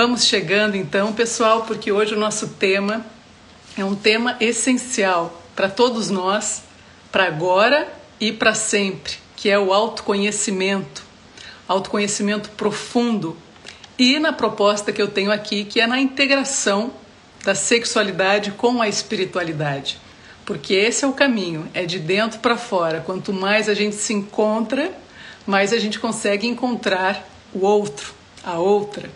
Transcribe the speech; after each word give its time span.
Vamos 0.00 0.26
chegando 0.26 0.76
então, 0.76 1.12
pessoal, 1.12 1.62
porque 1.62 1.90
hoje 1.90 2.14
o 2.14 2.16
nosso 2.16 2.50
tema 2.50 3.04
é 3.76 3.84
um 3.84 3.96
tema 3.96 4.36
essencial 4.38 5.42
para 5.56 5.68
todos 5.68 6.08
nós, 6.08 6.62
para 7.10 7.24
agora 7.24 7.92
e 8.20 8.30
para 8.30 8.54
sempre, 8.54 9.14
que 9.34 9.50
é 9.50 9.58
o 9.58 9.72
autoconhecimento, 9.72 11.02
autoconhecimento 11.66 12.48
profundo. 12.50 13.36
E 13.98 14.20
na 14.20 14.32
proposta 14.32 14.92
que 14.92 15.02
eu 15.02 15.08
tenho 15.08 15.32
aqui, 15.32 15.64
que 15.64 15.80
é 15.80 15.86
na 15.88 15.98
integração 15.98 16.92
da 17.44 17.56
sexualidade 17.56 18.52
com 18.52 18.80
a 18.80 18.86
espiritualidade. 18.86 19.98
Porque 20.46 20.74
esse 20.74 21.04
é 21.04 21.08
o 21.08 21.12
caminho, 21.12 21.68
é 21.74 21.84
de 21.84 21.98
dentro 21.98 22.38
para 22.38 22.56
fora. 22.56 23.02
Quanto 23.04 23.32
mais 23.32 23.68
a 23.68 23.74
gente 23.74 23.96
se 23.96 24.12
encontra, 24.12 24.92
mais 25.44 25.72
a 25.72 25.78
gente 25.80 25.98
consegue 25.98 26.46
encontrar 26.46 27.28
o 27.52 27.66
outro, 27.66 28.14
a 28.44 28.60
outra. 28.60 29.10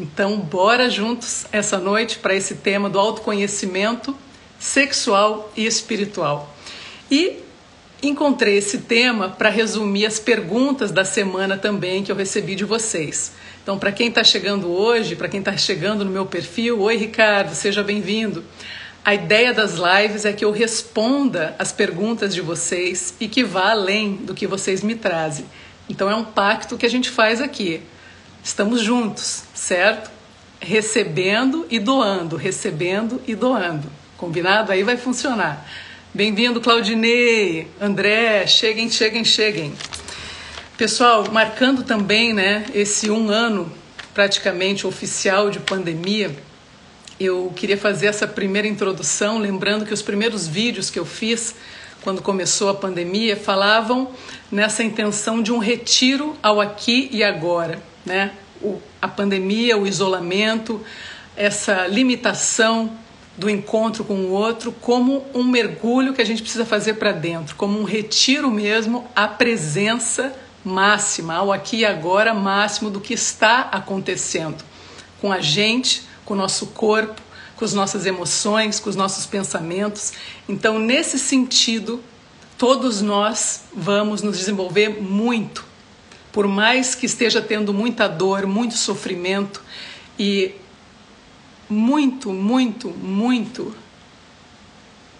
Então, 0.00 0.38
bora 0.38 0.88
juntos 0.88 1.44
essa 1.50 1.76
noite 1.76 2.20
para 2.20 2.32
esse 2.32 2.54
tema 2.54 2.88
do 2.88 3.00
autoconhecimento 3.00 4.16
sexual 4.56 5.52
e 5.56 5.66
espiritual. 5.66 6.54
E 7.10 7.38
encontrei 8.00 8.58
esse 8.58 8.78
tema 8.78 9.28
para 9.28 9.48
resumir 9.48 10.06
as 10.06 10.20
perguntas 10.20 10.92
da 10.92 11.04
semana 11.04 11.58
também 11.58 12.04
que 12.04 12.12
eu 12.12 12.16
recebi 12.16 12.54
de 12.54 12.64
vocês. 12.64 13.32
Então, 13.60 13.76
para 13.76 13.90
quem 13.90 14.06
está 14.06 14.22
chegando 14.22 14.70
hoje, 14.70 15.16
para 15.16 15.28
quem 15.28 15.40
está 15.40 15.56
chegando 15.56 16.04
no 16.04 16.12
meu 16.12 16.26
perfil, 16.26 16.80
oi 16.80 16.96
Ricardo, 16.96 17.52
seja 17.52 17.82
bem-vindo. 17.82 18.44
A 19.04 19.16
ideia 19.16 19.52
das 19.52 19.74
lives 19.74 20.24
é 20.24 20.32
que 20.32 20.44
eu 20.44 20.52
responda 20.52 21.56
as 21.58 21.72
perguntas 21.72 22.32
de 22.32 22.40
vocês 22.40 23.14
e 23.18 23.26
que 23.26 23.42
vá 23.42 23.72
além 23.72 24.14
do 24.14 24.32
que 24.32 24.46
vocês 24.46 24.80
me 24.80 24.94
trazem. 24.94 25.44
Então, 25.88 26.08
é 26.08 26.14
um 26.14 26.24
pacto 26.24 26.76
que 26.78 26.86
a 26.86 26.90
gente 26.90 27.10
faz 27.10 27.40
aqui. 27.40 27.82
Estamos 28.48 28.80
juntos, 28.80 29.42
certo? 29.52 30.10
Recebendo 30.58 31.66
e 31.70 31.78
doando, 31.78 32.34
recebendo 32.34 33.20
e 33.26 33.34
doando. 33.34 33.86
Combinado? 34.16 34.72
Aí 34.72 34.82
vai 34.82 34.96
funcionar. 34.96 35.68
Bem-vindo, 36.14 36.58
Claudinei, 36.58 37.68
André, 37.78 38.46
cheguem, 38.46 38.90
cheguem, 38.90 39.22
cheguem. 39.22 39.74
Pessoal, 40.78 41.30
marcando 41.30 41.82
também 41.82 42.32
né, 42.32 42.64
esse 42.74 43.10
um 43.10 43.28
ano 43.28 43.70
praticamente 44.14 44.86
oficial 44.86 45.50
de 45.50 45.60
pandemia, 45.60 46.34
eu 47.20 47.52
queria 47.54 47.76
fazer 47.76 48.06
essa 48.06 48.26
primeira 48.26 48.66
introdução, 48.66 49.36
lembrando 49.36 49.84
que 49.84 49.92
os 49.92 50.00
primeiros 50.00 50.48
vídeos 50.48 50.88
que 50.88 50.98
eu 50.98 51.04
fiz 51.04 51.54
quando 52.00 52.22
começou 52.22 52.70
a 52.70 52.74
pandemia 52.74 53.36
falavam 53.36 54.10
nessa 54.50 54.82
intenção 54.82 55.42
de 55.42 55.52
um 55.52 55.58
retiro 55.58 56.34
ao 56.42 56.62
aqui 56.62 57.10
e 57.12 57.22
agora 57.22 57.86
né? 58.08 58.32
O, 58.60 58.80
a 59.00 59.06
pandemia, 59.06 59.78
o 59.78 59.86
isolamento, 59.86 60.84
essa 61.36 61.86
limitação 61.86 62.90
do 63.36 63.48
encontro 63.48 64.02
com 64.02 64.14
o 64.14 64.30
outro 64.30 64.72
como 64.72 65.24
um 65.32 65.44
mergulho 65.44 66.12
que 66.12 66.20
a 66.20 66.26
gente 66.26 66.42
precisa 66.42 66.66
fazer 66.66 66.94
para 66.94 67.12
dentro, 67.12 67.54
como 67.54 67.78
um 67.78 67.84
retiro 67.84 68.50
mesmo 68.50 69.06
à 69.14 69.28
presença 69.28 70.34
máxima, 70.64 71.34
ao 71.34 71.52
aqui 71.52 71.78
e 71.78 71.86
agora 71.86 72.34
máximo 72.34 72.90
do 72.90 73.00
que 73.00 73.14
está 73.14 73.60
acontecendo 73.70 74.64
com 75.20 75.30
a 75.30 75.40
gente, 75.40 76.02
com 76.24 76.34
o 76.34 76.36
nosso 76.36 76.66
corpo, 76.68 77.22
com 77.54 77.64
as 77.64 77.72
nossas 77.72 78.06
emoções, 78.06 78.80
com 78.80 78.90
os 78.90 78.96
nossos 78.96 79.24
pensamentos. 79.24 80.12
Então, 80.48 80.78
nesse 80.78 81.18
sentido, 81.18 82.02
todos 82.56 83.00
nós 83.00 83.64
vamos 83.72 84.22
nos 84.22 84.38
desenvolver 84.38 85.00
muito 85.00 85.67
por 86.32 86.46
mais 86.46 86.94
que 86.94 87.06
esteja 87.06 87.40
tendo 87.40 87.72
muita 87.72 88.08
dor, 88.08 88.46
muito 88.46 88.76
sofrimento 88.76 89.62
e 90.18 90.54
muito, 91.68 92.32
muito, 92.32 92.90
muito 92.90 93.74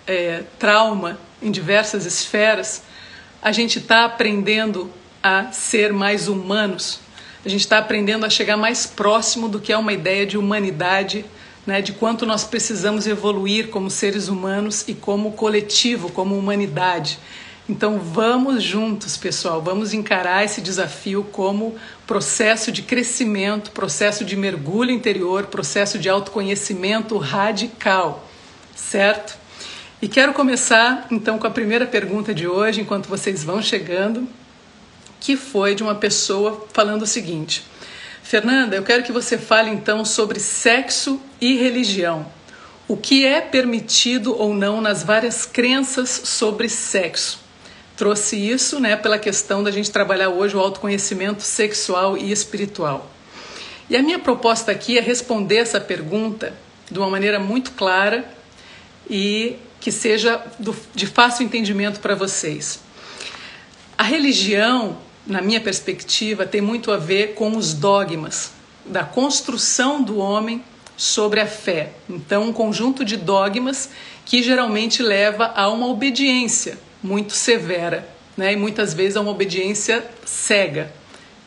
é, 0.06 0.44
trauma 0.58 1.18
em 1.42 1.50
diversas 1.50 2.06
esferas, 2.06 2.82
a 3.42 3.52
gente 3.52 3.78
está 3.78 4.04
aprendendo 4.04 4.90
a 5.22 5.52
ser 5.52 5.92
mais 5.92 6.28
humanos, 6.28 7.00
a 7.44 7.48
gente 7.48 7.60
está 7.60 7.78
aprendendo 7.78 8.24
a 8.24 8.30
chegar 8.30 8.56
mais 8.56 8.86
próximo 8.86 9.48
do 9.48 9.60
que 9.60 9.72
é 9.72 9.76
uma 9.76 9.92
ideia 9.92 10.26
de 10.26 10.36
humanidade, 10.36 11.24
né, 11.66 11.82
de 11.82 11.92
quanto 11.92 12.24
nós 12.24 12.44
precisamos 12.44 13.06
evoluir 13.06 13.68
como 13.68 13.90
seres 13.90 14.28
humanos 14.28 14.84
e 14.88 14.94
como 14.94 15.32
coletivo, 15.32 16.10
como 16.10 16.36
humanidade. 16.36 17.18
Então 17.68 17.98
vamos 17.98 18.62
juntos, 18.62 19.18
pessoal, 19.18 19.60
vamos 19.60 19.92
encarar 19.92 20.42
esse 20.42 20.62
desafio 20.62 21.22
como 21.22 21.76
processo 22.06 22.72
de 22.72 22.80
crescimento, 22.80 23.72
processo 23.72 24.24
de 24.24 24.34
mergulho 24.36 24.90
interior, 24.90 25.46
processo 25.46 25.98
de 25.98 26.08
autoconhecimento 26.08 27.18
radical, 27.18 28.26
certo? 28.74 29.36
E 30.00 30.08
quero 30.08 30.32
começar 30.32 31.06
então 31.10 31.38
com 31.38 31.46
a 31.46 31.50
primeira 31.50 31.84
pergunta 31.84 32.32
de 32.32 32.48
hoje, 32.48 32.80
enquanto 32.80 33.06
vocês 33.06 33.44
vão 33.44 33.60
chegando, 33.60 34.26
que 35.20 35.36
foi 35.36 35.74
de 35.74 35.82
uma 35.82 35.94
pessoa 35.94 36.66
falando 36.72 37.02
o 37.02 37.06
seguinte: 37.06 37.62
Fernanda, 38.22 38.76
eu 38.76 38.82
quero 38.82 39.02
que 39.02 39.12
você 39.12 39.36
fale 39.36 39.68
então 39.68 40.06
sobre 40.06 40.40
sexo 40.40 41.20
e 41.38 41.56
religião. 41.58 42.24
O 42.86 42.96
que 42.96 43.26
é 43.26 43.42
permitido 43.42 44.34
ou 44.34 44.54
não 44.54 44.80
nas 44.80 45.02
várias 45.02 45.44
crenças 45.44 46.08
sobre 46.08 46.70
sexo? 46.70 47.47
Trouxe 47.98 48.36
isso, 48.36 48.78
né, 48.78 48.94
pela 48.94 49.18
questão 49.18 49.60
da 49.60 49.72
gente 49.72 49.90
trabalhar 49.90 50.28
hoje 50.28 50.56
o 50.56 50.60
autoconhecimento 50.60 51.42
sexual 51.42 52.16
e 52.16 52.30
espiritual. 52.30 53.10
E 53.90 53.96
a 53.96 54.02
minha 54.02 54.20
proposta 54.20 54.70
aqui 54.70 54.96
é 54.96 55.00
responder 55.00 55.56
essa 55.56 55.80
pergunta 55.80 56.54
de 56.88 56.96
uma 56.96 57.10
maneira 57.10 57.40
muito 57.40 57.72
clara 57.72 58.24
e 59.10 59.56
que 59.80 59.90
seja 59.90 60.40
do, 60.60 60.76
de 60.94 61.08
fácil 61.08 61.44
entendimento 61.44 61.98
para 61.98 62.14
vocês. 62.14 62.80
A 63.96 64.04
religião, 64.04 64.98
na 65.26 65.42
minha 65.42 65.60
perspectiva, 65.60 66.46
tem 66.46 66.60
muito 66.60 66.92
a 66.92 66.96
ver 66.96 67.34
com 67.34 67.56
os 67.56 67.74
dogmas 67.74 68.52
da 68.86 69.02
construção 69.02 70.04
do 70.04 70.18
homem 70.18 70.62
sobre 70.96 71.40
a 71.40 71.46
fé. 71.46 71.90
Então, 72.08 72.44
um 72.44 72.52
conjunto 72.52 73.04
de 73.04 73.16
dogmas 73.16 73.90
que 74.24 74.40
geralmente 74.40 75.02
leva 75.02 75.52
a 75.56 75.68
uma 75.68 75.88
obediência 75.88 76.78
muito 77.02 77.32
severa, 77.32 78.08
né? 78.36 78.52
e 78.52 78.56
muitas 78.56 78.94
vezes 78.94 79.16
é 79.16 79.20
uma 79.20 79.30
obediência 79.30 80.04
cega, 80.24 80.92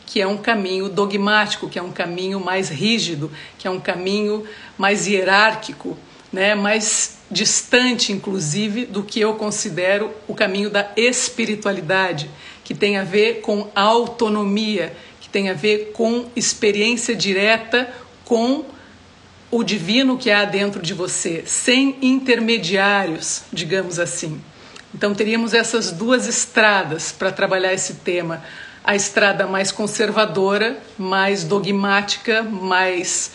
que 0.06 0.22
é 0.22 0.28
um 0.28 0.38
caminho 0.38 0.90
dogmático, 0.90 1.70
que 1.70 1.80
é 1.80 1.82
um 1.82 1.92
caminho 1.92 2.40
mais 2.40 2.70
rígido, 2.70 3.32
que 3.58 3.68
é 3.68 3.72
um 3.72 3.80
caminho 3.80 4.46
mais 4.78 5.08
hierárquico, 5.08 5.98
né? 6.32 6.54
mais 6.56 7.18
distante, 7.30 8.12
inclusive, 8.12 8.86
do 8.86 9.04
que 9.04 9.20
eu 9.20 9.36
considero 9.36 10.12
o 10.28 10.36
caminho 10.36 10.70
da 10.70 10.92
espiritualidade, 10.98 12.30
que 12.64 12.76
tem 12.76 12.98
a 12.98 13.04
ver 13.04 13.42
com 13.42 13.70
autonomia, 13.74 14.94
que 15.20 15.30
tem 15.30 15.50
a 15.50 15.54
ver 15.54 15.92
com 15.94 16.26
experiência 16.36 17.16
direta 17.16 17.90
com 18.26 18.66
o 19.50 19.64
divino 19.64 20.18
que 20.18 20.32
há 20.32 20.46
dentro 20.46 20.82
de 20.82 20.94
você, 20.94 21.44
sem 21.46 21.98
intermediários, 22.02 23.44
digamos 23.52 24.00
assim. 24.00 24.42
Então 24.94 25.14
teríamos 25.14 25.54
essas 25.54 25.92
duas 25.92 26.28
estradas 26.28 27.12
para 27.12 27.32
trabalhar 27.32 27.74
esse 27.74 27.96
tema. 27.96 28.44
A 28.84 28.96
estrada 28.96 29.48
mais 29.48 29.72
conservadora, 29.72 30.78
mais 30.98 31.44
dogmática, 31.44 32.44
mais, 32.44 33.32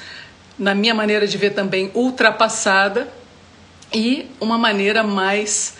na 0.58 0.74
minha 0.74 0.94
maneira 0.94 1.26
de 1.26 1.38
ver 1.38 1.54
também, 1.54 1.90
ultrapassada, 1.94 3.08
e 3.92 4.26
uma 4.40 4.58
maneira 4.58 5.02
mais 5.02 5.74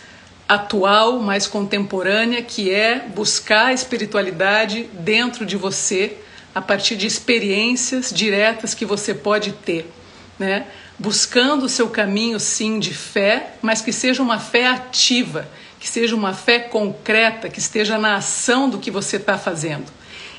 atual, 0.48 1.18
mais 1.18 1.46
contemporânea, 1.46 2.40
que 2.40 2.72
é 2.72 3.00
buscar 3.00 3.66
a 3.66 3.72
espiritualidade 3.72 4.88
dentro 4.92 5.44
de 5.44 5.56
você, 5.56 6.16
a 6.54 6.62
partir 6.62 6.96
de 6.96 7.06
experiências 7.06 8.10
diretas 8.10 8.72
que 8.72 8.86
você 8.86 9.12
pode 9.12 9.52
ter, 9.52 9.90
né? 10.38 10.66
Buscando 10.98 11.66
o 11.66 11.68
seu 11.68 11.90
caminho, 11.90 12.40
sim, 12.40 12.78
de 12.78 12.94
fé, 12.94 13.54
mas 13.60 13.82
que 13.82 13.92
seja 13.92 14.22
uma 14.22 14.38
fé 14.38 14.66
ativa, 14.68 15.46
que 15.86 15.90
seja 15.90 16.16
uma 16.16 16.34
fé 16.34 16.58
concreta, 16.58 17.48
que 17.48 17.60
esteja 17.60 17.96
na 17.96 18.16
ação 18.16 18.68
do 18.68 18.76
que 18.76 18.90
você 18.90 19.18
está 19.18 19.38
fazendo. 19.38 19.86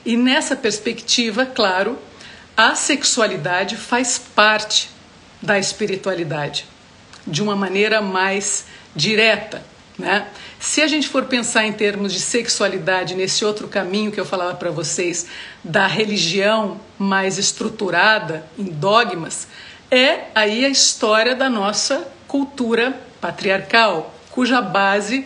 E 0.05 0.17
nessa 0.17 0.57
perspectiva, 0.57 1.45
claro, 1.45 1.97
a 2.57 2.75
sexualidade 2.75 3.77
faz 3.77 4.17
parte 4.17 4.89
da 5.41 5.57
espiritualidade, 5.57 6.65
de 7.25 7.41
uma 7.41 7.55
maneira 7.55 8.01
mais 8.01 8.65
direta. 8.93 9.63
Né? 9.97 10.27
Se 10.59 10.81
a 10.81 10.87
gente 10.87 11.07
for 11.07 11.23
pensar 11.23 11.65
em 11.65 11.71
termos 11.71 12.11
de 12.11 12.19
sexualidade, 12.19 13.15
nesse 13.15 13.45
outro 13.45 13.69
caminho 13.69 14.11
que 14.11 14.19
eu 14.19 14.25
falava 14.25 14.55
para 14.55 14.69
vocês, 14.69 15.27
da 15.63 15.87
religião 15.87 16.77
mais 16.99 17.37
estruturada 17.37 18.45
em 18.59 18.65
dogmas, 18.65 19.47
é 19.89 20.25
aí 20.35 20.65
a 20.65 20.69
história 20.69 21.33
da 21.33 21.49
nossa 21.49 22.05
cultura 22.27 23.01
patriarcal, 23.21 24.13
cuja 24.29 24.61
base 24.61 25.25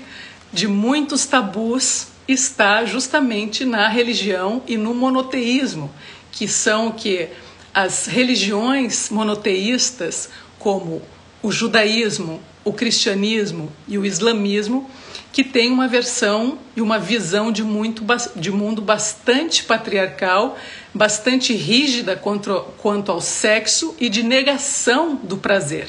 de 0.51 0.67
muitos 0.67 1.25
tabus 1.25 2.07
está 2.27 2.85
justamente 2.85 3.65
na 3.65 3.87
religião 3.87 4.61
e 4.67 4.77
no 4.77 4.93
monoteísmo, 4.93 5.91
que 6.31 6.47
são 6.47 6.91
que 6.91 7.29
as 7.73 8.05
religiões 8.05 9.09
monoteístas, 9.09 10.29
como 10.59 11.01
o 11.41 11.51
judaísmo, 11.51 12.41
o 12.63 12.73
cristianismo 12.73 13.71
e 13.87 13.97
o 13.97 14.05
islamismo, 14.05 14.89
que 15.31 15.43
têm 15.43 15.71
uma 15.71 15.87
versão 15.87 16.59
e 16.75 16.81
uma 16.81 16.99
visão 16.99 17.51
de, 17.51 17.63
muito, 17.63 18.03
de 18.35 18.51
mundo 18.51 18.81
bastante 18.81 19.63
patriarcal, 19.63 20.57
bastante 20.93 21.53
rígida 21.53 22.17
quanto, 22.17 22.65
quanto 22.77 23.11
ao 23.11 23.21
sexo 23.21 23.95
e 23.99 24.09
de 24.09 24.23
negação 24.23 25.15
do 25.15 25.37
prazer. 25.37 25.87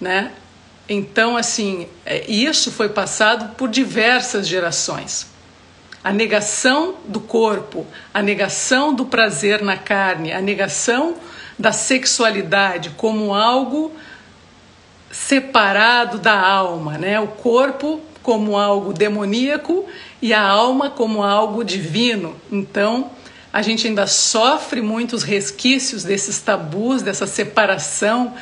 Né? 0.00 0.30
Então, 0.88 1.36
assim, 1.36 1.88
é, 2.04 2.30
isso 2.30 2.70
foi 2.70 2.88
passado 2.88 3.54
por 3.56 3.68
diversas 3.68 4.46
gerações. 4.46 5.26
A 6.02 6.12
negação 6.12 6.94
do 7.06 7.18
corpo, 7.18 7.84
a 8.14 8.22
negação 8.22 8.94
do 8.94 9.06
prazer 9.06 9.62
na 9.62 9.76
carne, 9.76 10.32
a 10.32 10.40
negação 10.40 11.16
da 11.58 11.72
sexualidade 11.72 12.90
como 12.90 13.34
algo 13.34 13.92
separado 15.10 16.18
da 16.18 16.38
alma, 16.38 16.98
né? 16.98 17.18
O 17.18 17.28
corpo 17.28 18.00
como 18.22 18.56
algo 18.56 18.92
demoníaco 18.92 19.86
e 20.20 20.32
a 20.32 20.42
alma 20.42 20.90
como 20.90 21.22
algo 21.22 21.64
divino. 21.64 22.36
Então, 22.52 23.10
a 23.52 23.62
gente 23.62 23.86
ainda 23.86 24.06
sofre 24.06 24.82
muitos 24.82 25.22
resquícios 25.22 26.04
desses 26.04 26.40
tabus, 26.40 27.02
dessa 27.02 27.26
separação 27.26 28.34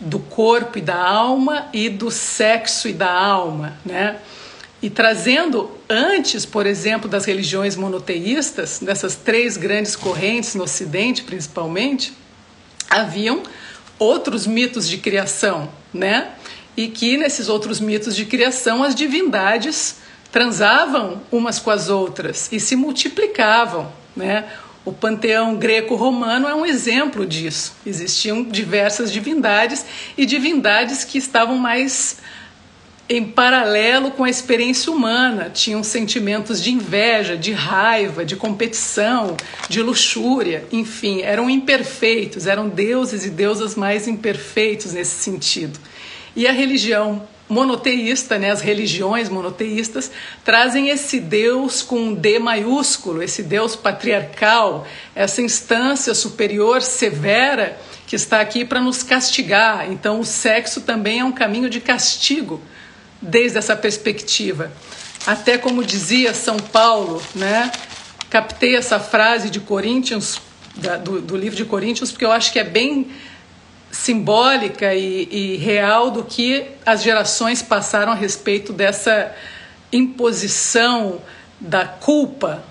do 0.00 0.18
corpo 0.18 0.78
e 0.78 0.80
da 0.80 0.96
alma 0.96 1.68
e 1.72 1.88
do 1.88 2.10
sexo 2.10 2.88
e 2.88 2.92
da 2.92 3.12
alma, 3.12 3.76
né? 3.84 4.16
E 4.80 4.88
trazendo 4.88 5.70
antes, 5.88 6.46
por 6.46 6.64
exemplo, 6.64 7.08
das 7.08 7.24
religiões 7.24 7.74
monoteístas, 7.74 8.78
dessas 8.80 9.16
três 9.16 9.56
grandes 9.56 9.96
correntes 9.96 10.54
no 10.54 10.64
Ocidente, 10.64 11.24
principalmente, 11.24 12.12
haviam 12.88 13.42
outros 13.98 14.46
mitos 14.46 14.88
de 14.88 14.98
criação, 14.98 15.68
né? 15.92 16.30
E 16.76 16.86
que 16.86 17.16
nesses 17.16 17.48
outros 17.48 17.80
mitos 17.80 18.14
de 18.14 18.24
criação 18.24 18.84
as 18.84 18.94
divindades 18.94 19.96
transavam 20.30 21.20
umas 21.32 21.58
com 21.58 21.70
as 21.70 21.88
outras 21.88 22.48
e 22.52 22.60
se 22.60 22.76
multiplicavam, 22.76 23.90
né? 24.14 24.44
O 24.84 24.92
panteão 24.92 25.56
greco-romano 25.56 26.48
é 26.48 26.54
um 26.54 26.64
exemplo 26.64 27.26
disso. 27.26 27.74
Existiam 27.84 28.42
diversas 28.42 29.12
divindades 29.12 29.84
e 30.16 30.24
divindades 30.24 31.04
que 31.04 31.18
estavam 31.18 31.58
mais 31.58 32.18
em 33.08 33.24
paralelo 33.24 34.10
com 34.10 34.22
a 34.22 34.28
experiência 34.28 34.92
humana, 34.92 35.48
tinham 35.48 35.82
sentimentos 35.82 36.62
de 36.62 36.70
inveja, 36.70 37.38
de 37.38 37.52
raiva, 37.52 38.22
de 38.22 38.36
competição, 38.36 39.34
de 39.66 39.80
luxúria, 39.82 40.66
enfim, 40.70 41.22
eram 41.22 41.48
imperfeitos, 41.48 42.46
eram 42.46 42.68
deuses 42.68 43.24
e 43.24 43.30
deusas 43.30 43.74
mais 43.74 44.06
imperfeitos 44.06 44.92
nesse 44.92 45.22
sentido. 45.22 45.80
E 46.36 46.46
a 46.46 46.52
religião 46.52 47.26
monoteísta, 47.48 48.38
né, 48.38 48.50
as 48.50 48.60
religiões 48.60 49.28
monoteístas, 49.28 50.10
trazem 50.44 50.90
esse 50.90 51.18
Deus 51.18 51.82
com 51.82 51.98
um 51.98 52.14
D 52.14 52.38
maiúsculo, 52.38 53.22
esse 53.22 53.42
Deus 53.42 53.74
patriarcal, 53.74 54.86
essa 55.14 55.40
instância 55.40 56.14
superior 56.14 56.82
severa 56.82 57.78
que 58.06 58.16
está 58.16 58.40
aqui 58.40 58.64
para 58.64 58.80
nos 58.80 59.02
castigar. 59.02 59.90
Então, 59.90 60.20
o 60.20 60.24
sexo 60.24 60.82
também 60.82 61.20
é 61.20 61.24
um 61.24 61.32
caminho 61.32 61.68
de 61.68 61.80
castigo, 61.80 62.60
desde 63.20 63.58
essa 63.58 63.76
perspectiva. 63.76 64.70
Até 65.26 65.58
como 65.58 65.84
dizia 65.84 66.32
São 66.32 66.56
Paulo, 66.56 67.22
né? 67.34 67.70
Captei 68.30 68.76
essa 68.76 69.00
frase 69.00 69.50
de 69.50 69.60
Coríntios, 69.60 70.40
da, 70.76 70.96
do, 70.96 71.20
do 71.20 71.36
livro 71.36 71.56
de 71.56 71.64
Coríntios, 71.64 72.10
porque 72.10 72.24
eu 72.24 72.32
acho 72.32 72.52
que 72.52 72.58
é 72.58 72.64
bem 72.64 73.08
simbólica 73.90 74.94
e, 74.94 75.28
e 75.30 75.56
real 75.56 76.10
do 76.10 76.24
que 76.24 76.66
as 76.84 77.02
gerações 77.02 77.62
passaram 77.62 78.12
a 78.12 78.14
respeito 78.14 78.72
dessa 78.72 79.34
imposição 79.92 81.20
da 81.58 81.86
culpa 81.86 82.62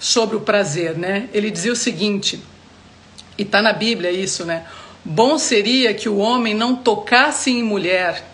sobre 0.00 0.36
o 0.36 0.40
prazer, 0.40 0.96
né? 0.96 1.28
Ele 1.32 1.50
dizia 1.50 1.72
o 1.72 1.76
seguinte, 1.76 2.42
e 3.36 3.42
está 3.42 3.62
na 3.62 3.72
Bíblia 3.72 4.10
isso, 4.10 4.44
né? 4.44 4.64
Bom 5.04 5.38
seria 5.38 5.92
que 5.94 6.08
o 6.08 6.16
homem 6.16 6.54
não 6.54 6.74
tocasse 6.74 7.50
em 7.50 7.62
mulher, 7.62 8.24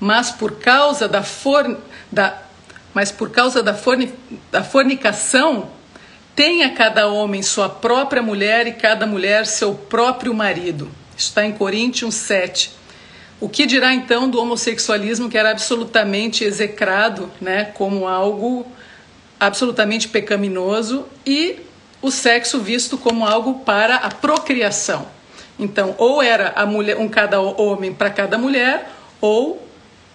mas 0.00 0.30
por 0.30 0.58
causa 0.58 1.08
da, 1.08 1.22
for, 1.22 1.78
da 2.10 2.42
mas 2.94 3.12
por 3.12 3.30
causa 3.30 3.62
da, 3.62 3.74
forni, 3.74 4.12
da 4.50 4.64
fornicação 4.64 5.70
tenha 6.34 6.70
cada 6.70 7.08
homem 7.08 7.42
sua 7.42 7.68
própria 7.68 8.22
mulher 8.22 8.66
e 8.66 8.72
cada 8.72 9.06
mulher 9.06 9.46
seu 9.46 9.74
próprio 9.74 10.32
marido 10.32 10.90
está 11.18 11.44
em 11.44 11.52
Coríntios 11.52 12.14
7. 12.14 12.70
O 13.40 13.48
que 13.48 13.66
dirá 13.66 13.92
então 13.92 14.28
do 14.28 14.40
homossexualismo 14.40 15.28
que 15.28 15.36
era 15.36 15.50
absolutamente 15.50 16.44
execrado, 16.44 17.30
né, 17.40 17.66
como 17.74 18.06
algo 18.06 18.66
absolutamente 19.38 20.08
pecaminoso 20.08 21.06
e 21.26 21.60
o 22.00 22.10
sexo 22.10 22.60
visto 22.60 22.96
como 22.96 23.26
algo 23.26 23.60
para 23.60 23.96
a 23.96 24.10
procriação. 24.10 25.06
Então, 25.58 25.94
ou 25.98 26.22
era 26.22 26.52
a 26.54 26.64
mulher, 26.64 26.96
um 26.96 27.08
cada 27.08 27.40
homem 27.40 27.92
para 27.92 28.10
cada 28.10 28.38
mulher, 28.38 28.90
ou 29.20 29.66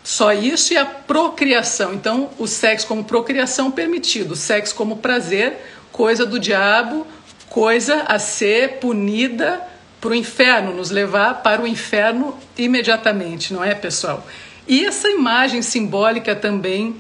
só 0.04 0.32
isso 0.34 0.74
e 0.74 0.78
a 0.78 0.86
procriação. 0.86 1.94
Então, 1.94 2.30
o 2.38 2.48
sexo 2.48 2.88
como 2.88 3.04
procriação 3.04 3.72
permitido, 3.72 4.32
o 4.32 4.38
sexo 4.38 4.76
como 4.76 4.98
prazer, 4.98 5.58
coisa 5.92 6.26
do 6.26 6.40
diabo, 6.40 7.06
coisa 7.50 8.04
a 8.08 8.20
ser 8.20 8.80
punida 8.80 9.73
para 10.04 10.12
o 10.12 10.16
inferno, 10.16 10.74
nos 10.74 10.90
levar 10.90 11.36
para 11.36 11.62
o 11.62 11.66
inferno 11.66 12.38
imediatamente, 12.58 13.54
não 13.54 13.64
é, 13.64 13.74
pessoal? 13.74 14.28
E 14.68 14.84
essa 14.84 15.08
imagem 15.08 15.62
simbólica 15.62 16.36
também 16.36 16.98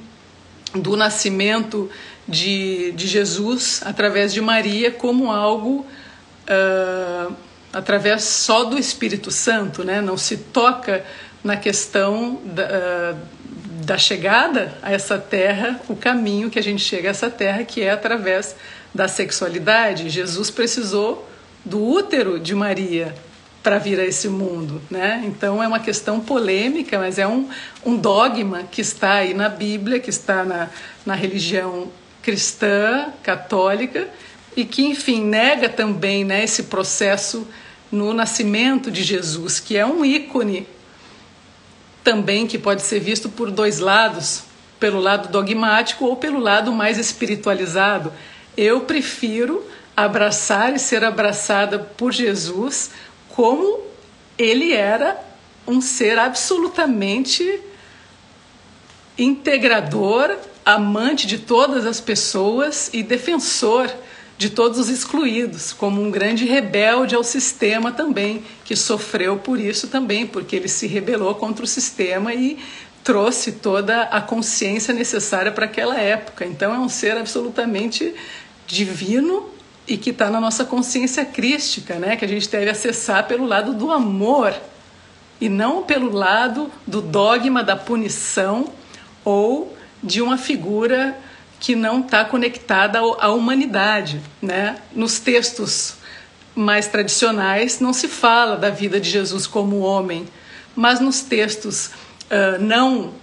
do 0.73 0.95
nascimento 0.95 1.91
de, 2.25 2.93
de 2.93 3.05
Jesus 3.05 3.81
através 3.83 4.33
de 4.33 4.39
Maria 4.39 4.89
como 4.89 5.33
algo 5.33 5.85
uh, 6.47 7.33
através 7.73 8.23
só 8.23 8.63
do 8.63 8.77
Espírito 8.77 9.29
Santo, 9.31 9.83
né? 9.83 9.99
Não 9.99 10.15
se 10.15 10.37
toca 10.37 11.03
na 11.43 11.57
questão 11.57 12.39
da, 12.45 12.63
uh, 12.63 13.17
da 13.83 13.97
chegada 13.97 14.77
a 14.81 14.93
essa 14.93 15.17
terra, 15.17 15.77
o 15.89 15.95
caminho 15.97 16.49
que 16.49 16.57
a 16.57 16.63
gente 16.63 16.81
chega 16.81 17.09
a 17.09 17.11
essa 17.11 17.29
terra, 17.29 17.65
que 17.65 17.81
é 17.81 17.91
através 17.91 18.55
da 18.95 19.09
sexualidade. 19.09 20.09
Jesus 20.09 20.49
precisou 20.49 21.32
do 21.63 21.81
útero 21.81 22.39
de 22.39 22.53
Maria 22.53 23.15
para 23.61 23.77
vir 23.77 23.99
a 23.99 24.05
esse 24.05 24.27
mundo, 24.27 24.81
né? 24.91 25.23
Então 25.25 25.63
é 25.63 25.67
uma 25.67 25.79
questão 25.79 26.19
polêmica, 26.19 26.99
mas 26.99 27.17
é 27.17 27.25
um, 27.25 27.47
um 27.85 27.95
dogma 27.95 28.63
que 28.63 28.81
está 28.81 29.13
aí 29.13 29.33
na 29.33 29.47
Bíblia, 29.47 29.99
que 29.99 30.09
está 30.09 30.43
na, 30.43 30.69
na 31.05 31.15
religião 31.15 31.89
cristã, 32.21 33.07
católica, 33.23 34.09
e 34.55 34.65
que, 34.65 34.83
enfim, 34.85 35.23
nega 35.23 35.69
também 35.69 36.25
né, 36.25 36.43
esse 36.43 36.63
processo 36.63 37.47
no 37.91 38.13
nascimento 38.13 38.91
de 38.91 39.03
Jesus, 39.03 39.59
que 39.59 39.77
é 39.77 39.85
um 39.85 40.03
ícone 40.03 40.67
também 42.03 42.45
que 42.45 42.57
pode 42.57 42.81
ser 42.81 42.99
visto 42.99 43.29
por 43.29 43.49
dois 43.49 43.79
lados, 43.79 44.43
pelo 44.79 44.99
lado 44.99 45.29
dogmático 45.29 46.05
ou 46.05 46.17
pelo 46.17 46.39
lado 46.39 46.71
mais 46.73 46.97
espiritualizado. 46.97 48.11
Eu 48.57 48.81
prefiro 48.81 49.65
abraçar 49.95 50.73
e 50.73 50.79
ser 50.79 51.03
abraçada 51.03 51.79
por 51.79 52.11
Jesus 52.11 52.91
como 53.29 53.81
ele 54.37 54.73
era 54.73 55.19
um 55.67 55.81
ser 55.81 56.19
absolutamente 56.19 57.61
integrador, 59.17 60.35
amante 60.65 61.27
de 61.27 61.39
todas 61.39 61.85
as 61.85 62.01
pessoas 62.01 62.89
e 62.93 63.03
defensor 63.03 63.91
de 64.37 64.49
todos 64.49 64.79
os 64.79 64.89
excluídos, 64.89 65.71
como 65.71 66.01
um 66.01 66.09
grande 66.09 66.45
rebelde 66.45 67.15
ao 67.15 67.23
sistema 67.23 67.91
também, 67.91 68.43
que 68.65 68.75
sofreu 68.75 69.37
por 69.37 69.59
isso 69.59 69.87
também, 69.87 70.25
porque 70.25 70.55
ele 70.55 70.67
se 70.67 70.87
rebelou 70.87 71.35
contra 71.35 71.63
o 71.63 71.67
sistema 71.67 72.33
e 72.33 72.57
trouxe 73.03 73.53
toda 73.53 74.03
a 74.03 74.19
consciência 74.21 74.93
necessária 74.93 75.51
para 75.51 75.65
aquela 75.65 75.97
época. 75.97 76.45
Então 76.45 76.73
é 76.73 76.79
um 76.79 76.89
ser 76.89 77.17
absolutamente 77.17 78.13
divino 78.65 79.49
e 79.87 79.97
que 79.97 80.11
está 80.11 80.29
na 80.29 80.39
nossa 80.39 80.63
consciência 80.63 81.25
crística, 81.25 81.95
né? 81.95 82.15
que 82.15 82.23
a 82.23 82.27
gente 82.27 82.49
deve 82.49 82.69
acessar 82.69 83.27
pelo 83.27 83.45
lado 83.45 83.73
do 83.73 83.91
amor 83.91 84.53
e 85.41 85.49
não 85.49 85.83
pelo 85.83 86.11
lado 86.11 86.71
do 86.87 87.01
dogma 87.01 87.63
da 87.63 87.75
punição 87.75 88.71
ou 89.25 89.75
de 90.01 90.21
uma 90.21 90.37
figura 90.37 91.17
que 91.59 91.75
não 91.75 92.01
está 92.01 92.23
conectada 92.23 92.99
à 92.99 93.29
humanidade. 93.29 94.21
Né? 94.41 94.77
Nos 94.93 95.19
textos 95.19 95.95
mais 96.55 96.87
tradicionais 96.87 97.79
não 97.79 97.93
se 97.93 98.07
fala 98.07 98.55
da 98.55 98.69
vida 98.69 98.99
de 98.99 99.09
Jesus 99.09 99.47
como 99.47 99.79
homem, 99.79 100.25
mas 100.75 100.99
nos 100.99 101.21
textos 101.21 101.87
uh, 101.87 102.61
não 102.61 103.13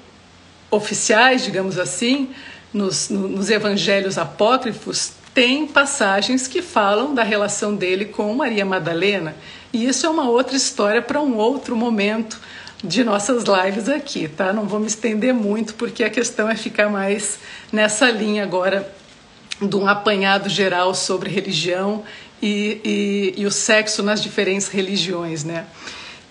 oficiais, 0.70 1.44
digamos 1.44 1.78
assim, 1.78 2.30
nos, 2.72 3.08
nos 3.08 3.50
evangelhos 3.50 4.18
apócrifos, 4.18 5.12
tem 5.40 5.66
passagens 5.66 6.46
que 6.46 6.60
falam 6.60 7.14
da 7.14 7.22
relação 7.22 7.74
dele 7.74 8.04
com 8.04 8.34
Maria 8.34 8.62
Madalena. 8.62 9.34
E 9.72 9.88
isso 9.88 10.04
é 10.04 10.10
uma 10.10 10.28
outra 10.28 10.54
história 10.54 11.00
para 11.00 11.18
um 11.18 11.34
outro 11.38 11.74
momento 11.74 12.38
de 12.84 13.02
nossas 13.02 13.44
lives 13.44 13.88
aqui, 13.88 14.28
tá? 14.28 14.52
Não 14.52 14.66
vou 14.66 14.78
me 14.78 14.86
estender 14.86 15.32
muito 15.32 15.72
porque 15.76 16.04
a 16.04 16.10
questão 16.10 16.46
é 16.46 16.54
ficar 16.54 16.90
mais 16.90 17.38
nessa 17.72 18.10
linha 18.10 18.42
agora 18.42 18.94
de 19.62 19.74
um 19.74 19.88
apanhado 19.88 20.46
geral 20.50 20.94
sobre 20.94 21.30
religião 21.30 22.04
e, 22.42 22.78
e, 22.84 23.40
e 23.40 23.46
o 23.46 23.50
sexo 23.50 24.02
nas 24.02 24.22
diferentes 24.22 24.68
religiões, 24.68 25.42
né? 25.42 25.64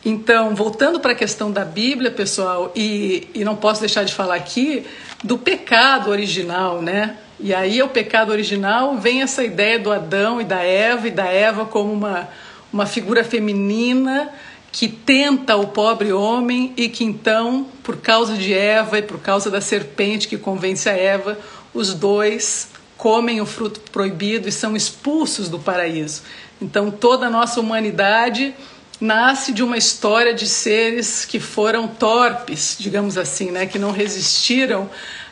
Então, 0.05 0.53
voltando 0.53 0.99
para 0.99 1.13
a 1.13 1.15
questão 1.15 1.51
da 1.51 1.65
Bíblia, 1.65 2.11
pessoal, 2.11 2.71
e, 2.75 3.27
e 3.33 3.43
não 3.43 3.55
posso 3.55 3.79
deixar 3.79 4.03
de 4.03 4.13
falar 4.13 4.35
aqui 4.35 4.85
do 5.23 5.35
pecado 5.35 6.11
original, 6.11 6.79
né? 6.79 7.17
E 7.39 7.53
aí, 7.53 7.81
o 7.81 7.87
pecado 7.87 8.31
original 8.31 8.97
vem 8.97 9.21
essa 9.21 9.43
ideia 9.43 9.79
do 9.79 9.91
Adão 9.91 10.41
e 10.41 10.43
da 10.43 10.61
Eva, 10.61 11.07
e 11.07 11.11
da 11.11 11.25
Eva 11.25 11.65
como 11.65 11.93
uma, 11.93 12.27
uma 12.71 12.85
figura 12.85 13.23
feminina 13.23 14.29
que 14.71 14.87
tenta 14.87 15.55
o 15.55 15.67
pobre 15.67 16.11
homem 16.11 16.73
e 16.77 16.89
que 16.89 17.03
então, 17.03 17.65
por 17.81 17.97
causa 17.97 18.35
de 18.35 18.53
Eva 18.53 18.99
e 18.99 19.01
por 19.01 19.19
causa 19.19 19.49
da 19.49 19.61
serpente 19.61 20.27
que 20.27 20.37
convence 20.37 20.87
a 20.89 20.93
Eva, 20.93 21.39
os 21.73 21.93
dois 21.93 22.69
comem 22.97 23.39
o 23.39 23.45
fruto 23.45 23.79
proibido 23.91 24.49
e 24.49 24.51
são 24.51 24.75
expulsos 24.75 25.47
do 25.47 25.57
paraíso. 25.57 26.23
Então, 26.61 26.91
toda 26.91 27.27
a 27.27 27.29
nossa 27.29 27.59
humanidade 27.61 28.53
nasce 28.99 29.53
de 29.53 29.63
uma 29.63 29.77
história 29.77 30.33
de 30.33 30.45
seres 30.45 31.23
que 31.23 31.39
foram 31.39 31.87
torpes, 31.87 32.75
digamos 32.77 33.17
assim, 33.17 33.49
né? 33.49 33.65
que 33.65 33.79
não 33.79 33.91
resistiram 33.91 34.89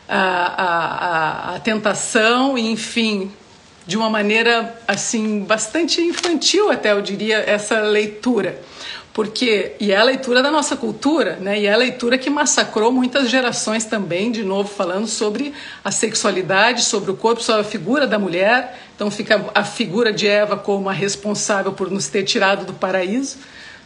à, 0.07 1.51
à, 1.51 1.55
à 1.55 1.59
tentação 1.59 2.57
enfim, 2.57 3.31
de 3.85 3.97
uma 3.97 4.09
maneira 4.09 4.79
assim 4.87 5.41
bastante 5.41 6.01
infantil 6.01 6.71
até 6.71 6.91
eu 6.91 7.01
diria 7.01 7.37
essa 7.37 7.79
leitura 7.81 8.59
porque 9.13 9.73
e 9.79 9.91
é 9.91 9.97
a 9.97 10.03
leitura 10.03 10.43
da 10.43 10.51
nossa 10.51 10.77
cultura, 10.77 11.37
né? 11.37 11.59
E 11.59 11.65
é 11.65 11.73
a 11.73 11.75
leitura 11.75 12.19
que 12.19 12.29
massacrou 12.29 12.91
muitas 12.91 13.31
gerações 13.31 13.83
também, 13.83 14.31
de 14.31 14.43
novo 14.43 14.69
falando 14.69 15.07
sobre 15.07 15.55
a 15.83 15.89
sexualidade, 15.89 16.83
sobre 16.83 17.09
o 17.09 17.15
corpo, 17.15 17.41
sobre 17.41 17.61
a 17.61 17.63
figura 17.63 18.05
da 18.05 18.19
mulher. 18.19 18.79
Então 18.95 19.09
fica 19.09 19.43
a 19.55 19.63
figura 19.63 20.13
de 20.13 20.27
Eva 20.27 20.55
como 20.55 20.87
a 20.87 20.93
responsável 20.93 21.73
por 21.73 21.89
nos 21.89 22.07
ter 22.09 22.25
tirado 22.25 22.63
do 22.63 22.73
paraíso 22.73 23.37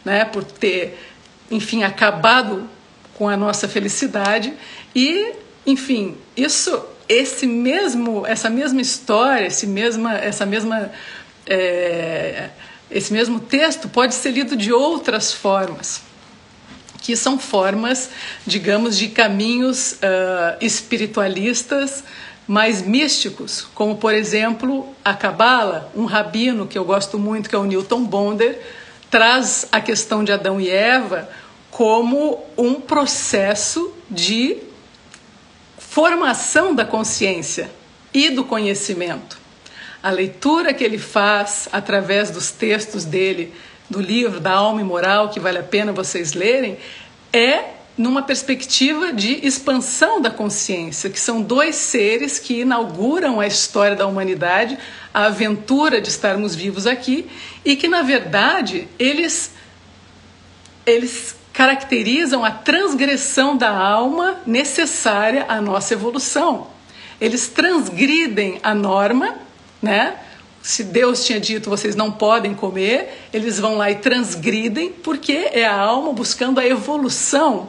né, 0.04 0.24
por 0.24 0.44
ter, 0.44 0.98
enfim, 1.50 1.82
acabado 1.82 2.68
com 3.16 3.28
a 3.28 3.36
nossa 3.36 3.68
felicidade 3.68 4.52
e, 4.94 5.32
enfim, 5.66 6.16
isso, 6.36 6.84
esse 7.08 7.46
mesmo, 7.46 8.26
essa 8.26 8.50
mesma 8.50 8.80
história, 8.80 9.46
esse 9.46 9.66
mesma, 9.66 10.16
essa 10.16 10.44
mesma, 10.44 10.90
é, 11.46 12.50
esse 12.90 13.12
mesmo 13.12 13.40
texto 13.40 13.88
pode 13.88 14.14
ser 14.14 14.30
lido 14.30 14.56
de 14.56 14.72
outras 14.72 15.32
formas 15.32 16.02
que 17.02 17.16
são 17.16 17.36
formas, 17.36 18.10
digamos, 18.46 18.96
de 18.96 19.08
caminhos 19.08 19.94
uh, 19.94 20.56
espiritualistas 20.60 22.04
mais 22.46 22.80
místicos, 22.80 23.66
como 23.74 23.96
por 23.96 24.14
exemplo 24.14 24.88
a 25.04 25.12
Cabala, 25.12 25.90
um 25.94 26.04
rabino 26.04 26.66
que 26.66 26.78
eu 26.78 26.84
gosto 26.84 27.18
muito, 27.18 27.48
que 27.48 27.54
é 27.54 27.58
o 27.58 27.64
Newton 27.64 28.04
Bonder, 28.04 28.60
traz 29.10 29.66
a 29.70 29.80
questão 29.80 30.24
de 30.24 30.32
Adão 30.32 30.60
e 30.60 30.70
Eva 30.70 31.28
como 31.70 32.44
um 32.56 32.74
processo 32.74 33.92
de 34.10 34.58
formação 35.92 36.74
da 36.74 36.86
consciência 36.86 37.70
e 38.14 38.30
do 38.30 38.44
conhecimento. 38.44 39.38
A 40.02 40.10
leitura 40.10 40.72
que 40.72 40.82
ele 40.82 40.96
faz 40.96 41.68
através 41.70 42.30
dos 42.30 42.50
textos 42.50 43.04
dele, 43.04 43.52
do 43.90 44.00
livro 44.00 44.40
da 44.40 44.52
Alma 44.52 44.80
e 44.80 44.84
Moral, 44.84 45.28
que 45.28 45.38
vale 45.38 45.58
a 45.58 45.62
pena 45.62 45.92
vocês 45.92 46.32
lerem, 46.32 46.78
é 47.30 47.64
numa 47.94 48.22
perspectiva 48.22 49.12
de 49.12 49.46
expansão 49.46 50.18
da 50.18 50.30
consciência, 50.30 51.10
que 51.10 51.20
são 51.20 51.42
dois 51.42 51.76
seres 51.76 52.38
que 52.38 52.62
inauguram 52.62 53.38
a 53.38 53.46
história 53.46 53.94
da 53.94 54.06
humanidade, 54.06 54.78
a 55.12 55.26
aventura 55.26 56.00
de 56.00 56.08
estarmos 56.08 56.54
vivos 56.54 56.86
aqui, 56.86 57.30
e 57.62 57.76
que 57.76 57.86
na 57.86 58.00
verdade 58.00 58.88
eles 58.98 59.50
eles 60.86 61.36
caracterizam 61.52 62.44
a 62.44 62.50
transgressão 62.50 63.56
da 63.56 63.70
alma 63.70 64.38
necessária 64.46 65.44
à 65.48 65.60
nossa 65.60 65.94
evolução. 65.94 66.68
Eles 67.20 67.48
transgridem 67.48 68.58
a 68.62 68.74
norma, 68.74 69.36
né? 69.80 70.16
Se 70.62 70.84
Deus 70.84 71.24
tinha 71.26 71.40
dito 71.40 71.68
vocês 71.68 71.96
não 71.96 72.10
podem 72.10 72.54
comer, 72.54 73.26
eles 73.32 73.58
vão 73.58 73.76
lá 73.76 73.90
e 73.90 73.96
transgridem, 73.96 74.92
porque 74.92 75.50
é 75.52 75.66
a 75.66 75.76
alma 75.76 76.12
buscando 76.12 76.58
a 76.60 76.66
evolução 76.66 77.68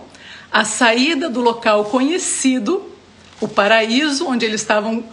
a 0.54 0.64
saída 0.64 1.32
do 1.32 1.42
local 1.42 1.86
conhecido, 1.86 2.88
o 3.42 3.48
paraíso, 3.48 4.28
onde 4.28 4.46
eles 4.46 4.62
estavam 4.62 5.04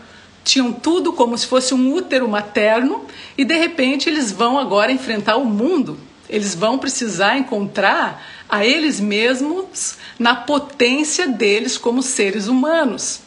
tinham 0.44 0.72
tudo 0.72 1.12
como 1.12 1.36
se 1.36 1.46
fosse 1.46 1.72
um 1.74 1.94
útero 1.94 2.28
materno 2.28 3.06
e 3.36 3.44
de 3.44 3.54
repente 3.54 4.08
eles 4.08 4.32
vão 4.32 4.58
agora 4.58 4.92
enfrentar 4.92 5.36
o 5.36 5.44
mundo. 5.44 5.98
Eles 6.28 6.54
vão 6.54 6.78
precisar 6.78 7.38
encontrar 7.38 8.22
a 8.50 8.64
eles 8.64 9.00
mesmos 9.00 9.96
na 10.18 10.34
potência 10.34 11.28
deles 11.28 11.78
como 11.78 12.02
seres 12.02 12.46
humanos. 12.46 13.20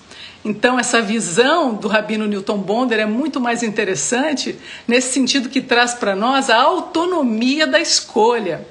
Então, 0.46 0.78
essa 0.78 1.02
visão 1.02 1.74
do 1.74 1.88
Rabino 1.88 2.28
Newton 2.28 2.58
Bonder 2.58 3.00
é 3.00 3.06
muito 3.06 3.40
mais 3.40 3.64
interessante 3.64 4.58
nesse 4.88 5.14
sentido 5.14 5.48
que 5.48 5.62
traz 5.62 5.94
para 5.94 6.16
nós 6.16 6.50
a 6.50 6.58
autonomia 6.58 7.66
da 7.66 7.80
escolha 7.80 8.68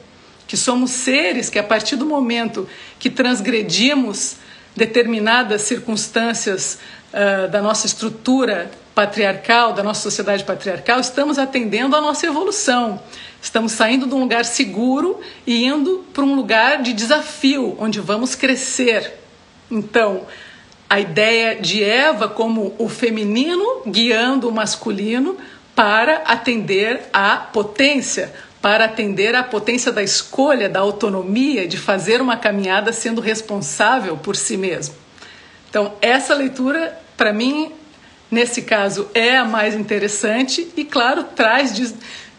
que 0.46 0.56
somos 0.56 0.90
seres 0.90 1.48
que, 1.48 1.58
a 1.58 1.62
partir 1.62 1.96
do 1.96 2.04
momento 2.04 2.68
que 2.98 3.08
transgredimos 3.08 4.36
determinadas 4.76 5.62
circunstâncias 5.62 6.78
uh, 7.10 7.50
da 7.50 7.62
nossa 7.62 7.86
estrutura 7.86 8.70
patriarcal, 8.94 9.72
da 9.72 9.82
nossa 9.82 10.02
sociedade 10.02 10.44
patriarcal, 10.44 11.00
estamos 11.00 11.38
atendendo 11.38 11.96
à 11.96 12.02
nossa 12.02 12.26
evolução. 12.26 13.00
Estamos 13.42 13.72
saindo 13.72 14.06
de 14.06 14.14
um 14.14 14.20
lugar 14.20 14.44
seguro 14.44 15.20
e 15.44 15.64
indo 15.64 16.04
para 16.14 16.22
um 16.22 16.36
lugar 16.36 16.80
de 16.80 16.92
desafio, 16.92 17.76
onde 17.76 17.98
vamos 17.98 18.36
crescer. 18.36 19.14
Então, 19.68 20.22
a 20.88 21.00
ideia 21.00 21.60
de 21.60 21.82
Eva 21.82 22.28
como 22.28 22.72
o 22.78 22.88
feminino 22.88 23.82
guiando 23.84 24.48
o 24.48 24.52
masculino 24.52 25.36
para 25.74 26.18
atender 26.18 27.02
à 27.12 27.36
potência, 27.36 28.32
para 28.60 28.84
atender 28.84 29.34
à 29.34 29.42
potência 29.42 29.90
da 29.90 30.04
escolha, 30.04 30.68
da 30.68 30.78
autonomia, 30.78 31.66
de 31.66 31.76
fazer 31.76 32.22
uma 32.22 32.36
caminhada 32.36 32.92
sendo 32.92 33.20
responsável 33.20 34.16
por 34.16 34.36
si 34.36 34.56
mesmo. 34.56 34.94
Então, 35.68 35.94
essa 36.00 36.32
leitura, 36.32 36.96
para 37.16 37.32
mim, 37.32 37.72
nesse 38.30 38.62
caso, 38.62 39.08
é 39.14 39.36
a 39.36 39.44
mais 39.44 39.74
interessante 39.74 40.70
e, 40.76 40.84
claro, 40.84 41.24
traz, 41.34 41.92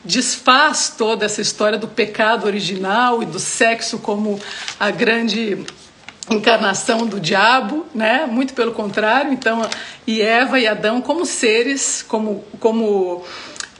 desfaz 0.03 0.93
toda 0.97 1.25
essa 1.25 1.41
história 1.41 1.77
do 1.77 1.87
pecado 1.87 2.45
original 2.45 3.23
e 3.23 3.25
do 3.25 3.39
sexo 3.39 3.99
como 3.99 4.39
a 4.79 4.91
grande 4.91 5.65
encarnação 6.29 7.05
do 7.05 7.19
diabo, 7.19 7.85
né? 7.93 8.25
Muito 8.25 8.53
pelo 8.53 8.71
contrário. 8.71 9.31
Então, 9.31 9.67
e 10.05 10.21
Eva 10.21 10.59
e 10.59 10.67
Adão 10.67 11.01
como 11.01 11.25
seres, 11.25 12.03
como, 12.07 12.43
como 12.59 13.23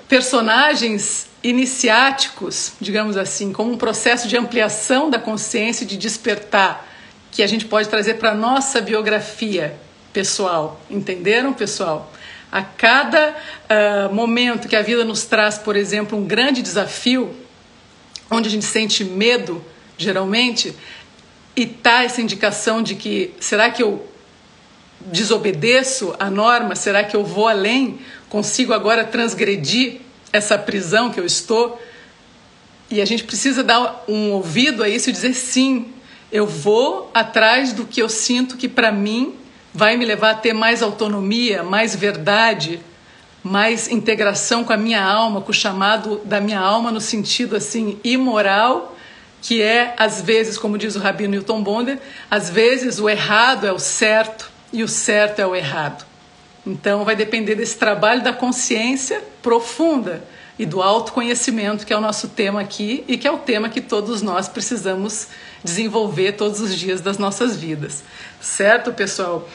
personagens 0.08 1.28
iniciáticos, 1.42 2.74
digamos 2.80 3.18
assim, 3.18 3.52
como 3.52 3.72
um 3.72 3.78
processo 3.78 4.28
de 4.28 4.38
ampliação 4.38 5.10
da 5.10 5.20
consciência, 5.20 5.86
de 5.86 5.98
despertar, 5.98 6.88
que 7.32 7.44
a 7.44 7.48
gente 7.48 7.66
pode 7.66 7.90
trazer 7.90 8.16
para 8.16 8.34
nossa 8.34 8.80
biografia 8.80 9.76
pessoal. 10.14 10.80
Entenderam, 10.90 11.52
pessoal? 11.52 12.13
A 12.54 12.62
cada 12.62 13.32
uh, 13.32 14.14
momento 14.14 14.68
que 14.68 14.76
a 14.76 14.84
vida 14.84 15.04
nos 15.04 15.26
traz, 15.26 15.58
por 15.58 15.76
exemplo, 15.76 16.16
um 16.16 16.24
grande 16.24 16.62
desafio, 16.62 17.36
onde 18.30 18.48
a 18.48 18.52
gente 18.52 18.66
sente 18.66 19.04
medo, 19.04 19.66
geralmente, 19.98 20.72
e 21.56 21.66
tá 21.66 22.04
essa 22.04 22.22
indicação 22.22 22.84
de 22.84 22.94
que 22.94 23.34
será 23.40 23.72
que 23.72 23.82
eu 23.82 24.08
desobedeço 25.02 26.14
a 26.20 26.30
norma? 26.30 26.76
Será 26.76 27.04
que 27.04 27.16
eu 27.16 27.24
vou 27.24 27.48
além? 27.48 28.00
Consigo 28.30 28.72
agora 28.72 29.04
transgredir 29.04 30.02
essa 30.32 30.56
prisão 30.56 31.10
que 31.10 31.20
eu 31.20 31.26
estou, 31.26 31.82
e 32.88 33.02
a 33.02 33.06
gente 33.06 33.24
precisa 33.24 33.64
dar 33.64 34.04
um 34.08 34.30
ouvido 34.30 34.84
a 34.84 34.90
isso 34.90 35.10
e 35.10 35.12
dizer 35.12 35.34
sim, 35.34 35.92
eu 36.32 36.46
vou 36.46 37.10
atrás 37.16 37.74
do 37.74 37.84
que 37.84 38.00
eu 38.00 38.10
sinto 38.10 38.58
que 38.58 38.70
para 38.70 38.92
mim 38.92 39.42
vai 39.74 39.98
me 39.98 40.06
levar 40.06 40.32
a 40.32 40.36
ter 40.36 40.54
mais 40.54 40.84
autonomia, 40.84 41.64
mais 41.64 41.96
verdade, 41.96 42.80
mais 43.44 43.90
integração 43.90 44.64
com 44.64 44.72
a 44.72 44.78
minha 44.78 45.04
alma, 45.04 45.42
com 45.42 45.52
o 45.52 45.54
chamado 45.54 46.22
da 46.24 46.40
minha 46.40 46.60
alma 46.60 46.92
no 46.92 47.02
sentido 47.02 47.56
assim 47.56 48.00
imoral, 48.04 48.96
que 49.42 49.62
é 49.62 49.94
às 49.98 50.22
vezes, 50.22 50.58
como 50.58 50.78
diz 50.78 50.96
o 50.96 51.00
Rabino 51.00 51.32
Newton 51.32 51.62
Bonder, 51.62 52.00
às 52.30 52.50
vezes 52.50 53.00
o 53.00 53.10
errado 53.10 53.68
é 53.68 53.74
o 53.74 53.80
certo 53.80 54.50
e 54.72 54.84
o 54.84 54.88
certo 54.88 55.40
é 55.40 55.48
o 55.48 55.56
errado. 55.56 56.06
Então 56.66 57.04
vai 57.04 57.16
depender 57.16 57.56
desse 57.56 57.78
trabalho 57.78 58.24
da 58.24 58.32
consciência 58.32 59.22
profunda 59.42 60.24
e 60.58 60.66
do 60.66 60.82
autoconhecimento, 60.82 61.86
que 61.86 61.92
é 61.92 61.98
o 61.98 62.02
nosso 62.02 62.30
tema 62.30 62.62
aqui 62.62 63.04
e 63.08 63.18
que 63.18 63.28
é 63.28 63.32
o 63.32 63.40
tema 63.40 63.68
que 63.68 63.82
todos 63.82 64.22
nós 64.22 64.48
precisamos 64.48 65.28
desenvolver 65.64 66.34
todos 66.34 66.62
os 66.62 66.76
dias 66.76 67.02
das 67.02 67.18
nossas 67.18 67.58
vidas. 67.58 68.04
Certo, 68.40 68.94
pessoal? 68.94 69.48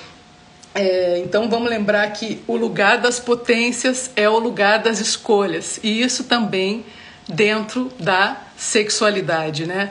É, 0.74 1.18
então 1.18 1.48
vamos 1.48 1.68
lembrar 1.68 2.08
que 2.12 2.42
o 2.46 2.56
lugar 2.56 2.98
das 2.98 3.18
potências 3.18 4.10
é 4.14 4.28
o 4.28 4.38
lugar 4.38 4.80
das 4.80 5.00
escolhas, 5.00 5.80
e 5.82 6.02
isso 6.02 6.24
também 6.24 6.84
dentro 7.28 7.90
da 7.98 8.36
sexualidade, 8.56 9.66
né? 9.66 9.90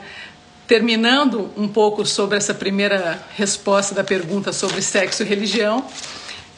Terminando 0.66 1.50
um 1.56 1.66
pouco 1.66 2.04
sobre 2.04 2.36
essa 2.36 2.52
primeira 2.52 3.20
resposta 3.36 3.94
da 3.94 4.04
pergunta 4.04 4.52
sobre 4.52 4.82
sexo 4.82 5.22
e 5.22 5.26
religião, 5.26 5.84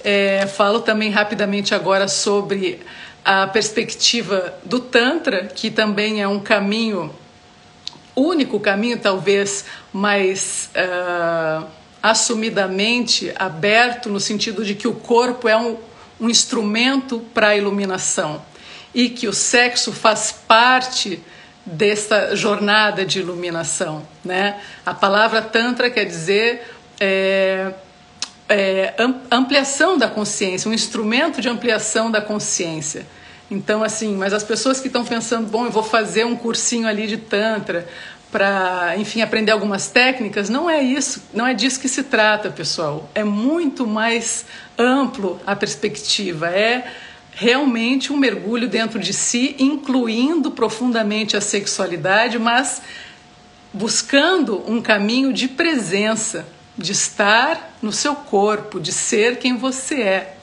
é, 0.02 0.46
falo 0.46 0.80
também 0.80 1.10
rapidamente 1.10 1.74
agora 1.74 2.08
sobre 2.08 2.80
a 3.24 3.46
perspectiva 3.46 4.54
do 4.64 4.80
Tantra, 4.80 5.44
que 5.46 5.70
também 5.70 6.22
é 6.22 6.26
um 6.26 6.40
caminho, 6.40 7.14
único 8.16 8.58
caminho 8.58 8.98
talvez 8.98 9.64
mais. 9.92 10.70
Uh, 10.74 11.79
assumidamente 12.02 13.32
aberto 13.36 14.08
no 14.08 14.20
sentido 14.20 14.64
de 14.64 14.74
que 14.74 14.88
o 14.88 14.94
corpo 14.94 15.48
é 15.48 15.56
um, 15.56 15.76
um 16.20 16.28
instrumento 16.28 17.20
para 17.34 17.48
a 17.48 17.56
iluminação 17.56 18.42
e 18.94 19.08
que 19.08 19.28
o 19.28 19.32
sexo 19.32 19.92
faz 19.92 20.32
parte 20.32 21.22
dessa 21.64 22.34
jornada 22.34 23.04
de 23.04 23.20
iluminação, 23.20 24.06
né? 24.24 24.60
A 24.84 24.94
palavra 24.94 25.42
tantra 25.42 25.90
quer 25.90 26.04
dizer 26.04 26.62
é, 26.98 27.72
é, 28.48 28.94
ampliação 29.30 29.96
da 29.96 30.08
consciência, 30.08 30.68
um 30.68 30.74
instrumento 30.74 31.40
de 31.40 31.48
ampliação 31.48 32.10
da 32.10 32.20
consciência. 32.20 33.06
Então, 33.50 33.82
assim, 33.82 34.16
mas 34.16 34.32
as 34.32 34.44
pessoas 34.44 34.80
que 34.80 34.86
estão 34.86 35.04
pensando, 35.04 35.48
bom, 35.48 35.64
eu 35.64 35.70
vou 35.70 35.82
fazer 35.82 36.24
um 36.24 36.36
cursinho 36.36 36.86
ali 36.86 37.06
de 37.06 37.16
Tantra, 37.16 37.86
para, 38.30 38.94
enfim, 38.96 39.22
aprender 39.22 39.50
algumas 39.50 39.88
técnicas, 39.88 40.48
não 40.48 40.70
é 40.70 40.80
isso, 40.80 41.22
não 41.34 41.46
é 41.46 41.52
disso 41.52 41.80
que 41.80 41.88
se 41.88 42.04
trata, 42.04 42.50
pessoal. 42.50 43.10
É 43.14 43.24
muito 43.24 43.86
mais 43.86 44.46
amplo 44.78 45.40
a 45.46 45.56
perspectiva, 45.56 46.48
é 46.48 46.92
realmente 47.32 48.12
um 48.12 48.16
mergulho 48.16 48.68
dentro 48.68 48.98
de 48.98 49.12
si, 49.12 49.56
incluindo 49.58 50.50
profundamente 50.50 51.36
a 51.36 51.40
sexualidade, 51.40 52.38
mas 52.38 52.82
buscando 53.72 54.62
um 54.70 54.80
caminho 54.80 55.32
de 55.32 55.48
presença, 55.48 56.46
de 56.76 56.92
estar 56.92 57.76
no 57.82 57.92
seu 57.92 58.14
corpo, 58.14 58.78
de 58.78 58.92
ser 58.92 59.38
quem 59.38 59.56
você 59.56 60.02
é. 60.02 60.36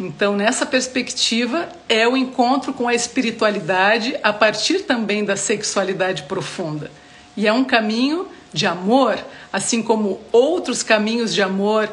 Então, 0.00 0.34
nessa 0.34 0.64
perspectiva, 0.64 1.68
é 1.86 2.08
o 2.08 2.16
encontro 2.16 2.72
com 2.72 2.88
a 2.88 2.94
espiritualidade 2.94 4.16
a 4.22 4.32
partir 4.32 4.80
também 4.84 5.26
da 5.26 5.36
sexualidade 5.36 6.22
profunda. 6.22 6.90
E 7.36 7.46
é 7.46 7.52
um 7.52 7.64
caminho 7.64 8.26
de 8.50 8.66
amor, 8.66 9.18
assim 9.52 9.82
como 9.82 10.18
outros 10.32 10.82
caminhos 10.82 11.34
de 11.34 11.42
amor 11.42 11.92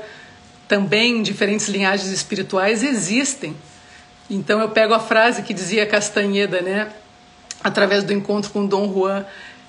também 0.69 1.17
em 1.17 1.21
diferentes 1.21 1.67
linhagens 1.67 2.09
espirituais 2.09 2.81
existem. 2.81 3.53
Então 4.29 4.61
eu 4.61 4.69
pego 4.69 4.93
a 4.93 4.99
frase 5.01 5.43
que 5.43 5.53
dizia 5.53 5.85
Castanheda, 5.85 6.61
né, 6.61 6.89
através 7.61 8.05
do 8.05 8.13
encontro 8.13 8.51
com 8.51 8.65
Dom 8.65 8.91
Juan, 8.93 9.25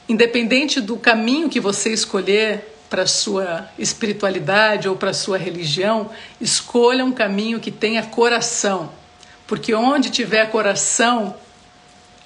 independente 0.09 0.81
do 0.81 0.97
caminho 0.97 1.49
que 1.49 1.59
você 1.59 1.93
escolher, 1.93 2.78
para 2.89 3.07
sua 3.07 3.69
espiritualidade 3.79 4.89
ou 4.89 4.97
para 4.97 5.13
sua 5.13 5.39
religião, 5.39 6.11
escolha 6.41 7.05
um 7.05 7.13
caminho 7.13 7.61
que 7.61 7.71
tenha 7.71 8.03
coração, 8.03 8.91
porque 9.47 9.75
onde 9.75 10.11
tiver 10.11 10.51
coração 10.51 11.35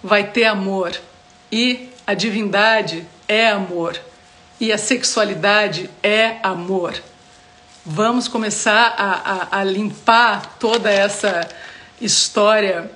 vai 0.02 0.24
ter 0.30 0.44
amor. 0.44 0.92
E 1.50 1.90
a 2.06 2.14
divindade 2.14 3.06
é 3.28 3.50
amor. 3.50 3.98
E 4.60 4.72
a 4.72 4.78
sexualidade 4.78 5.90
é 6.02 6.36
amor. 6.42 6.94
Vamos 7.84 8.28
começar 8.28 8.94
a, 8.96 9.56
a, 9.56 9.60
a 9.60 9.64
limpar 9.64 10.56
toda 10.58 10.90
essa 10.90 11.48
história 12.00 12.90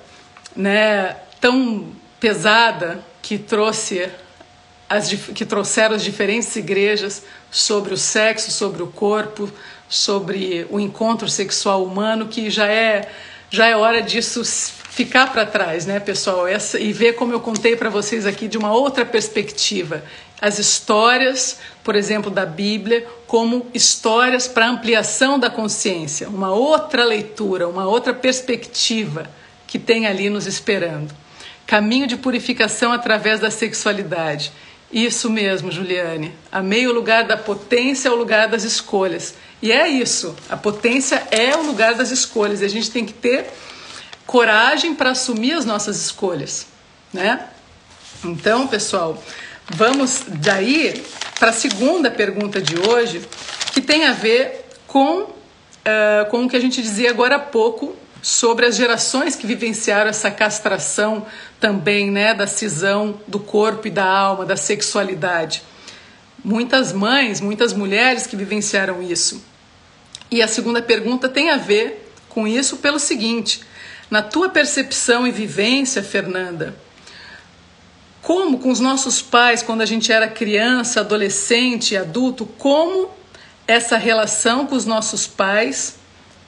né, 0.55 1.15
tão 1.39 1.91
pesada 2.19 3.03
que 3.21 3.37
trouxe 3.37 4.09
as, 4.89 5.11
que 5.11 5.45
trouxeram 5.45 5.95
as 5.95 6.03
diferentes 6.03 6.55
igrejas 6.55 7.23
sobre 7.51 7.93
o 7.93 7.97
sexo, 7.97 8.51
sobre 8.51 8.81
o 8.81 8.87
corpo, 8.87 9.51
sobre 9.89 10.65
o 10.69 10.79
encontro 10.79 11.29
sexual 11.29 11.83
humano, 11.83 12.27
que 12.27 12.49
já 12.49 12.67
é 12.67 13.09
já 13.49 13.65
é 13.65 13.77
hora 13.77 14.01
disso 14.01 14.43
ficar 14.43 15.31
para 15.31 15.45
trás, 15.45 15.85
né, 15.85 15.99
pessoal? 15.99 16.47
Essa, 16.47 16.79
e 16.79 16.91
ver 16.91 17.13
como 17.13 17.31
eu 17.31 17.39
contei 17.39 17.75
para 17.75 17.89
vocês 17.89 18.25
aqui 18.25 18.47
de 18.47 18.57
uma 18.57 18.73
outra 18.73 19.05
perspectiva. 19.05 20.03
As 20.41 20.59
histórias, 20.59 21.59
por 21.83 21.95
exemplo, 21.95 22.29
da 22.29 22.45
Bíblia, 22.45 23.05
como 23.25 23.67
histórias 23.73 24.47
para 24.47 24.67
ampliação 24.67 25.39
da 25.39 25.49
consciência, 25.49 26.27
uma 26.27 26.51
outra 26.51 27.05
leitura, 27.05 27.67
uma 27.67 27.87
outra 27.87 28.13
perspectiva 28.13 29.29
que 29.65 29.79
tem 29.79 30.05
ali 30.05 30.29
nos 30.29 30.45
esperando. 30.45 31.13
Caminho 31.65 32.07
de 32.07 32.17
purificação 32.17 32.91
através 32.91 33.39
da 33.39 33.51
sexualidade. 33.51 34.51
Isso 34.91 35.29
mesmo, 35.29 35.71
Juliane. 35.71 36.33
Amei 36.51 36.87
o 36.87 36.93
lugar 36.93 37.25
da 37.25 37.35
potência, 37.35 38.07
é 38.07 38.11
o 38.11 38.15
lugar 38.15 38.47
das 38.47 38.63
escolhas. 38.63 39.35
E 39.61 39.71
é 39.71 39.87
isso. 39.87 40.35
A 40.49 40.55
potência 40.55 41.27
é 41.29 41.55
o 41.55 41.63
lugar 41.63 41.95
das 41.95 42.09
escolhas. 42.09 42.61
E 42.61 42.65
a 42.65 42.69
gente 42.69 42.89
tem 42.89 43.05
que 43.05 43.13
ter 43.13 43.47
coragem 44.25 44.93
para 44.93 45.11
assumir 45.11 45.53
as 45.53 45.65
nossas 45.65 45.97
escolhas, 45.97 46.67
né? 47.13 47.47
Então, 48.23 48.67
pessoal, 48.67 49.21
vamos 49.69 50.23
daí 50.27 51.03
para 51.39 51.49
a 51.49 51.53
segunda 51.53 52.09
pergunta 52.09 52.61
de 52.61 52.77
hoje, 52.79 53.21
que 53.73 53.81
tem 53.81 54.05
a 54.05 54.11
ver 54.11 54.65
com, 54.85 55.21
uh, 55.21 56.29
com 56.29 56.45
o 56.45 56.49
que 56.49 56.55
a 56.55 56.59
gente 56.59 56.81
dizia 56.81 57.09
agora 57.09 57.35
há 57.35 57.39
pouco 57.39 57.95
sobre 58.27 58.65
as 58.65 58.75
gerações 58.75 59.37
que 59.37 59.47
vivenciaram 59.47 60.09
essa 60.09 60.29
castração 60.29 61.25
também, 61.61 62.11
né, 62.11 62.33
da 62.33 62.45
cisão 62.45 63.21
do 63.25 63.39
corpo 63.39 63.87
e 63.87 63.89
da 63.89 64.03
alma, 64.03 64.45
da 64.45 64.57
sexualidade. 64.57 65.63
Muitas 66.43 66.91
mães, 66.91 67.39
muitas 67.39 67.71
mulheres 67.71 68.27
que 68.27 68.35
vivenciaram 68.35 69.01
isso. 69.01 69.41
E 70.29 70.41
a 70.41 70.47
segunda 70.49 70.81
pergunta 70.81 71.29
tem 71.29 71.51
a 71.51 71.55
ver 71.55 72.11
com 72.27 72.45
isso 72.45 72.75
pelo 72.77 72.99
seguinte: 72.99 73.61
na 74.11 74.21
tua 74.21 74.49
percepção 74.49 75.25
e 75.25 75.31
vivência, 75.31 76.03
Fernanda, 76.03 76.75
como 78.21 78.59
com 78.59 78.69
os 78.69 78.81
nossos 78.81 79.21
pais, 79.21 79.63
quando 79.63 79.83
a 79.83 79.85
gente 79.85 80.11
era 80.11 80.27
criança, 80.27 80.99
adolescente, 80.99 81.95
adulto, 81.95 82.45
como 82.45 83.09
essa 83.65 83.95
relação 83.95 84.67
com 84.67 84.75
os 84.75 84.83
nossos 84.83 85.25
pais 85.25 85.95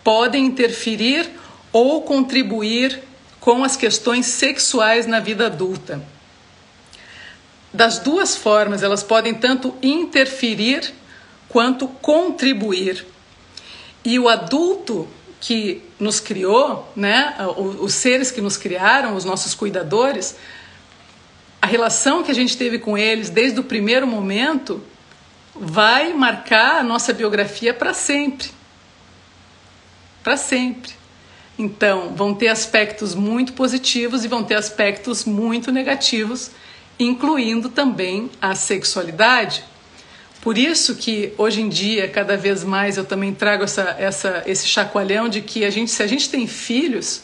podem 0.03 0.45
interferir 0.45 1.38
ou 1.71 2.01
contribuir 2.01 3.01
com 3.39 3.63
as 3.63 3.75
questões 3.75 4.25
sexuais 4.25 5.07
na 5.07 5.19
vida 5.19 5.45
adulta. 5.45 6.01
Das 7.71 7.99
duas 7.99 8.35
formas, 8.35 8.81
elas 8.81 9.03
podem 9.03 9.33
tanto 9.33 9.75
interferir 9.81 10.93
quanto 11.47 11.87
contribuir. 11.87 13.05
E 14.03 14.17
o 14.19 14.27
adulto 14.27 15.07
que 15.39 15.81
nos 15.99 16.19
criou, 16.19 16.91
né, 16.95 17.35
os 17.57 17.93
seres 17.93 18.31
que 18.31 18.41
nos 18.41 18.57
criaram, 18.57 19.15
os 19.15 19.23
nossos 19.23 19.53
cuidadores, 19.53 20.35
a 21.61 21.67
relação 21.67 22.23
que 22.23 22.31
a 22.31 22.35
gente 22.35 22.57
teve 22.57 22.79
com 22.79 22.97
eles 22.97 23.29
desde 23.29 23.59
o 23.59 23.63
primeiro 23.63 24.07
momento 24.07 24.81
vai 25.55 26.13
marcar 26.13 26.79
a 26.79 26.83
nossa 26.83 27.13
biografia 27.13 27.73
para 27.73 27.93
sempre. 27.93 28.49
Para 30.23 30.37
sempre. 30.37 30.98
Então, 31.59 32.15
vão 32.15 32.33
ter 32.33 32.47
aspectos 32.47 33.13
muito 33.13 33.51
positivos 33.51 34.23
e 34.23 34.29
vão 34.29 34.41
ter 34.45 34.55
aspectos 34.55 35.25
muito 35.25 35.73
negativos, 35.73 36.51
incluindo 36.97 37.67
também 37.67 38.31
a 38.41 38.55
sexualidade. 38.55 39.65
Por 40.39 40.57
isso 40.57 40.95
que 40.95 41.33
hoje 41.37 41.59
em 41.59 41.67
dia, 41.67 42.07
cada 42.07 42.37
vez 42.37 42.63
mais, 42.63 42.95
eu 42.95 43.03
também 43.03 43.33
trago 43.33 43.65
essa, 43.65 43.93
essa, 43.99 44.41
esse 44.45 44.69
chacoalhão 44.69 45.27
de 45.27 45.41
que 45.41 45.65
a 45.65 45.69
gente, 45.69 45.91
se 45.91 46.01
a 46.01 46.07
gente 46.07 46.29
tem 46.29 46.47
filhos, 46.47 47.23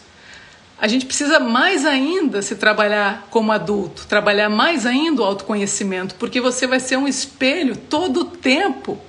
a 0.78 0.86
gente 0.86 1.06
precisa 1.06 1.40
mais 1.40 1.86
ainda 1.86 2.42
se 2.42 2.58
trabalhar 2.58 3.30
como 3.32 3.54
adulto, 3.54 4.06
trabalhar 4.06 4.50
mais 4.50 4.86
ainda 4.86 5.22
o 5.22 5.26
autoconhecimento, 5.26 6.16
porque 6.16 6.42
você 6.42 6.68
vai 6.68 6.82
ser 6.82 6.98
um 6.98 7.08
espelho 7.08 7.78
todo 7.78 8.20
o 8.20 8.26
tempo 8.26 9.00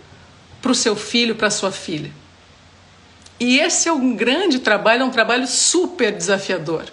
para 0.62 0.70
o 0.70 0.74
seu 0.74 0.94
filho, 0.94 1.34
para 1.34 1.48
a 1.48 1.50
sua 1.50 1.72
filha. 1.72 2.12
E 3.38 3.59
esse 3.59 3.88
é 3.88 3.92
um 3.92 4.16
grande 4.16 4.59
trabalho, 4.59 5.03
é 5.03 5.05
um 5.05 5.11
trabalho 5.11 5.46
super 5.46 6.12
desafiador 6.12 6.85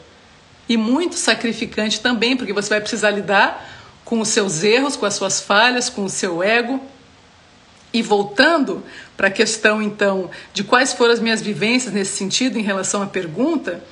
e 0.68 0.78
muito 0.78 1.16
sacrificante 1.16 2.00
também, 2.00 2.36
porque 2.36 2.54
você 2.54 2.70
vai 2.70 2.82
precisar 2.82 3.12
lidar 3.12 3.70
com 4.04 4.20
os 4.20 4.30
seus 4.30 4.64
erros, 4.64 4.96
com 4.96 5.06
as 5.06 5.14
suas 5.14 5.42
falhas, 5.42 5.90
com 5.90 6.06
o 6.06 6.10
seu 6.10 6.44
ego. 6.44 6.82
E 7.94 8.02
voltando 8.02 8.84
para 9.16 9.28
a 9.28 9.32
questão 9.32 9.82
então 9.82 10.30
de 10.54 10.64
quais 10.64 10.94
foram 10.94 11.14
as 11.14 11.20
minhas 11.20 11.42
vivências 11.42 11.94
nesse 11.94 12.18
sentido 12.18 12.58
em 12.58 12.64
relação 12.64 13.02
à 13.02 13.06
pergunta, 13.06 13.84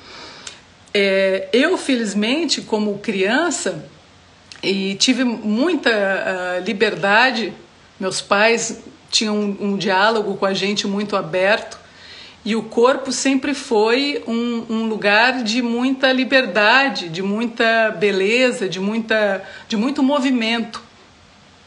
é, 0.92 1.48
eu, 1.52 1.78
felizmente, 1.78 2.60
como 2.60 2.98
criança, 2.98 3.88
e 4.62 4.94
tive 4.94 5.24
muita 5.24 5.90
uh, 5.90 6.64
liberdade, 6.64 7.52
meus 7.98 8.20
pais 8.20 8.80
tinham 9.10 9.36
um, 9.36 9.56
um, 9.60 9.76
diálogo 9.76 10.36
com 10.36 10.46
a 10.46 10.54
gente 10.54 10.86
muito 10.86 11.16
aberto, 11.16 11.78
e 12.44 12.56
o 12.56 12.62
corpo 12.64 13.12
sempre 13.12 13.54
foi 13.54 14.22
um, 14.26 14.64
um, 14.68 14.86
lugar 14.86 15.44
de 15.44 15.62
muita 15.62 16.10
liberdade, 16.10 17.08
de 17.08 17.22
muita 17.22 17.90
beleza, 17.90 18.68
de, 18.68 18.80
muita, 18.80 19.44
de 19.68 19.76
muito 19.76 20.02
movimento. 20.02 20.82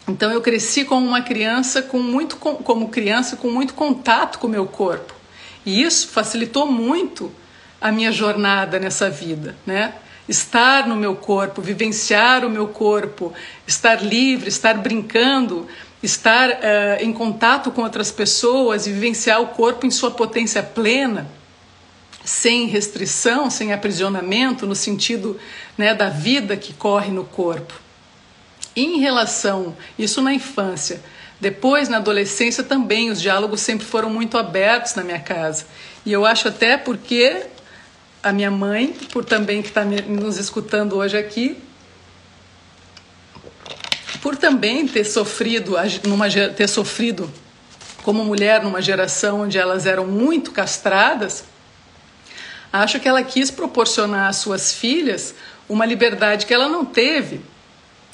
Então 0.08 0.32
eu 0.32 0.42
cresci 0.42 0.84
como 0.84 1.08
uma 1.08 1.22
criança 1.22 1.82
com 1.82 2.00
muito 2.00 2.36
como 2.36 2.90
criança 2.90 3.38
com 3.38 3.50
muito 3.50 3.74
contato 3.74 4.38
com 4.38 4.48
o 4.48 4.50
meu 4.50 4.66
corpo. 4.66 5.14
E 5.66 5.82
isso 5.82 6.10
facilitou 6.10 6.68
muito 6.68 7.32
a 7.80 7.92
minha 7.92 8.12
jornada 8.12 8.78
nessa 8.78 9.10
vida, 9.10 9.56
né? 9.66 9.94
Estar 10.28 10.88
no 10.88 10.96
meu 10.96 11.16
corpo, 11.16 11.62
vivenciar 11.62 12.44
o 12.44 12.50
meu 12.50 12.68
corpo, 12.68 13.34
estar 13.66 14.04
livre, 14.04 14.50
estar 14.50 14.74
brincando, 14.76 15.68
estar 16.06 16.50
uh, 16.50 16.54
em 17.02 17.12
contato 17.12 17.72
com 17.72 17.82
outras 17.82 18.12
pessoas 18.12 18.88
e 18.88 18.92
vivenciar 18.92 19.42
o 19.42 19.48
corpo 19.48 19.86
em 19.86 19.92
sua 19.92 20.12
potência 20.12 20.64
plena, 20.64 21.28
sem 22.24 22.68
restrição, 22.68 23.50
sem 23.50 23.74
aprisionamento, 23.74 24.66
no 24.66 24.76
sentido 24.76 25.40
né, 25.78 25.94
da 25.94 26.10
vida 26.10 26.56
que 26.56 26.74
corre 26.74 27.12
no 27.12 27.24
corpo. 27.24 27.74
Em 28.76 29.00
relação, 29.00 29.76
isso 29.98 30.22
na 30.22 30.34
infância, 30.34 31.02
depois 31.40 31.90
na 31.90 31.98
adolescência 31.98 32.64
também, 32.64 33.10
os 33.10 33.22
diálogos 33.22 33.62
sempre 33.62 33.86
foram 33.86 34.10
muito 34.10 34.38
abertos 34.38 34.96
na 34.96 35.04
minha 35.04 35.20
casa. 35.20 35.66
E 36.06 36.12
eu 36.12 36.26
acho 36.26 36.48
até 36.48 36.78
porque 36.78 37.44
a 38.24 38.32
minha 38.32 38.50
mãe, 38.50 38.96
por 39.12 39.24
também 39.24 39.62
que 39.62 39.68
está 39.68 39.86
nos 39.86 40.38
escutando 40.38 40.96
hoje 40.96 41.18
aqui, 41.18 41.58
por 44.22 44.36
também 44.36 44.88
ter 44.88 45.06
sofrido, 45.06 45.76
numa, 46.06 46.30
ter 46.30 46.68
sofrido 46.68 47.32
como 48.04 48.24
mulher 48.24 48.64
numa 48.64 48.82
geração 48.82 49.42
onde 49.42 49.58
elas 49.58 49.86
eram 49.86 50.06
muito 50.06 50.52
castradas, 50.52 51.44
acho 52.72 53.00
que 53.00 53.08
ela 53.08 53.24
quis 53.24 53.50
proporcionar 53.50 54.30
às 54.30 54.38
suas 54.38 54.74
filhas 54.74 55.34
uma 55.68 55.86
liberdade 55.86 56.46
que 56.46 56.54
ela 56.54 56.70
não 56.70 56.86
teve. 56.86 57.42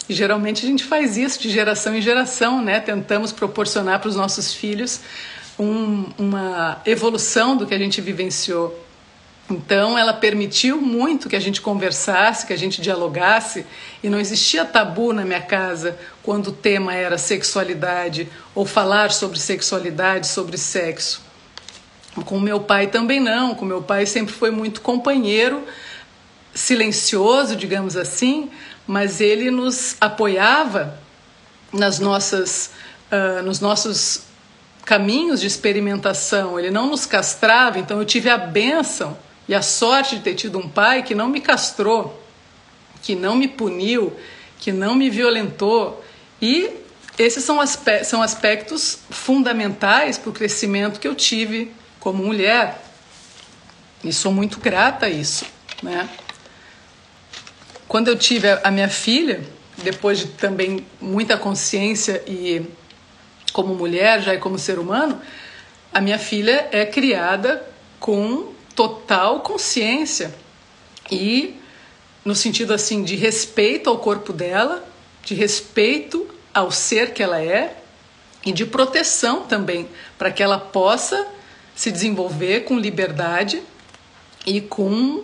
E 0.07 0.13
geralmente 0.13 0.65
a 0.65 0.69
gente 0.69 0.83
faz 0.83 1.17
isso 1.17 1.41
de 1.41 1.49
geração 1.49 1.95
em 1.95 2.01
geração, 2.01 2.61
né? 2.61 2.79
Tentamos 2.79 3.31
proporcionar 3.31 3.99
para 3.99 4.09
os 4.09 4.15
nossos 4.15 4.53
filhos 4.53 5.01
um, 5.59 6.09
uma 6.17 6.81
evolução 6.85 7.55
do 7.55 7.67
que 7.67 7.73
a 7.73 7.77
gente 7.77 8.01
vivenciou. 8.01 8.77
Então, 9.51 9.97
ela 9.97 10.13
permitiu 10.13 10.79
muito 10.79 11.27
que 11.27 11.35
a 11.35 11.39
gente 11.39 11.59
conversasse, 11.59 12.47
que 12.47 12.53
a 12.53 12.57
gente 12.57 12.81
dialogasse, 12.81 13.65
e 14.01 14.09
não 14.09 14.17
existia 14.17 14.63
tabu 14.63 15.11
na 15.11 15.25
minha 15.25 15.41
casa 15.41 15.97
quando 16.23 16.47
o 16.47 16.51
tema 16.53 16.95
era 16.95 17.17
sexualidade 17.17 18.29
ou 18.55 18.65
falar 18.65 19.11
sobre 19.11 19.37
sexualidade, 19.37 20.25
sobre 20.27 20.57
sexo. 20.57 21.21
Com 22.23 22.39
meu 22.39 22.61
pai 22.61 22.87
também 22.87 23.19
não, 23.19 23.53
com 23.53 23.65
meu 23.65 23.81
pai 23.81 24.05
sempre 24.05 24.33
foi 24.33 24.51
muito 24.51 24.79
companheiro, 24.79 25.65
silencioso, 26.53 27.53
digamos 27.53 27.97
assim, 27.97 28.49
mas 28.87 29.19
ele 29.19 29.51
nos 29.51 29.97
apoiava 29.99 30.97
nas 31.73 31.99
nossas, 31.99 32.71
uh, 33.11 33.43
nos 33.43 33.59
nossos 33.59 34.23
caminhos 34.85 35.41
de 35.41 35.47
experimentação, 35.47 36.57
ele 36.57 36.71
não 36.71 36.87
nos 36.87 37.05
castrava, 37.05 37.79
então 37.79 37.99
eu 37.99 38.05
tive 38.05 38.29
a 38.29 38.37
benção 38.37 39.17
e 39.51 39.53
a 39.53 39.61
sorte 39.61 40.15
de 40.15 40.21
ter 40.21 40.33
tido 40.33 40.57
um 40.57 40.69
pai 40.69 41.03
que 41.03 41.13
não 41.13 41.27
me 41.27 41.41
castrou, 41.41 42.23
que 43.01 43.15
não 43.15 43.35
me 43.35 43.49
puniu, 43.49 44.15
que 44.57 44.71
não 44.71 44.95
me 44.95 45.09
violentou. 45.09 46.01
E 46.41 46.69
esses 47.19 47.43
são, 47.43 47.59
aspe 47.59 48.05
são 48.05 48.21
aspectos 48.21 48.99
fundamentais 49.09 50.17
para 50.17 50.29
o 50.29 50.31
crescimento 50.31 51.01
que 51.01 51.07
eu 51.07 51.13
tive 51.13 51.69
como 51.99 52.23
mulher. 52.23 52.81
E 54.01 54.13
sou 54.13 54.31
muito 54.31 54.57
grata 54.57 55.07
a 55.07 55.09
isso. 55.09 55.43
Né? 55.83 56.07
Quando 57.89 58.07
eu 58.07 58.17
tive 58.17 58.47
a 58.63 58.71
minha 58.71 58.87
filha, 58.87 59.43
depois 59.83 60.19
de 60.19 60.27
também 60.27 60.85
muita 61.01 61.35
consciência 61.35 62.23
e 62.25 62.65
como 63.51 63.75
mulher 63.75 64.21
já 64.21 64.33
e 64.33 64.37
como 64.37 64.57
ser 64.57 64.79
humano, 64.79 65.21
a 65.93 65.99
minha 65.99 66.17
filha 66.17 66.69
é 66.71 66.85
criada 66.85 67.69
com 67.99 68.50
total 68.75 69.41
consciência 69.41 70.33
e 71.09 71.55
no 72.23 72.35
sentido 72.35 72.73
assim 72.73 73.03
de 73.03 73.15
respeito 73.15 73.89
ao 73.89 73.97
corpo 73.97 74.31
dela, 74.31 74.87
de 75.23 75.33
respeito 75.33 76.27
ao 76.53 76.71
ser 76.71 77.13
que 77.13 77.23
ela 77.23 77.41
é 77.41 77.77
e 78.45 78.51
de 78.51 78.65
proteção 78.65 79.43
também 79.43 79.87
para 80.17 80.31
que 80.31 80.41
ela 80.41 80.59
possa 80.59 81.27
se 81.75 81.91
desenvolver 81.91 82.61
com 82.61 82.77
liberdade 82.77 83.61
e 84.45 84.61
com 84.61 85.23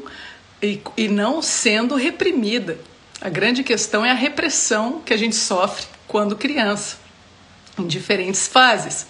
e, 0.61 0.81
e 0.95 1.07
não 1.07 1.41
sendo 1.41 1.95
reprimida. 1.95 2.79
A 3.21 3.29
grande 3.29 3.63
questão 3.63 4.05
é 4.05 4.11
a 4.11 4.15
repressão 4.15 5.01
que 5.01 5.13
a 5.13 5.17
gente 5.17 5.35
sofre 5.35 5.85
quando 6.07 6.35
criança, 6.35 6.97
em 7.77 7.85
diferentes 7.85 8.47
fases. 8.47 9.07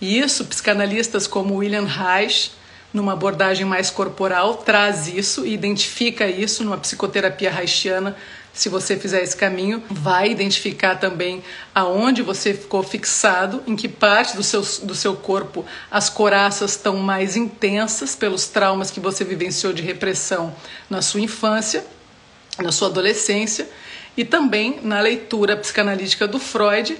E 0.00 0.18
isso 0.18 0.44
psicanalistas 0.44 1.26
como 1.26 1.56
William 1.56 1.86
Reich 1.86 2.52
numa 2.96 3.12
abordagem 3.12 3.66
mais 3.66 3.90
corporal, 3.90 4.54
traz 4.54 5.06
isso 5.06 5.46
e 5.46 5.52
identifica 5.52 6.26
isso 6.26 6.64
numa 6.64 6.78
psicoterapia 6.78 7.54
haitiana. 7.54 8.16
Se 8.54 8.70
você 8.70 8.96
fizer 8.96 9.22
esse 9.22 9.36
caminho, 9.36 9.82
vai 9.90 10.30
identificar 10.30 10.94
também 10.94 11.44
aonde 11.74 12.22
você 12.22 12.54
ficou 12.54 12.82
fixado, 12.82 13.62
em 13.66 13.76
que 13.76 13.86
parte 13.86 14.34
do 14.34 14.42
seu, 14.42 14.62
do 14.82 14.94
seu 14.94 15.14
corpo 15.14 15.62
as 15.90 16.08
coraças 16.08 16.70
estão 16.70 16.96
mais 16.96 17.36
intensas 17.36 18.16
pelos 18.16 18.48
traumas 18.48 18.90
que 18.90 18.98
você 18.98 19.24
vivenciou 19.24 19.74
de 19.74 19.82
repressão 19.82 20.54
na 20.88 21.02
sua 21.02 21.20
infância, 21.20 21.84
na 22.58 22.72
sua 22.72 22.88
adolescência, 22.88 23.68
e 24.16 24.24
também 24.24 24.80
na 24.82 25.00
leitura 25.00 25.54
psicanalítica 25.54 26.26
do 26.26 26.38
Freud, 26.38 26.98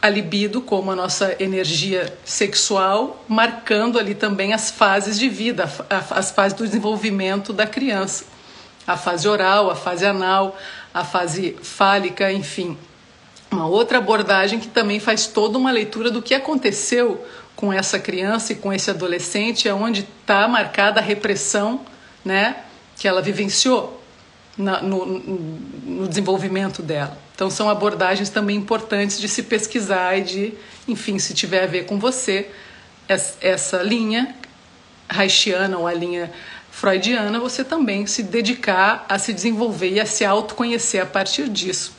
a 0.00 0.08
libido 0.08 0.60
como 0.60 0.90
a 0.90 0.96
nossa 0.96 1.36
energia 1.38 2.16
sexual, 2.24 3.24
marcando 3.28 3.98
ali 3.98 4.14
também 4.14 4.52
as 4.52 4.70
fases 4.70 5.18
de 5.18 5.28
vida, 5.28 5.70
as 6.10 6.30
fases 6.30 6.56
do 6.56 6.64
desenvolvimento 6.64 7.52
da 7.52 7.66
criança. 7.66 8.24
A 8.86 8.96
fase 8.96 9.26
oral, 9.26 9.70
a 9.70 9.74
fase 9.74 10.06
anal, 10.06 10.56
a 10.94 11.04
fase 11.04 11.56
fálica, 11.62 12.32
enfim. 12.32 12.78
Uma 13.50 13.66
outra 13.66 13.98
abordagem 13.98 14.60
que 14.60 14.68
também 14.68 15.00
faz 15.00 15.26
toda 15.26 15.58
uma 15.58 15.70
leitura 15.70 16.10
do 16.10 16.22
que 16.22 16.34
aconteceu 16.34 17.24
com 17.54 17.72
essa 17.72 17.98
criança 17.98 18.52
e 18.52 18.56
com 18.56 18.72
esse 18.72 18.90
adolescente, 18.90 19.68
aonde 19.68 20.06
está 20.20 20.46
marcada 20.46 21.00
a 21.00 21.02
repressão 21.02 21.80
né, 22.24 22.56
que 22.96 23.08
ela 23.08 23.22
vivenciou 23.22 24.02
na, 24.56 24.82
no, 24.82 25.06
no 25.06 26.08
desenvolvimento 26.08 26.82
dela. 26.82 27.25
Então 27.36 27.50
são 27.50 27.68
abordagens 27.68 28.30
também 28.30 28.56
importantes 28.56 29.20
de 29.20 29.28
se 29.28 29.42
pesquisar 29.42 30.16
e 30.16 30.22
de, 30.22 30.54
enfim, 30.88 31.18
se 31.18 31.34
tiver 31.34 31.64
a 31.64 31.66
ver 31.66 31.84
com 31.84 31.98
você, 31.98 32.50
essa 33.06 33.82
linha 33.82 34.34
haitiana 35.06 35.76
ou 35.76 35.86
a 35.86 35.92
linha 35.92 36.32
freudiana, 36.70 37.38
você 37.38 37.62
também 37.62 38.06
se 38.06 38.22
dedicar 38.22 39.04
a 39.06 39.18
se 39.18 39.34
desenvolver 39.34 39.90
e 39.90 40.00
a 40.00 40.06
se 40.06 40.24
autoconhecer 40.24 41.02
a 41.02 41.06
partir 41.06 41.46
disso. 41.48 41.92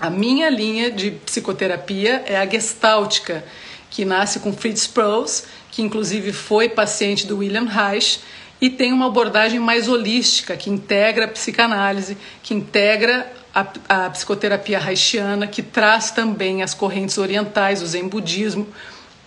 A 0.00 0.10
minha 0.10 0.50
linha 0.50 0.90
de 0.90 1.12
psicoterapia 1.12 2.24
é 2.26 2.36
a 2.36 2.44
gestáltica, 2.44 3.44
que 3.88 4.04
nasce 4.04 4.40
com 4.40 4.52
Fritz 4.52 4.86
Perls, 4.86 5.44
que 5.70 5.80
inclusive 5.80 6.32
foi 6.32 6.68
paciente 6.68 7.24
do 7.24 7.38
William 7.38 7.66
Reich, 7.66 8.20
e 8.60 8.68
tem 8.68 8.92
uma 8.92 9.06
abordagem 9.06 9.60
mais 9.60 9.86
holística, 9.86 10.56
que 10.56 10.70
integra 10.70 11.26
a 11.26 11.28
psicanálise, 11.28 12.16
que 12.42 12.52
integra 12.52 13.32
a, 13.56 14.04
a 14.06 14.10
psicoterapia 14.10 14.78
haitiana, 14.78 15.46
que 15.46 15.62
traz 15.62 16.10
também 16.10 16.62
as 16.62 16.74
correntes 16.74 17.16
orientais, 17.16 17.80
o 17.80 17.86
zen 17.86 18.06
budismo 18.06 18.68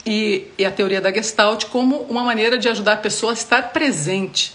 e, 0.06 0.46
e 0.56 0.63
a 0.63 0.70
teoria 0.70 1.02
da 1.02 1.12
Gestalt 1.12 1.65
como 1.65 2.02
uma 2.04 2.24
maneira 2.24 2.56
de 2.56 2.70
ajudar 2.70 2.94
a 2.94 2.98
pessoa 2.98 3.32
a 3.32 3.34
estar 3.34 3.74
presente, 3.74 4.54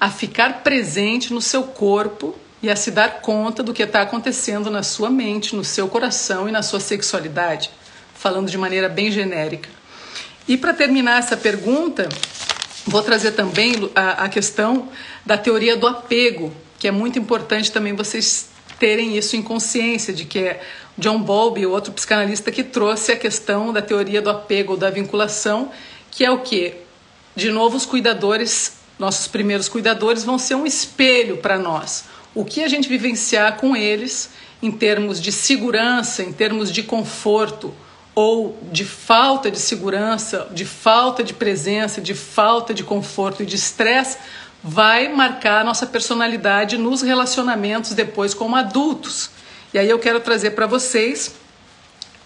a 0.00 0.10
ficar 0.10 0.62
presente 0.62 1.34
no 1.34 1.42
seu 1.42 1.64
corpo 1.64 2.34
e 2.62 2.70
a 2.70 2.76
se 2.76 2.90
dar 2.90 3.20
conta 3.20 3.62
do 3.62 3.74
que 3.74 3.82
está 3.82 4.00
acontecendo 4.00 4.70
na 4.70 4.82
sua 4.82 5.10
mente, 5.10 5.54
no 5.54 5.62
seu 5.62 5.86
coração 5.86 6.48
e 6.48 6.52
na 6.52 6.62
sua 6.62 6.80
sexualidade, 6.80 7.70
falando 8.14 8.50
de 8.50 8.56
maneira 8.56 8.88
bem 8.88 9.12
genérica. 9.12 9.68
E 10.48 10.56
para 10.56 10.72
terminar 10.72 11.18
essa 11.18 11.36
pergunta, 11.36 12.08
vou 12.86 13.02
trazer 13.02 13.32
também 13.32 13.90
a, 13.94 14.24
a 14.24 14.28
questão 14.30 14.88
da 15.26 15.36
teoria 15.36 15.76
do 15.76 15.86
apego, 15.86 16.54
que 16.78 16.88
é 16.88 16.90
muito 16.90 17.18
importante 17.18 17.70
também 17.70 17.94
vocês 17.94 18.53
terem 18.84 19.16
isso 19.16 19.34
em 19.34 19.40
consciência, 19.40 20.12
de 20.12 20.26
que 20.26 20.40
é 20.40 20.60
John 20.98 21.18
Bowlby, 21.18 21.64
outro 21.64 21.90
psicanalista, 21.90 22.52
que 22.52 22.62
trouxe 22.62 23.12
a 23.12 23.16
questão 23.16 23.72
da 23.72 23.80
teoria 23.80 24.20
do 24.20 24.28
apego 24.28 24.72
ou 24.72 24.78
da 24.78 24.90
vinculação, 24.90 25.70
que 26.10 26.22
é 26.22 26.30
o 26.30 26.40
que? 26.40 26.74
De 27.34 27.50
novo, 27.50 27.78
os 27.78 27.86
cuidadores, 27.86 28.74
nossos 28.98 29.26
primeiros 29.26 29.70
cuidadores, 29.70 30.22
vão 30.22 30.38
ser 30.38 30.56
um 30.56 30.66
espelho 30.66 31.38
para 31.38 31.58
nós. 31.58 32.04
O 32.34 32.44
que 32.44 32.62
a 32.62 32.68
gente 32.68 32.86
vivenciar 32.86 33.56
com 33.56 33.74
eles 33.74 34.28
em 34.62 34.70
termos 34.70 35.18
de 35.18 35.32
segurança, 35.32 36.22
em 36.22 36.30
termos 36.30 36.70
de 36.70 36.82
conforto, 36.82 37.72
ou 38.14 38.58
de 38.70 38.84
falta 38.84 39.50
de 39.50 39.60
segurança, 39.60 40.46
de 40.52 40.66
falta 40.66 41.24
de 41.24 41.32
presença, 41.32 42.02
de 42.02 42.12
falta 42.12 42.74
de 42.74 42.84
conforto 42.84 43.42
e 43.42 43.46
de 43.46 43.56
estresse, 43.56 44.18
vai 44.66 45.08
marcar 45.08 45.60
a 45.60 45.64
nossa 45.64 45.86
personalidade 45.86 46.78
nos 46.78 47.02
relacionamentos 47.02 47.92
depois 47.92 48.32
como 48.32 48.56
adultos. 48.56 49.28
E 49.74 49.78
aí 49.78 49.90
eu 49.90 49.98
quero 49.98 50.20
trazer 50.20 50.52
para 50.52 50.66
vocês 50.66 51.34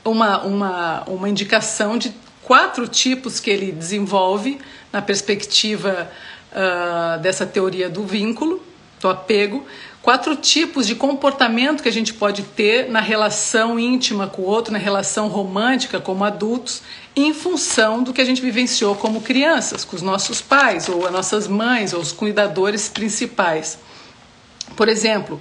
uma, 0.04 0.42
uma, 0.42 1.02
uma 1.08 1.28
indicação 1.28 1.98
de 1.98 2.14
quatro 2.44 2.86
tipos 2.86 3.40
que 3.40 3.50
ele 3.50 3.72
desenvolve 3.72 4.60
na 4.92 5.02
perspectiva 5.02 6.08
uh, 6.52 7.20
dessa 7.20 7.44
teoria 7.44 7.90
do 7.90 8.04
vínculo, 8.04 8.62
do 9.00 9.08
apego, 9.08 9.66
quatro 10.02 10.36
tipos 10.36 10.86
de 10.86 10.94
comportamento 10.94 11.82
que 11.82 11.88
a 11.88 11.92
gente 11.92 12.14
pode 12.14 12.42
ter 12.42 12.88
na 12.88 13.00
relação 13.00 13.78
íntima 13.78 14.26
com 14.26 14.42
o 14.42 14.44
outro, 14.46 14.72
na 14.72 14.78
relação 14.78 15.28
romântica 15.28 16.00
como 16.00 16.24
adultos, 16.24 16.82
em 17.14 17.34
função 17.34 18.02
do 18.02 18.12
que 18.12 18.20
a 18.20 18.24
gente 18.24 18.40
vivenciou 18.40 18.94
como 18.94 19.20
crianças, 19.20 19.84
com 19.84 19.96
os 19.96 20.02
nossos 20.02 20.40
pais, 20.40 20.88
ou 20.88 21.06
as 21.06 21.12
nossas 21.12 21.48
mães, 21.48 21.92
ou 21.92 22.00
os 22.00 22.12
cuidadores 22.12 22.88
principais. 22.88 23.78
Por 24.76 24.88
exemplo, 24.88 25.40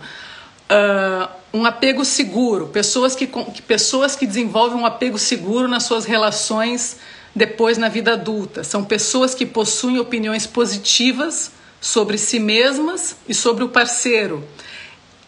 uh, 0.71 1.29
um 1.53 1.65
apego 1.65 2.03
seguro, 2.03 2.67
pessoas 2.67 3.15
que, 3.15 3.27
pessoas 3.67 4.15
que 4.15 4.25
desenvolvem 4.25 4.79
um 4.79 4.85
apego 4.85 5.17
seguro 5.17 5.67
nas 5.67 5.83
suas 5.83 6.05
relações 6.05 6.97
depois 7.35 7.77
na 7.77 7.87
vida 7.87 8.13
adulta. 8.13 8.63
São 8.63 8.83
pessoas 8.83 9.35
que 9.35 9.45
possuem 9.45 9.99
opiniões 9.99 10.47
positivas 10.47 11.51
sobre 11.79 12.17
si 12.17 12.39
mesmas 12.39 13.17
e 13.27 13.33
sobre 13.33 13.63
o 13.63 13.69
parceiro. 13.69 14.43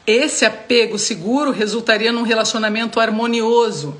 Esse 0.06 0.46
apego 0.46 0.98
seguro 0.98 1.52
resultaria 1.52 2.12
num 2.12 2.24
relacionamento 2.24 3.00
harmonioso, 3.00 3.96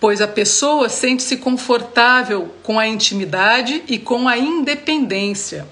pois 0.00 0.20
a 0.20 0.28
pessoa 0.28 0.88
sente-se 0.88 1.36
confortável 1.36 2.54
com 2.62 2.78
a 2.78 2.86
intimidade 2.86 3.82
e 3.86 3.98
com 3.98 4.28
a 4.28 4.38
independência. 4.38 5.66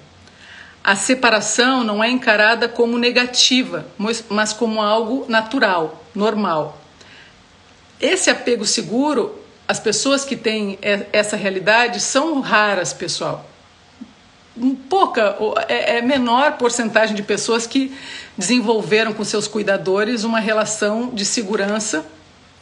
A 0.83 0.95
separação 0.95 1.83
não 1.83 2.03
é 2.03 2.09
encarada 2.09 2.67
como 2.67 2.97
negativa, 2.97 3.87
mas 4.29 4.51
como 4.51 4.81
algo 4.81 5.25
natural, 5.29 6.03
normal. 6.13 6.81
Esse 8.01 8.29
apego 8.29 8.65
seguro, 8.65 9.39
as 9.65 9.79
pessoas 9.79 10.25
que 10.25 10.35
têm 10.35 10.77
essa 11.13 11.37
realidade 11.37 12.01
são 12.01 12.41
raras, 12.41 12.91
pessoal. 12.91 13.49
Pouca, 14.87 15.35
é, 15.67 15.97
é 15.97 16.01
menor 16.01 16.57
porcentagem 16.57 17.15
de 17.15 17.23
pessoas 17.23 17.65
que 17.65 17.91
desenvolveram 18.37 19.13
com 19.13 19.23
seus 19.23 19.47
cuidadores 19.47 20.23
uma 20.23 20.39
relação 20.39 21.09
de 21.11 21.25
segurança 21.25 22.05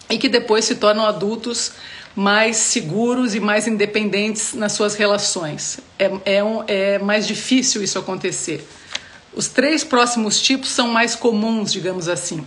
e 0.09 0.17
que 0.17 0.29
depois 0.29 0.63
se 0.65 0.75
tornam 0.75 1.05
adultos 1.05 1.73
mais 2.15 2.57
seguros 2.57 3.35
e 3.35 3.39
mais 3.39 3.67
independentes 3.67 4.53
nas 4.53 4.71
suas 4.71 4.95
relações. 4.95 5.79
É, 5.99 6.37
é, 6.37 6.43
um, 6.43 6.63
é 6.67 6.99
mais 6.99 7.27
difícil 7.27 7.83
isso 7.83 7.99
acontecer. 7.99 8.65
Os 9.33 9.47
três 9.47 9.83
próximos 9.83 10.41
tipos 10.41 10.69
são 10.69 10.89
mais 10.89 11.15
comuns, 11.15 11.71
digamos 11.71 12.07
assim. 12.07 12.45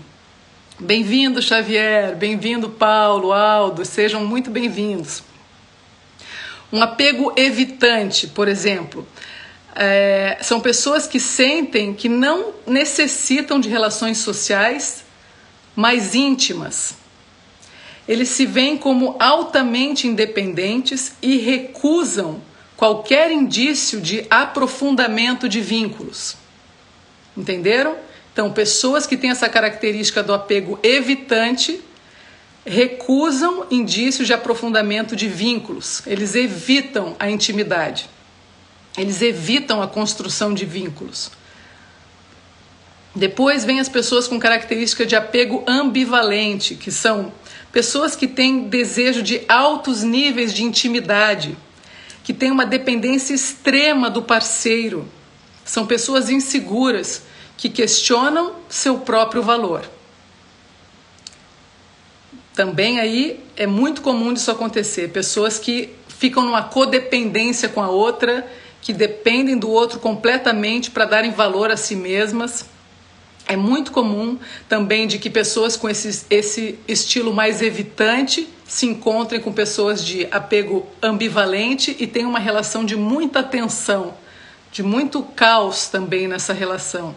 Bem-vindo, 0.78 1.40
Xavier, 1.40 2.16
bem-vindo, 2.16 2.68
Paulo, 2.68 3.32
Aldo, 3.32 3.84
sejam 3.84 4.24
muito 4.24 4.50
bem-vindos. 4.50 5.22
Um 6.72 6.82
apego 6.82 7.32
evitante, 7.36 8.26
por 8.26 8.48
exemplo, 8.48 9.06
é, 9.74 10.38
são 10.40 10.60
pessoas 10.60 11.06
que 11.06 11.18
sentem 11.18 11.94
que 11.94 12.08
não 12.08 12.54
necessitam 12.66 13.58
de 13.58 13.68
relações 13.68 14.18
sociais 14.18 15.04
mais 15.74 16.14
íntimas 16.14 16.94
eles 18.06 18.28
se 18.28 18.44
veem 18.44 18.76
como 18.76 19.16
altamente 19.18 20.06
independentes 20.06 21.14
e 21.22 21.38
recusam 21.38 22.40
qualquer 22.76 23.32
indício 23.32 24.00
de 24.00 24.26
aprofundamento 24.28 25.48
de 25.48 25.60
vínculos. 25.60 26.36
Entenderam? 27.36 27.96
Então, 28.32 28.52
pessoas 28.52 29.06
que 29.06 29.16
têm 29.16 29.30
essa 29.30 29.48
característica 29.48 30.22
do 30.22 30.34
apego 30.34 30.78
evitante 30.82 31.80
recusam 32.66 33.66
indícios 33.70 34.26
de 34.26 34.32
aprofundamento 34.32 35.14
de 35.16 35.28
vínculos. 35.28 36.02
Eles 36.06 36.34
evitam 36.34 37.14
a 37.18 37.30
intimidade. 37.30 38.08
Eles 38.96 39.20
evitam 39.22 39.82
a 39.82 39.88
construção 39.88 40.54
de 40.54 40.64
vínculos. 40.64 41.30
Depois 43.14 43.64
vem 43.64 43.78
as 43.78 43.88
pessoas 43.88 44.26
com 44.26 44.40
característica 44.40 45.06
de 45.06 45.14
apego 45.14 45.62
ambivalente, 45.66 46.74
que 46.74 46.90
são 46.90 47.32
pessoas 47.70 48.16
que 48.16 48.26
têm 48.26 48.68
desejo 48.68 49.22
de 49.22 49.42
altos 49.48 50.02
níveis 50.02 50.52
de 50.52 50.64
intimidade, 50.64 51.56
que 52.24 52.32
têm 52.32 52.50
uma 52.50 52.66
dependência 52.66 53.34
extrema 53.34 54.10
do 54.10 54.22
parceiro. 54.22 55.08
São 55.64 55.86
pessoas 55.86 56.28
inseguras 56.28 57.22
que 57.56 57.68
questionam 57.68 58.54
seu 58.68 58.98
próprio 58.98 59.42
valor. 59.42 59.88
Também 62.54 63.00
aí 63.00 63.40
é 63.56 63.66
muito 63.66 64.02
comum 64.02 64.32
disso 64.32 64.50
acontecer, 64.50 65.10
pessoas 65.10 65.58
que 65.58 65.94
ficam 66.08 66.44
numa 66.44 66.62
codependência 66.62 67.68
com 67.68 67.82
a 67.82 67.88
outra, 67.88 68.48
que 68.84 68.92
dependem 68.92 69.58
do 69.58 69.68
outro 69.68 69.98
completamente 69.98 70.92
para 70.92 71.04
darem 71.04 71.32
valor 71.32 71.72
a 71.72 71.76
si 71.76 71.96
mesmas 71.96 72.66
é 73.46 73.56
muito 73.56 73.92
comum 73.92 74.38
também 74.68 75.06
de 75.06 75.18
que 75.18 75.28
pessoas 75.28 75.76
com 75.76 75.88
esse, 75.88 76.24
esse 76.30 76.78
estilo 76.88 77.32
mais 77.32 77.60
evitante 77.60 78.48
se 78.66 78.86
encontrem 78.86 79.40
com 79.40 79.52
pessoas 79.52 80.04
de 80.04 80.26
apego 80.30 80.86
ambivalente 81.02 81.94
e 81.98 82.06
tenham 82.06 82.30
uma 82.30 82.38
relação 82.38 82.84
de 82.84 82.96
muita 82.96 83.42
tensão, 83.42 84.14
de 84.72 84.82
muito 84.82 85.22
caos 85.22 85.88
também 85.88 86.26
nessa 86.26 86.54
relação. 86.54 87.14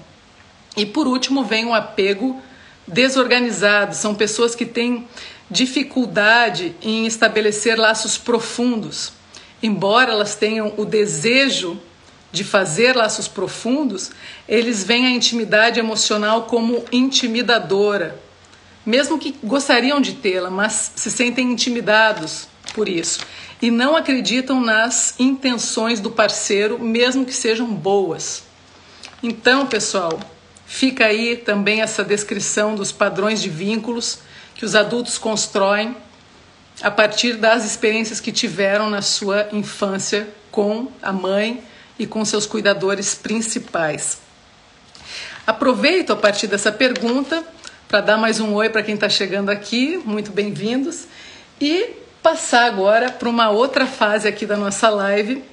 E 0.76 0.86
por 0.86 1.08
último 1.08 1.46
vem 1.46 1.66
um 1.66 1.74
apego 1.74 2.42
desorganizado, 2.86 3.96
são 3.96 4.14
pessoas 4.14 4.54
que 4.54 4.66
têm 4.66 5.08
dificuldade 5.50 6.76
em 6.82 7.08
estabelecer 7.08 7.80
laços 7.80 8.18
profundos. 8.18 9.14
Embora 9.62 10.12
elas 10.12 10.36
tenham 10.36 10.74
o 10.78 10.86
desejo 10.86 11.80
de 12.32 12.44
fazer 12.44 12.96
laços 12.96 13.28
profundos, 13.28 14.12
eles 14.48 14.84
veem 14.84 15.08
a 15.08 15.12
intimidade 15.12 15.80
emocional 15.80 16.44
como 16.44 16.86
intimidadora. 16.92 18.20
Mesmo 18.86 19.18
que 19.18 19.36
gostariam 19.44 20.00
de 20.00 20.14
tê-la, 20.14 20.50
mas 20.50 20.92
se 20.96 21.10
sentem 21.10 21.52
intimidados 21.52 22.48
por 22.74 22.88
isso 22.88 23.20
e 23.62 23.72
não 23.72 23.96
acreditam 23.96 24.62
nas 24.62 25.16
intenções 25.20 26.00
do 26.00 26.12
parceiro, 26.12 26.80
mesmo 26.80 27.26
que 27.26 27.34
sejam 27.34 27.68
boas. 27.68 28.44
Então, 29.22 29.66
pessoal, 29.66 30.20
fica 30.66 31.06
aí 31.06 31.36
também 31.36 31.82
essa 31.82 32.04
descrição 32.04 32.76
dos 32.76 32.92
padrões 32.92 33.42
de 33.42 33.50
vínculos 33.50 34.20
que 34.54 34.64
os 34.64 34.76
adultos 34.76 35.18
constroem 35.18 35.96
a 36.82 36.92
partir 36.92 37.34
das 37.34 37.66
experiências 37.66 38.20
que 38.20 38.32
tiveram 38.32 38.90
na 38.90 39.02
sua 39.02 39.48
infância 39.52 40.28
com 40.52 40.92
a 41.02 41.12
mãe 41.12 41.64
e 41.98 42.06
com 42.06 42.24
seus 42.24 42.46
cuidadores 42.46 43.16
principais. 43.16 44.20
Aproveito 45.46 46.12
a 46.12 46.16
partir 46.16 46.48
dessa 46.48 46.72
pergunta 46.72 47.44
para 47.88 48.02
dar 48.02 48.18
mais 48.18 48.40
um 48.40 48.54
oi 48.54 48.70
para 48.70 48.84
quem 48.84 48.96
está 48.96 49.10
chegando 49.10 49.50
aqui, 49.50 49.98
muito 50.04 50.32
bem-vindos, 50.32 51.08
e 51.60 51.92
passar 52.22 52.66
agora 52.66 53.12
para 53.12 53.30
uma 53.30 53.50
outra 53.50 53.86
fase 53.86 54.28
aqui 54.28 54.46
da 54.46 54.58
nossa 54.58 54.90
live 54.90 55.44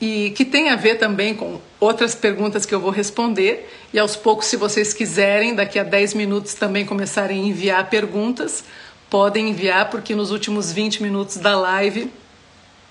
e 0.00 0.30
que 0.36 0.44
tem 0.44 0.68
a 0.68 0.76
ver 0.76 0.96
também 0.96 1.34
com 1.34 1.60
outras 1.80 2.14
perguntas 2.14 2.66
que 2.66 2.74
eu 2.74 2.80
vou 2.80 2.90
responder. 2.90 3.70
E 3.92 3.98
aos 3.98 4.14
poucos, 4.14 4.46
se 4.46 4.56
vocês 4.56 4.92
quiserem, 4.92 5.54
daqui 5.54 5.78
a 5.78 5.82
10 5.82 6.14
minutos 6.14 6.54
também 6.54 6.84
começarem 6.84 7.42
a 7.42 7.46
enviar 7.46 7.88
perguntas, 7.88 8.64
podem 9.10 9.50
enviar, 9.50 9.90
porque 9.90 10.14
nos 10.14 10.30
últimos 10.30 10.72
20 10.72 11.02
minutos 11.02 11.36
da 11.36 11.58
live 11.58 12.12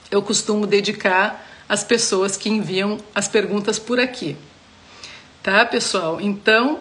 eu 0.09 0.21
costumo 0.21 0.65
dedicar 0.65 1.45
as 1.67 1.83
pessoas 1.83 2.37
que 2.37 2.49
enviam 2.49 2.97
as 3.13 3.27
perguntas 3.27 3.79
por 3.79 3.99
aqui. 3.99 4.37
Tá, 5.41 5.65
pessoal? 5.65 6.19
Então, 6.21 6.79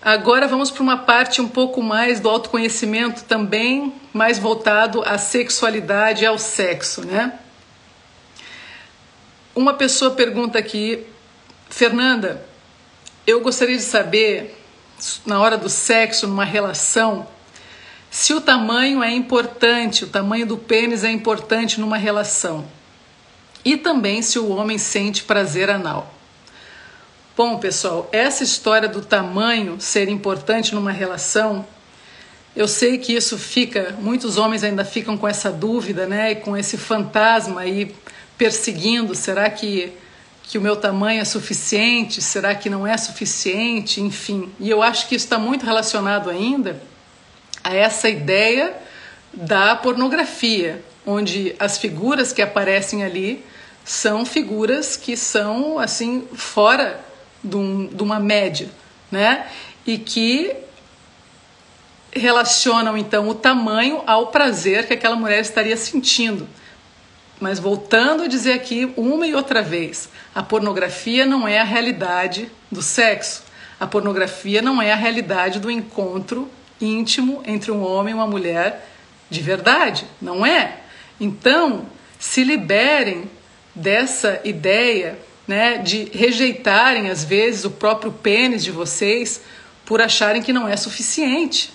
agora 0.00 0.48
vamos 0.48 0.70
para 0.70 0.82
uma 0.82 0.96
parte 0.96 1.40
um 1.40 1.48
pouco 1.48 1.82
mais 1.82 2.20
do 2.20 2.28
autoconhecimento 2.28 3.24
também, 3.24 3.92
mais 4.12 4.38
voltado 4.38 5.02
à 5.04 5.18
sexualidade 5.18 6.22
e 6.22 6.26
ao 6.26 6.38
sexo, 6.38 7.06
né? 7.06 7.38
Uma 9.54 9.74
pessoa 9.74 10.12
pergunta 10.12 10.58
aqui, 10.58 11.06
Fernanda, 11.68 12.44
eu 13.26 13.40
gostaria 13.40 13.76
de 13.76 13.82
saber, 13.82 14.58
na 15.26 15.40
hora 15.40 15.58
do 15.58 15.68
sexo, 15.68 16.26
numa 16.26 16.44
relação, 16.44 17.28
se 18.12 18.34
o 18.34 18.42
tamanho 18.42 19.02
é 19.02 19.10
importante, 19.10 20.04
o 20.04 20.06
tamanho 20.06 20.44
do 20.44 20.58
pênis 20.58 21.02
é 21.02 21.10
importante 21.10 21.80
numa 21.80 21.96
relação. 21.96 22.66
E 23.64 23.74
também 23.74 24.20
se 24.20 24.38
o 24.38 24.50
homem 24.50 24.76
sente 24.76 25.24
prazer 25.24 25.70
anal. 25.70 26.12
Bom, 27.34 27.56
pessoal, 27.56 28.10
essa 28.12 28.44
história 28.44 28.86
do 28.86 29.00
tamanho 29.00 29.80
ser 29.80 30.10
importante 30.10 30.74
numa 30.74 30.92
relação, 30.92 31.66
eu 32.54 32.68
sei 32.68 32.98
que 32.98 33.14
isso 33.14 33.38
fica, 33.38 33.96
muitos 33.98 34.36
homens 34.36 34.62
ainda 34.62 34.84
ficam 34.84 35.16
com 35.16 35.26
essa 35.26 35.50
dúvida, 35.50 36.06
né, 36.06 36.34
com 36.34 36.54
esse 36.54 36.76
fantasma 36.76 37.62
aí 37.62 37.96
perseguindo, 38.36 39.14
será 39.14 39.48
que 39.48 39.90
que 40.42 40.58
o 40.58 40.60
meu 40.60 40.76
tamanho 40.76 41.22
é 41.22 41.24
suficiente? 41.24 42.20
Será 42.20 42.54
que 42.54 42.68
não 42.68 42.86
é 42.86 42.94
suficiente? 42.98 44.02
Enfim, 44.02 44.52
e 44.60 44.68
eu 44.68 44.82
acho 44.82 45.08
que 45.08 45.14
isso 45.14 45.24
está 45.24 45.38
muito 45.38 45.64
relacionado 45.64 46.28
ainda 46.28 46.91
a 47.62 47.74
essa 47.74 48.08
ideia 48.08 48.74
da 49.32 49.74
pornografia, 49.76 50.82
onde 51.06 51.54
as 51.58 51.78
figuras 51.78 52.32
que 52.32 52.42
aparecem 52.42 53.04
ali 53.04 53.44
são 53.84 54.24
figuras 54.24 54.96
que 54.96 55.16
são 55.16 55.78
assim 55.78 56.26
fora 56.34 57.00
de, 57.42 57.56
um, 57.56 57.86
de 57.86 58.02
uma 58.02 58.20
média, 58.20 58.68
né? 59.10 59.46
E 59.86 59.98
que 59.98 60.54
relacionam 62.12 62.96
então 62.96 63.28
o 63.28 63.34
tamanho 63.34 64.02
ao 64.06 64.28
prazer 64.28 64.86
que 64.86 64.92
aquela 64.92 65.16
mulher 65.16 65.40
estaria 65.40 65.76
sentindo. 65.76 66.46
Mas 67.40 67.58
voltando 67.58 68.22
a 68.22 68.28
dizer 68.28 68.52
aqui 68.52 68.92
uma 68.96 69.26
e 69.26 69.34
outra 69.34 69.62
vez, 69.62 70.08
a 70.34 70.42
pornografia 70.42 71.26
não 71.26 71.48
é 71.48 71.58
a 71.58 71.64
realidade 71.64 72.48
do 72.70 72.80
sexo. 72.80 73.42
A 73.80 73.86
pornografia 73.86 74.62
não 74.62 74.80
é 74.80 74.92
a 74.92 74.96
realidade 74.96 75.58
do 75.58 75.68
encontro 75.68 76.48
íntimo 76.84 77.42
entre 77.46 77.70
um 77.70 77.82
homem 77.82 78.12
e 78.12 78.14
uma 78.14 78.26
mulher 78.26 78.88
de 79.30 79.40
verdade. 79.40 80.06
Não 80.20 80.44
é. 80.44 80.80
Então, 81.20 81.86
se 82.18 82.44
liberem 82.44 83.30
dessa 83.74 84.40
ideia 84.44 85.18
né, 85.46 85.78
de 85.78 86.04
rejeitarem, 86.12 87.10
às 87.10 87.24
vezes, 87.24 87.64
o 87.64 87.70
próprio 87.70 88.12
pênis 88.12 88.62
de 88.62 88.70
vocês 88.70 89.42
por 89.84 90.00
acharem 90.00 90.42
que 90.42 90.52
não 90.52 90.68
é 90.68 90.76
suficiente. 90.76 91.72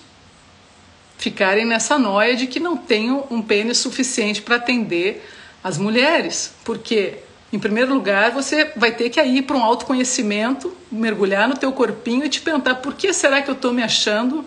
Ficarem 1.18 1.64
nessa 1.64 1.98
noia 1.98 2.36
de 2.36 2.46
que 2.46 2.60
não 2.60 2.76
tenham 2.76 3.26
um 3.30 3.42
pênis 3.42 3.78
suficiente 3.78 4.40
para 4.40 4.56
atender 4.56 5.24
as 5.62 5.76
mulheres, 5.76 6.54
porque 6.64 7.18
em 7.52 7.58
primeiro 7.58 7.92
lugar 7.92 8.30
você 8.30 8.72
vai 8.76 8.92
ter 8.92 9.10
que 9.10 9.20
ir 9.20 9.42
para 9.42 9.56
um 9.56 9.62
autoconhecimento, 9.62 10.72
mergulhar 10.90 11.48
no 11.48 11.56
teu 11.56 11.72
corpinho 11.72 12.24
e 12.24 12.28
te 12.28 12.40
perguntar 12.40 12.76
por 12.76 12.94
que 12.94 13.12
será 13.12 13.42
que 13.42 13.50
eu 13.50 13.54
estou 13.54 13.72
me 13.72 13.82
achando 13.82 14.44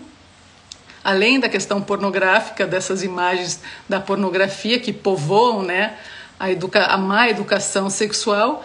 além 1.04 1.40
da 1.40 1.50
questão 1.50 1.82
pornográfica 1.82 2.66
dessas 2.66 3.04
imagens 3.04 3.62
da 3.88 4.00
pornografia 4.00 4.80
que 4.80 4.94
povoam, 4.94 5.64
né, 5.64 5.96
a, 6.40 6.52
educa 6.52 6.86
a 6.86 6.98
má 6.98 7.30
educação 7.30 7.90
sexual, 7.90 8.64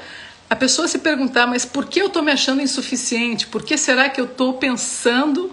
a 0.49 0.55
pessoa 0.55 0.87
se 0.87 0.99
perguntar, 0.99 1.47
mas 1.47 1.65
por 1.65 1.87
que 1.87 2.01
eu 2.01 2.07
estou 2.07 2.23
me 2.23 2.31
achando 2.31 2.63
insuficiente? 2.63 3.47
Por 3.47 3.63
que 3.63 3.77
será 3.77 4.09
que 4.09 4.21
eu 4.21 4.27
estou 4.27 4.55
pensando 4.55 5.51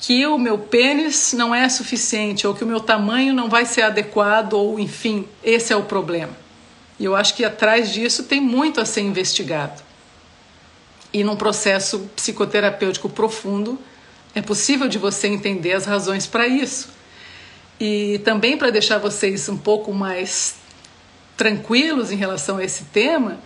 que 0.00 0.26
o 0.26 0.38
meu 0.38 0.56
pênis 0.56 1.32
não 1.34 1.54
é 1.54 1.68
suficiente 1.68 2.46
ou 2.46 2.54
que 2.54 2.64
o 2.64 2.66
meu 2.66 2.80
tamanho 2.80 3.34
não 3.34 3.48
vai 3.48 3.66
ser 3.66 3.82
adequado 3.82 4.54
ou 4.54 4.80
enfim, 4.80 5.28
esse 5.44 5.72
é 5.72 5.76
o 5.76 5.82
problema. 5.82 6.32
E 6.98 7.04
eu 7.04 7.14
acho 7.14 7.34
que 7.34 7.44
atrás 7.44 7.92
disso 7.92 8.24
tem 8.24 8.40
muito 8.40 8.80
a 8.80 8.84
ser 8.84 9.02
investigado. 9.02 9.82
E 11.12 11.22
num 11.22 11.36
processo 11.36 12.10
psicoterapêutico 12.16 13.08
profundo, 13.08 13.78
é 14.34 14.42
possível 14.42 14.88
de 14.88 14.98
você 14.98 15.26
entender 15.26 15.72
as 15.72 15.84
razões 15.84 16.26
para 16.26 16.46
isso. 16.46 16.90
E 17.78 18.20
também 18.24 18.56
para 18.56 18.70
deixar 18.70 18.98
vocês 18.98 19.48
um 19.48 19.56
pouco 19.56 19.92
mais 19.92 20.56
tranquilos 21.36 22.12
em 22.12 22.16
relação 22.16 22.58
a 22.58 22.64
esse 22.64 22.84
tema, 22.84 23.38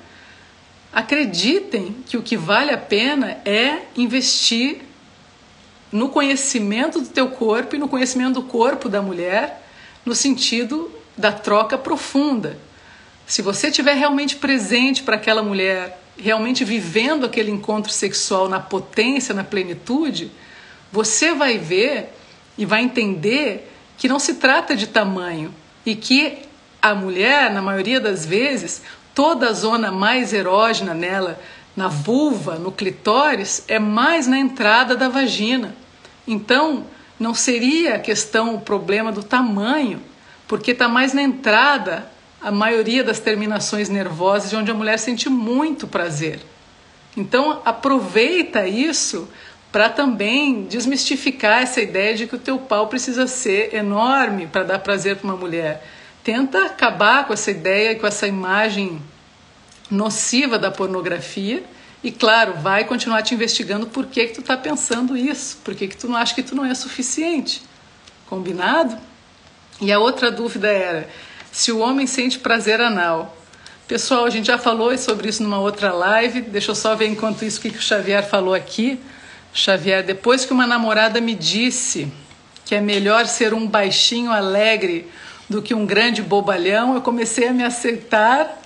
acreditem 0.93 1.97
que 2.07 2.17
o 2.17 2.23
que 2.23 2.37
vale 2.37 2.73
a 2.73 2.79
pena 2.79 3.39
é 3.45 3.83
investir 3.97 4.81
no 5.91 6.09
conhecimento 6.09 7.01
do 7.01 7.09
teu 7.09 7.29
corpo 7.29 7.77
e 7.77 7.79
no 7.79 7.89
conhecimento 7.89 8.35
do 8.35 8.43
corpo 8.43 8.89
da 8.89 9.01
mulher, 9.01 9.65
no 10.05 10.15
sentido 10.15 10.91
da 11.17 11.31
troca 11.31 11.79
profunda. 11.79 12.59
Se 13.27 13.41
você 13.41 13.69
estiver 13.69 13.95
realmente 13.95 14.37
presente 14.37 15.03
para 15.03 15.15
aquela 15.17 15.43
mulher, 15.43 16.01
realmente 16.19 16.65
vivendo 16.65 17.25
aquele 17.25 17.51
encontro 17.51 17.93
sexual 17.93 18.49
na 18.49 18.59
potência, 18.61 19.33
na 19.33 19.45
plenitude, 19.45 20.31
você 20.95 21.35
vai 21.35 21.59
ver 21.59 22.15
e 22.57 22.65
vai 22.65 22.81
entender 22.81 23.69
que 23.99 24.07
não 24.07 24.21
se 24.21 24.35
trata 24.35 24.77
de 24.77 24.87
tamanho 24.87 25.53
e 25.85 25.97
que 25.97 26.39
a 26.81 26.95
mulher, 26.95 27.53
na 27.53 27.61
maioria 27.61 28.01
das 28.01 28.25
vezes, 28.25 28.81
toda 29.13 29.49
a 29.49 29.53
zona 29.53 29.91
mais 29.91 30.33
erógena 30.33 30.95
nela, 30.95 31.41
na 31.75 31.89
vulva, 31.89 32.55
no 32.61 32.71
clitóris, 32.71 33.65
é 33.67 33.81
mais 33.81 34.29
na 34.29 34.39
entrada 34.39 34.95
da 34.95 35.09
vagina. 35.09 35.75
Então, 36.29 36.87
não 37.19 37.35
seria 37.35 37.97
a 37.97 37.99
questão, 37.99 38.55
o 38.55 38.61
problema 38.61 39.11
do 39.11 39.25
tamanho, 39.25 40.01
porque 40.47 40.71
está 40.71 40.87
mais 40.87 41.13
na 41.13 41.23
entrada 41.23 42.09
a 42.41 42.53
maioria 42.53 43.03
das 43.03 43.19
terminações 43.19 43.89
nervosas, 43.89 44.53
onde 44.53 44.71
a 44.71 44.75
mulher 44.75 45.01
sente 45.01 45.29
muito 45.29 45.89
prazer. 45.89 46.39
Então, 47.17 47.61
aproveita 47.65 48.65
isso 48.69 49.29
para 49.75 49.89
também 49.89 50.67
desmistificar 50.67 51.63
essa 51.63 51.81
ideia 51.81 52.15
de 52.15 52.29
que 52.29 52.37
o 52.37 52.39
teu 52.39 52.59
pau 52.59 52.87
precisa 52.87 53.27
ser 53.27 53.75
enorme 53.75 54.47
para 54.47 54.63
dar 54.63 54.79
prazer 54.79 55.17
para 55.17 55.25
uma 55.25 55.37
mulher. 55.37 55.85
Tenta 56.23 56.67
acabar 56.67 57.27
com 57.27 57.33
essa 57.33 57.51
ideia, 57.51 57.97
com 57.97 58.07
essa 58.07 58.25
imagem 58.25 59.03
nociva 59.91 60.61
da 60.61 60.71
pornografia 60.71 61.65
e 62.05 62.13
claro, 62.13 62.55
vai 62.55 62.85
continuar 62.85 63.23
te 63.23 63.35
investigando 63.35 63.89
por 63.89 64.07
que, 64.07 64.29
que 64.29 64.35
tu 64.35 64.43
está 64.43 64.57
pensando 64.57 65.17
isso, 65.17 65.59
por 65.65 65.75
que, 65.75 65.89
que 65.89 65.97
tu 65.97 66.07
não 66.07 66.19
acha 66.19 66.37
que 66.37 66.43
tu 66.45 66.55
não 66.55 66.65
é 66.65 66.73
suficiente. 66.73 67.61
Combinado? 68.27 68.97
E 69.81 69.91
a 69.91 69.99
outra 69.99 70.31
dúvida 70.31 70.69
era 70.69 71.09
se 71.51 71.73
o 71.73 71.81
homem 71.81 72.07
sente 72.07 72.39
prazer 72.39 72.81
anal. 72.81 73.37
Pessoal, 73.89 74.25
a 74.25 74.31
gente 74.31 74.47
já 74.47 74.57
falou 74.57 74.97
sobre 74.97 75.31
isso 75.31 75.43
numa 75.43 75.59
outra 75.59 75.93
live. 75.93 76.43
Deixa 76.43 76.71
eu 76.71 76.77
só 76.77 76.95
ver 76.95 77.09
enquanto 77.09 77.45
isso 77.45 77.59
o 77.59 77.63
que 77.63 77.77
o 77.77 77.83
Xavier 77.83 78.25
falou 78.25 78.55
aqui. 78.55 79.01
Xavier, 79.55 80.03
depois 80.03 80.45
que 80.45 80.53
uma 80.53 80.67
namorada 80.67 81.21
me 81.21 81.33
disse 81.33 82.13
que 82.65 82.75
é 82.75 82.81
melhor 82.81 83.27
ser 83.27 83.55
um 83.55 83.69
baixinho 83.69 84.33
alegre 84.33 85.09
do 85.49 85.63
que 85.63 85.73
um 85.73 85.87
grande 85.87 86.21
bobalhão, 86.21 86.95
eu 86.95 87.01
comecei 87.01 87.47
a 87.47 87.53
me 87.53 87.63
aceitar 87.63 88.61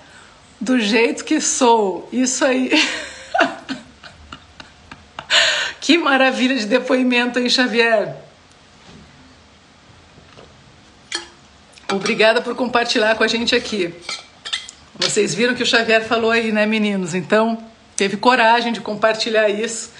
do 0.58 0.80
jeito 0.80 1.24
que 1.24 1.42
sou. 1.42 2.08
Isso 2.10 2.42
aí. 2.42 2.70
que 5.78 5.98
maravilha 5.98 6.56
de 6.56 6.64
depoimento, 6.64 7.38
hein, 7.38 7.50
Xavier? 7.50 8.16
Obrigada 11.92 12.40
por 12.40 12.54
compartilhar 12.54 13.14
com 13.14 13.24
a 13.24 13.28
gente 13.28 13.54
aqui. 13.54 13.94
Vocês 14.98 15.34
viram 15.34 15.54
que 15.54 15.62
o 15.62 15.66
Xavier 15.66 16.04
falou 16.04 16.30
aí, 16.30 16.50
né, 16.50 16.64
meninos? 16.64 17.14
Então, 17.14 17.62
teve 17.94 18.16
coragem 18.16 18.72
de 18.72 18.80
compartilhar 18.80 19.50
isso. 19.50 19.90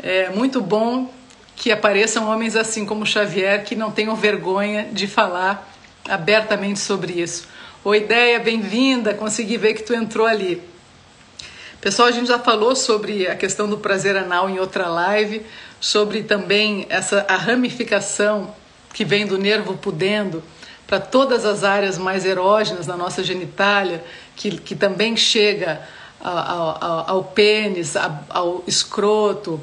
É 0.00 0.30
muito 0.30 0.60
bom 0.60 1.12
que 1.56 1.72
apareçam 1.72 2.30
homens 2.30 2.54
assim 2.54 2.86
como 2.86 3.04
Xavier 3.04 3.64
que 3.64 3.74
não 3.74 3.90
tenham 3.90 4.14
vergonha 4.14 4.88
de 4.92 5.08
falar 5.08 5.68
abertamente 6.08 6.78
sobre 6.78 7.20
isso. 7.20 7.48
Oi, 7.82 7.98
ideia, 7.98 8.38
bem-vinda. 8.38 9.12
Consegui 9.12 9.56
ver 9.56 9.74
que 9.74 9.82
tu 9.82 9.92
entrou 9.92 10.24
ali. 10.24 10.62
Pessoal, 11.80 12.06
a 12.06 12.12
gente 12.12 12.28
já 12.28 12.38
falou 12.38 12.76
sobre 12.76 13.26
a 13.26 13.34
questão 13.34 13.68
do 13.68 13.78
prazer 13.78 14.16
anal 14.16 14.48
em 14.48 14.60
outra 14.60 14.86
live, 14.88 15.44
sobre 15.80 16.22
também 16.22 16.86
essa 16.88 17.26
a 17.28 17.36
ramificação 17.36 18.54
que 18.94 19.04
vem 19.04 19.26
do 19.26 19.36
nervo 19.36 19.76
pudendo 19.76 20.44
para 20.86 21.00
todas 21.00 21.44
as 21.44 21.64
áreas 21.64 21.98
mais 21.98 22.24
erógenas 22.24 22.86
na 22.86 22.96
nossa 22.96 23.24
genitália, 23.24 24.02
que, 24.36 24.58
que 24.58 24.76
também 24.76 25.16
chega 25.16 25.82
ao, 26.20 26.84
ao, 26.84 27.10
ao 27.10 27.24
pênis, 27.24 27.94
ao 28.28 28.62
escroto, 28.66 29.60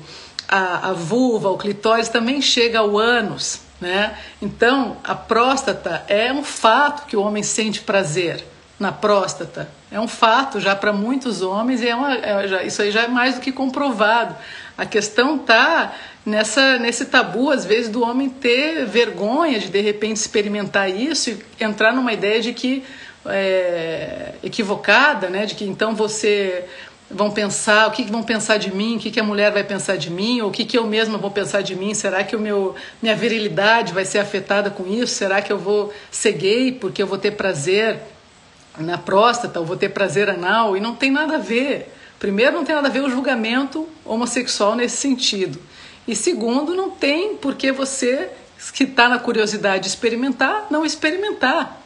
à, 0.48 0.90
à 0.90 0.94
vulva, 0.94 1.50
ao 1.50 1.58
clitóris, 1.58 2.10
também 2.10 2.42
chega 2.42 2.80
ao 2.80 2.98
ânus. 2.98 3.62
Né? 3.80 4.16
Então, 4.42 4.98
a 5.04 5.14
próstata 5.14 6.04
é 6.08 6.32
um 6.32 6.44
fato 6.44 7.06
que 7.08 7.18
o 7.18 7.22
homem 7.22 7.44
sente 7.44 7.82
prazer. 7.82 8.44
na 8.80 8.92
próstata. 8.92 9.70
É 9.90 10.00
um 10.00 10.08
fato 10.08 10.60
já 10.60 10.76
para 10.76 10.92
muitos 10.92 11.42
homens 11.42 11.82
e 11.82 11.88
é 11.88 11.96
uma, 11.96 12.14
é, 12.14 12.48
já, 12.48 12.64
isso 12.64 12.82
aí 12.82 12.92
já 12.92 13.04
é 13.04 13.08
mais 13.08 13.36
do 13.36 13.42
que 13.42 13.52
comprovado. 13.52 14.36
A 14.78 14.86
questão 14.86 15.38
está 15.38 15.94
nessa 16.26 16.78
nesse 16.78 17.06
tabu 17.06 17.52
às 17.52 17.64
vezes 17.64 17.90
do 17.90 18.04
homem 18.04 18.30
ter 18.30 18.86
vergonha 18.86 19.60
de 19.60 19.70
de 19.70 19.80
repente 19.80 20.18
experimentar 20.18 20.90
isso 20.90 21.30
e 21.30 21.64
entrar 21.64 21.94
numa 21.94 22.12
ideia 22.12 22.42
de 22.42 22.52
que 22.52 22.84
é, 23.26 24.34
equivocada, 24.44 25.30
né? 25.30 25.46
De 25.46 25.56
que 25.56 25.64
então 25.64 25.96
você 25.96 26.66
vão 27.10 27.30
pensar, 27.32 27.88
o 27.88 27.92
que, 27.92 28.04
vão 28.04 28.24
pensar 28.24 28.58
de 28.58 28.74
mim, 28.74 28.96
o 28.96 29.00
que, 29.00 29.12
que 29.12 29.20
a 29.20 29.24
mulher 29.24 29.52
vai 29.52 29.64
pensar 29.64 29.96
de 29.96 30.10
mim, 30.10 30.42
ou 30.42 30.50
o 30.50 30.52
que, 30.52 30.66
que 30.66 30.78
eu 30.78 30.86
mesma 30.88 31.18
vou 31.18 31.30
pensar 31.30 31.62
de 31.62 31.76
mim, 31.76 31.94
será 31.94 32.24
que 32.24 32.36
o 32.36 32.40
meu, 32.40 32.76
minha 33.02 33.16
virilidade 33.16 33.94
vai 33.94 34.06
ser 34.06 34.20
afetada 34.20 34.70
com 34.70 34.88
isso, 34.88 35.14
será 35.14 35.42
que 35.42 35.54
eu 35.54 35.58
vou 35.58 35.94
ser 36.10 36.34
gay 36.34 36.72
porque 36.72 37.02
eu 37.02 37.08
vou 37.08 37.18
ter 37.18 37.32
prazer 37.32 38.00
na 38.78 38.98
próstata, 38.98 39.60
ou 39.60 39.66
vou 39.66 39.78
ter 39.78 39.90
prazer 39.90 40.30
anal, 40.30 40.76
e 40.76 40.80
não 40.80 40.96
tem 40.96 41.12
nada 41.12 41.36
a 41.36 41.40
ver. 41.40 41.94
Primeiro, 42.20 42.56
não 42.56 42.66
tem 42.66 42.76
nada 42.76 42.88
a 42.88 42.92
ver 42.92 43.02
o 43.02 43.10
julgamento 43.10 43.88
homossexual 44.04 44.76
nesse 44.76 44.98
sentido. 44.98 45.60
E 46.08 46.16
segundo, 46.16 46.76
não 46.76 46.90
tem 46.90 47.36
porque 47.36 47.72
você 47.72 48.30
que 48.74 48.84
está 48.84 49.08
na 49.08 49.20
curiosidade 49.20 49.84
de 49.84 49.90
experimentar, 49.90 50.68
não 50.70 50.86
experimentar. 50.86 51.82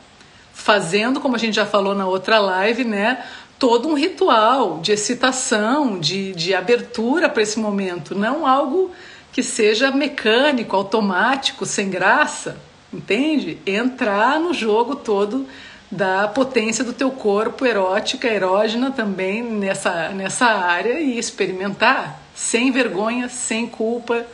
Fazendo, 0.54 1.20
como 1.20 1.36
a 1.36 1.40
gente 1.40 1.56
já 1.56 1.66
falou 1.66 1.96
na 1.96 2.06
outra 2.06 2.40
live, 2.40 2.84
né? 2.84 3.24
Todo 3.60 3.90
um 3.90 3.94
ritual 3.94 4.80
de 4.80 4.94
excitação, 4.94 6.00
de, 6.00 6.34
de 6.34 6.56
abertura 6.56 7.28
para 7.28 7.44
esse 7.44 7.60
momento, 7.60 8.16
não 8.16 8.48
algo 8.48 8.90
que 9.34 9.44
seja 9.44 9.92
mecânico, 9.92 10.76
automático, 10.76 11.66
sem 11.66 11.90
graça, 11.90 12.58
entende? 12.92 13.60
Entrar 13.66 14.40
no 14.40 14.54
jogo 14.54 14.96
todo 14.96 15.46
da 15.92 16.28
potência 16.28 16.84
do 16.84 16.94
teu 16.94 17.12
corpo 17.12 17.66
erótica, 17.66 18.28
erógena 18.28 18.92
também 18.92 19.44
nessa, 19.44 20.10
nessa 20.10 20.46
área 20.46 21.00
e 21.00 21.18
experimentar 21.18 22.22
sem 22.34 22.72
vergonha, 22.72 23.28
sem 23.28 23.68
culpa, 23.68 24.26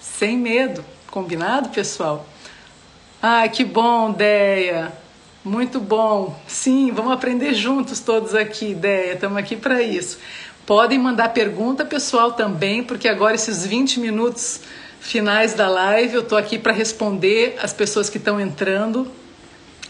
sem 0.00 0.36
medo. 0.36 0.84
Combinado, 1.10 1.70
pessoal? 1.70 2.26
Ai, 3.22 3.48
que 3.48 3.64
bom, 3.64 4.10
Deia! 4.10 5.03
Muito 5.44 5.78
bom. 5.78 6.40
Sim, 6.46 6.90
vamos 6.90 7.12
aprender 7.12 7.52
juntos 7.52 8.00
todos 8.00 8.34
aqui, 8.34 8.70
ideia. 8.70 9.12
Estamos 9.12 9.36
aqui 9.36 9.54
para 9.54 9.82
isso. 9.82 10.18
Podem 10.64 10.98
mandar 10.98 11.28
pergunta 11.34 11.84
pessoal 11.84 12.32
também, 12.32 12.82
porque 12.82 13.06
agora 13.06 13.34
esses 13.34 13.66
20 13.66 14.00
minutos 14.00 14.62
finais 15.00 15.52
da 15.52 15.68
live 15.68 16.14
eu 16.14 16.22
estou 16.22 16.38
aqui 16.38 16.58
para 16.58 16.72
responder 16.72 17.58
as 17.60 17.74
pessoas 17.74 18.08
que 18.08 18.16
estão 18.16 18.40
entrando 18.40 19.06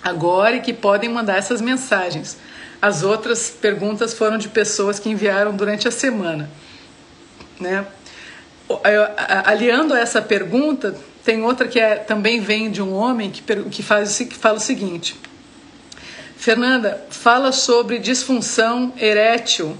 agora 0.03 0.57
e 0.57 0.61
que 0.61 0.73
podem 0.73 1.09
mandar 1.09 1.39
essas 1.39 1.61
mensagens. 1.61 2.37
As 2.83 3.05
outras 3.05 3.49
perguntas 3.49 4.13
foram 4.13 4.37
de 4.37 4.49
pessoas 4.49 4.99
que 4.99 5.09
enviaram 5.09 5.55
durante 5.55 5.87
a 5.87 5.93
semana. 5.93 6.51
Né? 7.61 7.87
Aliando 9.45 9.95
a 9.95 10.01
essa 10.01 10.21
pergunta, 10.21 10.97
tem 11.25 11.45
outra 11.45 11.69
que 11.69 11.79
é, 11.79 11.95
também 11.95 12.41
vem 12.41 12.73
de 12.73 12.83
um 12.83 12.93
homem 12.93 13.31
que, 13.31 13.41
que, 13.71 13.85
faz, 13.85 14.19
que 14.19 14.35
fala 14.35 14.57
o 14.57 14.61
seguinte: 14.61 15.17
Fernanda, 16.45 17.03
fala 17.09 17.53
sobre 17.53 17.99
disfunção 17.99 18.93
erétil. 18.99 19.75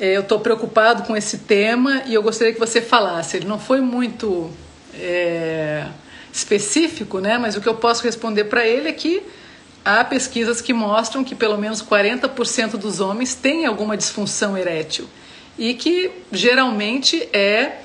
É, 0.00 0.16
eu 0.16 0.22
estou 0.22 0.40
preocupado 0.40 1.04
com 1.04 1.16
esse 1.16 1.38
tema 1.38 2.02
e 2.04 2.14
eu 2.14 2.20
gostaria 2.20 2.52
que 2.52 2.58
você 2.58 2.82
falasse. 2.82 3.36
Ele 3.36 3.46
não 3.46 3.60
foi 3.60 3.80
muito 3.80 4.50
é, 4.92 5.86
específico, 6.32 7.20
né? 7.20 7.38
mas 7.38 7.54
o 7.54 7.60
que 7.60 7.68
eu 7.68 7.76
posso 7.76 8.02
responder 8.02 8.46
para 8.46 8.66
ele 8.66 8.88
é 8.88 8.92
que 8.92 9.22
há 9.84 10.02
pesquisas 10.02 10.60
que 10.60 10.72
mostram 10.72 11.22
que 11.22 11.36
pelo 11.36 11.56
menos 11.56 11.80
40% 11.80 12.70
dos 12.70 12.98
homens 12.98 13.36
têm 13.36 13.64
alguma 13.64 13.96
disfunção 13.96 14.58
erétil 14.58 15.08
e 15.56 15.74
que 15.74 16.10
geralmente 16.32 17.28
é 17.32 17.82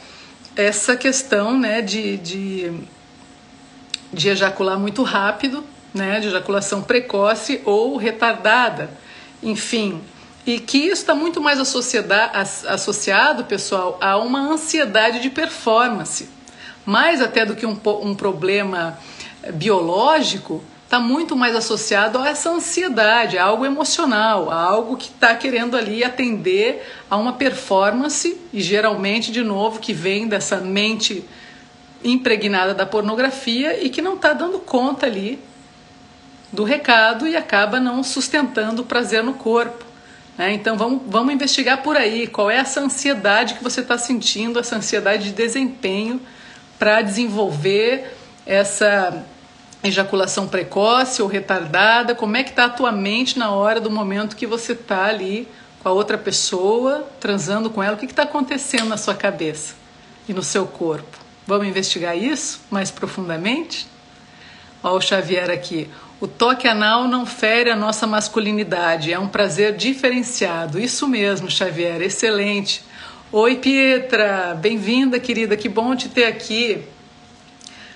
essa 0.55 0.95
questão 0.95 1.59
né, 1.59 1.79
de, 1.79 2.17
de, 2.17 2.73
de 4.11 4.29
ejacular 4.29 4.79
muito 4.79 5.03
rápido 5.03 5.63
né, 5.93 6.19
de 6.19 6.27
ejaculação 6.27 6.81
precoce 6.81 7.61
ou 7.65 7.97
retardada, 7.97 8.89
enfim. 9.41 10.01
E 10.45 10.59
que 10.59 10.77
isso 10.77 11.01
está 11.01 11.15
muito 11.15 11.39
mais 11.39 11.59
associado, 11.59 13.45
pessoal, 13.45 13.97
a 14.01 14.17
uma 14.17 14.39
ansiedade 14.39 15.21
de 15.21 15.29
performance. 15.29 16.27
Mais 16.85 17.21
até 17.21 17.45
do 17.45 17.55
que 17.55 17.65
um, 17.65 17.79
um 18.01 18.13
problema 18.13 18.97
biológico, 19.53 20.61
está 20.83 20.99
muito 20.99 21.35
mais 21.35 21.55
associado 21.55 22.19
a 22.19 22.29
essa 22.29 22.51
ansiedade, 22.51 23.37
a 23.37 23.45
algo 23.45 23.65
emocional, 23.65 24.51
a 24.51 24.61
algo 24.61 24.97
que 24.97 25.07
está 25.07 25.33
querendo 25.33 25.75
ali 25.75 26.03
atender 26.03 26.85
a 27.09 27.15
uma 27.15 27.33
performance, 27.33 28.37
e 28.51 28.61
geralmente, 28.61 29.31
de 29.31 29.43
novo, 29.43 29.79
que 29.79 29.93
vem 29.93 30.27
dessa 30.27 30.57
mente 30.57 31.25
impregnada 32.03 32.73
da 32.73 32.85
pornografia 32.85 33.83
e 33.83 33.89
que 33.89 34.01
não 34.01 34.15
está 34.15 34.33
dando 34.33 34.59
conta 34.59 35.05
ali 35.05 35.39
do 36.53 36.63
recado 36.63 37.27
e 37.27 37.35
acaba 37.35 37.79
não 37.79 38.03
sustentando 38.03 38.83
o 38.83 38.85
prazer 38.85 39.23
no 39.23 39.33
corpo. 39.33 39.83
Né? 40.37 40.53
Então 40.53 40.77
vamos, 40.77 41.01
vamos 41.07 41.33
investigar 41.33 41.81
por 41.81 41.97
aí 41.97 42.27
qual 42.27 42.49
é 42.49 42.57
essa 42.57 42.79
ansiedade 42.79 43.55
que 43.55 43.63
você 43.63 43.81
está 43.81 43.97
sentindo, 43.97 44.59
essa 44.59 44.75
ansiedade 44.75 45.25
de 45.25 45.31
desempenho 45.31 46.21
para 46.77 47.01
desenvolver 47.01 48.15
essa 48.45 49.25
ejaculação 49.83 50.47
precoce 50.47 51.21
ou 51.21 51.27
retardada, 51.27 52.15
como 52.15 52.37
é 52.37 52.43
que 52.43 52.51
está 52.51 52.65
a 52.65 52.69
tua 52.69 52.91
mente 52.91 53.37
na 53.37 53.51
hora 53.51 53.81
do 53.81 53.91
momento 53.91 54.35
que 54.35 54.47
você 54.47 54.71
está 54.73 55.05
ali 55.05 55.47
com 55.81 55.89
a 55.89 55.91
outra 55.91 56.17
pessoa, 56.17 57.05
transando 57.19 57.69
com 57.69 57.83
ela, 57.83 57.95
o 57.95 57.99
que 57.99 58.05
está 58.05 58.23
acontecendo 58.23 58.85
na 58.85 58.95
sua 58.95 59.13
cabeça 59.13 59.75
e 60.27 60.33
no 60.33 60.41
seu 60.41 60.65
corpo? 60.65 61.17
Vamos 61.45 61.67
investigar 61.67 62.17
isso 62.17 62.61
mais 62.71 62.89
profundamente? 62.89 63.87
Olha 64.81 64.95
o 64.95 65.01
Xavier 65.01 65.49
aqui. 65.49 65.89
O 66.23 66.27
toque 66.27 66.69
anal 66.69 67.05
não 67.05 67.25
fere 67.25 67.69
a 67.69 67.75
nossa 67.75 68.07
masculinidade, 68.07 69.11
é 69.11 69.19
um 69.19 69.27
prazer 69.27 69.75
diferenciado. 69.75 70.79
Isso 70.79 71.05
mesmo, 71.05 71.51
Xavier, 71.51 72.01
excelente. 72.01 72.81
Oi, 73.29 73.57
Pietra, 73.57 74.57
bem-vinda, 74.57 75.19
querida, 75.19 75.57
que 75.57 75.67
bom 75.67 75.93
te 75.97 76.07
ter 76.07 76.23
aqui. 76.23 76.81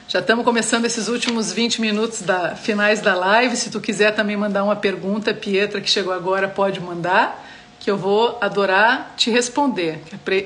Já 0.09 0.19
estamos 0.19 0.43
começando 0.43 0.83
esses 0.83 1.07
últimos 1.07 1.53
20 1.53 1.79
minutos 1.79 2.21
da 2.21 2.53
finais 2.53 2.99
da 2.99 3.15
live. 3.15 3.55
Se 3.55 3.69
tu 3.69 3.79
quiser 3.79 4.13
também 4.13 4.35
mandar 4.35 4.65
uma 4.65 4.75
pergunta, 4.75 5.33
Pietra, 5.33 5.79
que 5.79 5.89
chegou 5.89 6.11
agora, 6.11 6.49
pode 6.49 6.81
mandar, 6.81 7.47
que 7.79 7.89
eu 7.89 7.95
vou 7.95 8.37
adorar 8.41 9.13
te 9.15 9.31
responder. 9.31 10.03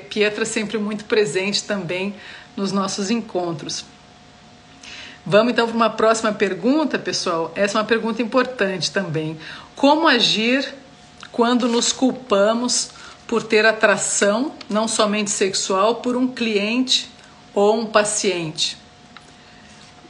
Pietra 0.08 0.44
sempre 0.44 0.78
muito 0.78 1.04
presente 1.06 1.64
também 1.64 2.14
nos 2.56 2.70
nossos 2.70 3.10
encontros. 3.10 3.84
Vamos 5.24 5.52
então 5.52 5.68
para 5.68 5.76
uma 5.76 5.90
próxima 5.90 6.32
pergunta, 6.32 6.98
pessoal. 6.98 7.52
Essa 7.54 7.78
é 7.78 7.80
uma 7.80 7.86
pergunta 7.86 8.20
importante 8.20 8.90
também. 8.90 9.38
Como 9.76 10.08
agir 10.08 10.74
quando 11.30 11.68
nos 11.68 11.92
culpamos 11.92 12.90
por 13.24 13.44
ter 13.44 13.64
atração, 13.64 14.52
não 14.68 14.88
somente 14.88 15.30
sexual, 15.30 15.96
por 15.96 16.16
um 16.16 16.26
cliente 16.26 17.08
ou 17.54 17.78
um 17.78 17.86
paciente? 17.86 18.76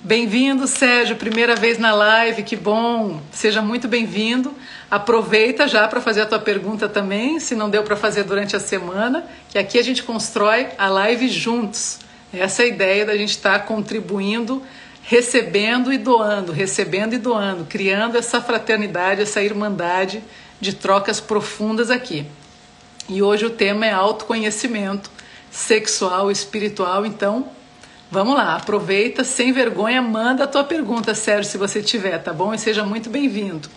Bem-vindo, 0.01 0.67
Sérgio, 0.67 1.15
primeira 1.15 1.55
vez 1.55 1.79
na 1.79 1.95
live, 1.95 2.43
que 2.43 2.57
bom. 2.57 3.21
Seja 3.31 3.61
muito 3.61 3.87
bem-vindo. 3.87 4.55
Aproveita 4.91 5.69
já 5.69 5.87
para 5.87 6.01
fazer 6.01 6.23
a 6.23 6.27
tua 6.27 6.39
pergunta 6.39 6.89
também, 6.89 7.39
se 7.39 7.55
não 7.55 7.69
deu 7.69 7.83
para 7.83 7.97
fazer 7.97 8.25
durante 8.25 8.57
a 8.57 8.61
semana, 8.61 9.27
que 9.51 9.59
aqui 9.59 9.79
a 9.79 9.83
gente 9.83 10.03
constrói 10.03 10.69
a 10.79 10.89
live 10.89 11.29
juntos. 11.29 12.01
Essa 12.33 12.63
é 12.63 12.65
a 12.65 12.69
ideia 12.69 13.05
da 13.05 13.17
gente 13.17 13.31
estar 13.31 13.59
tá 13.59 13.65
contribuindo 13.67 14.63
recebendo 15.03 15.93
e 15.93 15.99
doando, 15.99 16.53
recebendo 16.53 17.15
e 17.15 17.19
doando, 17.19 17.65
criando 17.65 18.17
essa 18.17 18.41
fraternidade, 18.41 19.23
essa 19.23 19.43
irmandade 19.43 20.23
de 20.61 20.73
trocas 20.73 21.21
profundas 21.21 21.91
aqui. 21.91 22.27
E 23.09 23.21
hoje 23.21 23.45
o 23.45 23.51
tema 23.51 23.85
é 23.85 23.91
autoconhecimento 23.91 25.11
sexual 25.51 26.31
espiritual, 26.31 27.05
então 27.05 27.49
vamos 28.11 28.35
lá, 28.35 28.57
aproveita, 28.57 29.25
sem 29.25 29.53
vergonha, 29.53 30.01
manda 30.01 30.45
a 30.45 30.47
tua 30.47 30.65
pergunta, 30.65 31.15
Sérgio, 31.15 31.51
se 31.51 31.59
você 31.59 31.83
tiver, 31.83 32.19
tá 32.19 32.33
bom? 32.33 32.55
E 32.55 32.59
seja 32.59 32.85
muito 32.85 33.11
bem-vindo. 33.11 33.69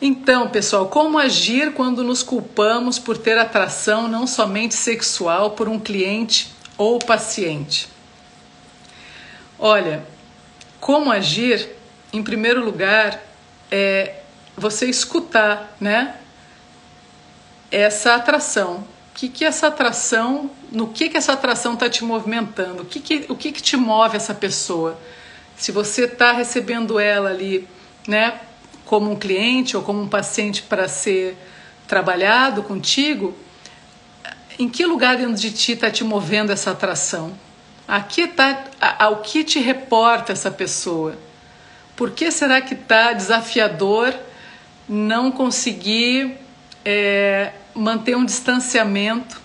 Então, 0.00 0.48
pessoal, 0.48 0.88
como 0.88 1.16
agir 1.16 1.72
quando 1.72 2.02
nos 2.02 2.22
culpamos 2.22 2.98
por 2.98 3.16
ter 3.16 3.38
atração 3.38 4.08
não 4.08 4.26
somente 4.26 4.74
sexual 4.74 5.52
por 5.52 5.68
um 5.68 5.78
cliente 5.78 6.52
ou 6.76 6.98
paciente? 6.98 7.91
Olha, 9.64 10.04
como 10.80 11.12
agir, 11.12 11.68
em 12.12 12.20
primeiro 12.20 12.64
lugar, 12.64 13.22
é 13.70 14.16
você 14.56 14.86
escutar, 14.86 15.76
né? 15.80 16.16
Essa 17.70 18.16
atração. 18.16 18.78
O 18.78 19.14
que, 19.14 19.28
que 19.28 19.44
essa 19.44 19.68
atração, 19.68 20.50
no 20.72 20.88
que, 20.88 21.08
que 21.08 21.16
essa 21.16 21.34
atração 21.34 21.74
está 21.74 21.88
te 21.88 22.02
movimentando? 22.02 22.82
O 22.82 22.84
que, 22.84 22.98
que, 22.98 23.24
o 23.28 23.36
que, 23.36 23.52
que 23.52 23.62
te 23.62 23.76
move 23.76 24.16
essa 24.16 24.34
pessoa? 24.34 24.98
Se 25.56 25.70
você 25.70 26.06
está 26.06 26.32
recebendo 26.32 26.98
ela 26.98 27.30
ali, 27.30 27.68
né? 28.08 28.40
como 28.84 29.12
um 29.12 29.16
cliente 29.16 29.76
ou 29.76 29.82
como 29.84 30.02
um 30.02 30.08
paciente 30.08 30.62
para 30.62 30.88
ser 30.88 31.36
trabalhado 31.86 32.64
contigo, 32.64 33.32
em 34.58 34.68
que 34.68 34.84
lugar 34.84 35.16
dentro 35.16 35.36
de 35.36 35.52
ti 35.52 35.74
está 35.74 35.88
te 35.88 36.02
movendo 36.02 36.50
essa 36.50 36.72
atração? 36.72 37.32
Aqui 37.92 38.26
tá, 38.26 38.64
ao 38.98 39.16
que 39.18 39.44
te 39.44 39.58
reporta 39.58 40.32
essa 40.32 40.50
pessoa? 40.50 41.14
Por 41.94 42.12
que 42.12 42.30
será 42.30 42.58
que 42.62 42.72
está 42.72 43.12
desafiador 43.12 44.14
não 44.88 45.30
conseguir 45.30 46.38
é, 46.86 47.52
manter 47.74 48.16
um 48.16 48.24
distanciamento 48.24 49.38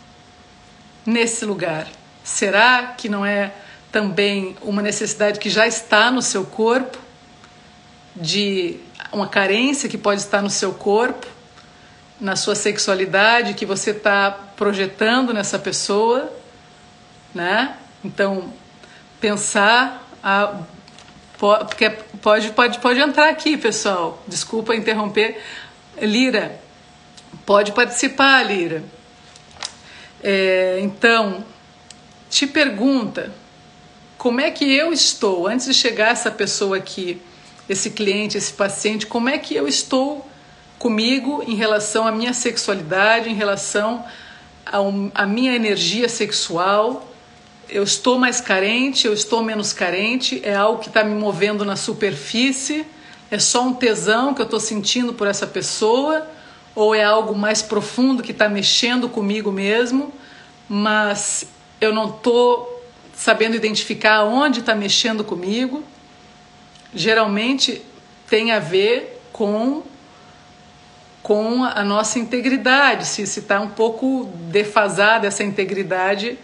nesse 1.06 1.44
lugar? 1.44 1.90
Será 2.24 2.96
que 2.98 3.10
não 3.10 3.26
é 3.26 3.52
também 3.92 4.56
uma 4.62 4.82
necessidade 4.82 5.40
que 5.40 5.50
já 5.50 5.68
está 5.68 6.10
no 6.10 6.22
seu 6.22 6.46
corpo, 6.46 6.98
de 8.16 8.80
uma 9.12 9.28
carência 9.28 9.90
que 9.90 9.98
pode 9.98 10.22
estar 10.22 10.42
no 10.42 10.50
seu 10.50 10.74
corpo, 10.74 11.28
na 12.18 12.38
sua 12.38 12.56
sexualidade 12.56 13.56
que 13.56 13.66
você 13.66 13.92
está 13.92 14.32
projetando 14.32 15.34
nessa 15.34 15.60
pessoa, 15.60 16.32
né? 17.36 17.76
Então 18.08 18.54
pensar 19.20 20.08
a 20.24 20.62
porque 21.38 21.90
pode 22.22 22.50
pode 22.52 22.80
pode 22.80 23.00
entrar 23.00 23.30
aqui, 23.30 23.58
pessoal. 23.58 24.24
Desculpa 24.28 24.74
interromper, 24.74 25.40
Lira. 26.02 26.60
Pode 27.46 27.74
participar, 27.74 28.42
Lira. 28.44 28.84
É, 30.24 30.80
então, 30.82 31.44
te 32.30 32.48
pergunta 32.48 33.32
como 34.18 34.42
é 34.42 34.50
que 34.50 34.66
eu 34.66 34.92
estou 34.92 35.48
antes 35.48 35.68
de 35.68 35.74
chegar 35.74 36.12
essa 36.12 36.32
pessoa 36.32 36.78
aqui, 36.78 37.22
esse 37.70 37.92
cliente, 37.92 38.38
esse 38.38 38.52
paciente, 38.52 39.06
como 39.06 39.30
é 39.30 39.38
que 39.38 39.54
eu 39.56 39.68
estou 39.68 40.28
comigo 40.80 41.44
em 41.46 41.56
relação 41.56 42.08
à 42.08 42.12
minha 42.12 42.34
sexualidade, 42.34 43.30
em 43.30 43.36
relação 43.36 44.04
à 45.14 45.26
minha 45.26 45.56
energia 45.56 46.10
sexual. 46.10 47.07
Eu 47.70 47.84
estou 47.84 48.18
mais 48.18 48.40
carente, 48.40 49.08
eu 49.08 49.14
estou 49.14 49.44
menos 49.44 49.74
carente, 49.74 50.42
é 50.44 50.56
algo 50.56 50.80
que 50.80 50.88
está 50.88 51.04
me 51.04 51.14
movendo 51.14 51.66
na 51.66 51.76
superfície, 51.76 52.86
é 53.30 53.38
só 53.38 53.64
um 53.64 53.74
tesão 53.74 54.34
que 54.34 54.42
eu 54.42 54.46
estou 54.46 54.60
sentindo 54.60 55.14
por 55.14 55.28
essa 55.28 55.46
pessoa, 55.46 56.26
ou 56.74 56.96
é 56.96 57.04
algo 57.04 57.36
mais 57.36 57.62
profundo 57.62 58.24
que 58.24 58.32
está 58.32 58.48
mexendo 58.48 59.10
comigo 59.10 59.52
mesmo, 59.52 60.14
mas 60.70 61.46
eu 61.82 61.94
não 61.94 62.10
estou 62.10 62.82
sabendo 63.14 63.56
identificar 63.56 64.24
onde 64.24 64.62
está 64.62 64.74
mexendo 64.74 65.24
comigo. 65.24 65.84
Geralmente 66.94 67.82
tem 68.30 68.52
a 68.52 68.60
ver 68.60 69.22
com 69.34 69.84
com 71.22 71.66
a 71.66 71.84
nossa 71.84 72.20
integridade, 72.20 73.06
se 73.06 73.22
está 73.24 73.60
um 73.60 73.68
pouco 73.68 74.30
defasada 74.50 75.28
essa 75.28 75.44
integridade 75.44 76.40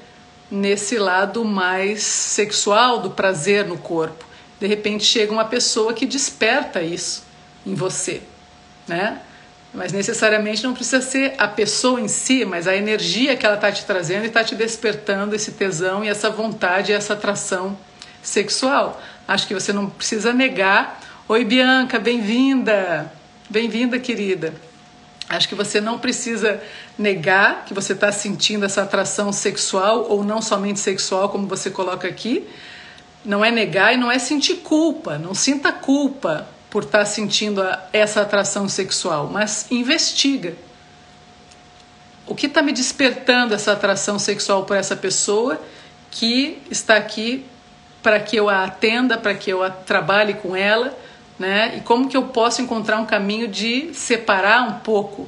nesse 0.53 0.99
lado 0.99 1.43
mais 1.43 2.03
sexual 2.03 2.99
do 2.99 3.09
prazer 3.09 3.65
no 3.65 3.75
corpo. 3.75 4.23
De 4.59 4.67
repente 4.67 5.03
chega 5.03 5.31
uma 5.31 5.45
pessoa 5.45 5.93
que 5.93 6.05
desperta 6.05 6.79
isso 6.83 7.23
em 7.65 7.73
você, 7.73 8.21
né? 8.87 9.19
Mas 9.73 9.91
necessariamente 9.91 10.63
não 10.63 10.75
precisa 10.75 11.01
ser 11.01 11.33
a 11.39 11.47
pessoa 11.47 11.99
em 11.99 12.07
si, 12.07 12.45
mas 12.45 12.67
a 12.67 12.75
energia 12.75 13.35
que 13.35 13.43
ela 13.43 13.55
está 13.55 13.71
te 13.71 13.83
trazendo 13.83 14.25
e 14.25 14.27
está 14.27 14.43
te 14.43 14.53
despertando 14.53 15.35
esse 15.35 15.53
tesão 15.53 16.05
e 16.05 16.07
essa 16.07 16.29
vontade, 16.29 16.91
e 16.91 16.95
essa 16.95 17.13
atração 17.13 17.75
sexual. 18.21 19.01
Acho 19.27 19.47
que 19.47 19.55
você 19.55 19.73
não 19.73 19.89
precisa 19.89 20.31
negar. 20.31 21.01
Oi, 21.27 21.43
Bianca, 21.43 21.97
bem-vinda! 21.97 23.11
Bem-vinda, 23.49 23.97
querida. 23.97 24.53
Acho 25.29 25.47
que 25.47 25.55
você 25.55 25.79
não 25.79 25.97
precisa 25.99 26.61
negar 26.97 27.65
que 27.65 27.73
você 27.73 27.93
está 27.93 28.11
sentindo 28.11 28.65
essa 28.65 28.83
atração 28.83 29.31
sexual 29.31 30.05
ou 30.09 30.23
não 30.23 30.41
somente 30.41 30.79
sexual, 30.79 31.29
como 31.29 31.47
você 31.47 31.69
coloca 31.69 32.07
aqui. 32.07 32.47
Não 33.23 33.43
é 33.43 33.49
negar 33.49 33.93
e 33.93 33.97
não 33.97 34.11
é 34.11 34.19
sentir 34.19 34.57
culpa. 34.57 35.17
Não 35.17 35.33
sinta 35.33 35.71
culpa 35.71 36.47
por 36.69 36.83
estar 36.83 36.99
tá 36.99 37.05
sentindo 37.05 37.61
essa 37.91 38.21
atração 38.21 38.67
sexual, 38.67 39.29
mas 39.31 39.67
investiga. 39.71 40.55
O 42.25 42.35
que 42.35 42.47
está 42.47 42.61
me 42.61 42.71
despertando 42.71 43.53
essa 43.53 43.71
atração 43.71 44.17
sexual 44.19 44.65
por 44.65 44.75
essa 44.75 44.95
pessoa 44.95 45.61
que 46.11 46.61
está 46.69 46.95
aqui 46.95 47.45
para 48.01 48.19
que 48.19 48.35
eu 48.35 48.49
a 48.49 48.65
atenda, 48.65 49.17
para 49.17 49.33
que 49.33 49.49
eu 49.49 49.63
a 49.63 49.69
trabalhe 49.69 50.33
com 50.33 50.55
ela 50.55 50.97
né? 51.43 51.77
E 51.77 51.81
como 51.81 52.07
que 52.07 52.15
eu 52.15 52.23
posso 52.23 52.61
encontrar 52.61 52.97
um 52.99 53.05
caminho 53.05 53.49
de 53.49 53.93
separar 53.93 54.63
um 54.63 54.79
pouco 54.79 55.27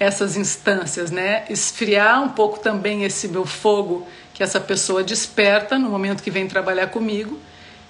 essas 0.00 0.36
instâncias, 0.36 1.12
né? 1.12 1.44
Esfriar 1.48 2.20
um 2.20 2.30
pouco 2.30 2.58
também 2.58 3.04
esse 3.04 3.28
meu 3.28 3.46
fogo 3.46 4.04
que 4.34 4.42
essa 4.42 4.60
pessoa 4.60 5.04
desperta 5.04 5.78
no 5.78 5.88
momento 5.88 6.24
que 6.24 6.30
vem 6.30 6.48
trabalhar 6.48 6.88
comigo 6.88 7.38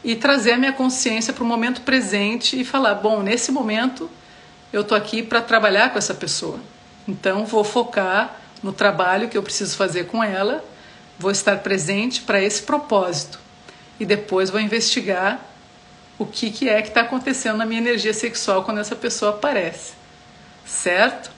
e 0.04 0.14
trazer 0.14 0.52
a 0.52 0.58
minha 0.58 0.74
consciência 0.74 1.32
para 1.32 1.42
o 1.42 1.46
momento 1.46 1.80
presente 1.80 2.60
e 2.60 2.64
falar, 2.64 2.96
bom, 2.96 3.22
nesse 3.22 3.50
momento 3.50 4.10
eu 4.70 4.84
tô 4.84 4.94
aqui 4.94 5.22
para 5.22 5.40
trabalhar 5.40 5.90
com 5.90 5.96
essa 5.96 6.12
pessoa. 6.12 6.60
Então 7.08 7.46
vou 7.46 7.64
focar 7.64 8.38
no 8.62 8.74
trabalho 8.74 9.30
que 9.30 9.38
eu 9.38 9.42
preciso 9.42 9.74
fazer 9.74 10.04
com 10.04 10.22
ela, 10.22 10.62
vou 11.18 11.30
estar 11.30 11.58
presente 11.60 12.20
para 12.20 12.42
esse 12.42 12.62
propósito 12.62 13.38
e 13.98 14.04
depois 14.04 14.50
vou 14.50 14.60
investigar 14.60 15.40
o 16.18 16.24
que, 16.24 16.50
que 16.50 16.68
é 16.68 16.80
que 16.80 16.88
está 16.88 17.02
acontecendo 17.02 17.56
na 17.56 17.66
minha 17.66 17.80
energia 17.80 18.14
sexual 18.14 18.64
quando 18.64 18.80
essa 18.80 18.94
pessoa 18.94 19.32
aparece, 19.32 19.94
certo? 20.64 21.30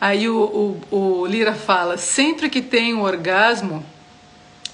Aí 0.00 0.28
o, 0.28 0.80
o, 0.90 0.96
o 0.96 1.26
Lira 1.26 1.54
fala: 1.54 1.96
sempre 1.96 2.50
que 2.50 2.60
tem 2.60 2.94
um 2.94 3.02
orgasmo, 3.02 3.84